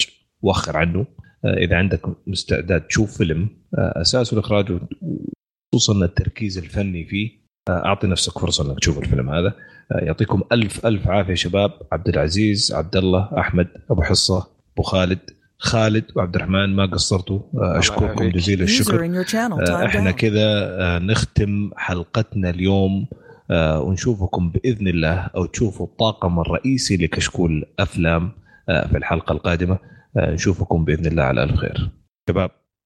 [0.41, 1.05] وخر عنه.
[1.45, 2.01] إذا عندك
[2.33, 4.79] استعداد تشوف فيلم آه اساسه الإخراج
[5.73, 9.47] خصوصا التركيز الفني فيه آه، أعطي نفسك فرصة إنك تشوف الفيلم هذا.
[9.91, 11.71] آه، يعطيكم ألف ألف عافية شباب.
[11.91, 15.19] عبد العزيز عبد الله أحمد أبو حصة أبو خالد
[15.57, 17.39] خالد وعبد الرحمن ما قصرتوا.
[17.39, 18.29] آه، أشكركم.
[18.29, 18.91] جزيل الشكر.
[19.61, 20.11] آه، إحنا.
[20.11, 20.47] كذا
[20.81, 23.07] آه، نختم حلقتنا اليوم
[23.51, 28.31] آه، ونشوفكم بإذن الله أو تشوفوا الطاقم الرئيسي لكشكول أفلام
[28.69, 29.73] آه، في الحلقة القادمة.
[29.73, 29.79] آه،
[30.17, 31.89] نشوفكم بإذن الله على الف خير.
[32.29, 32.60] شباب.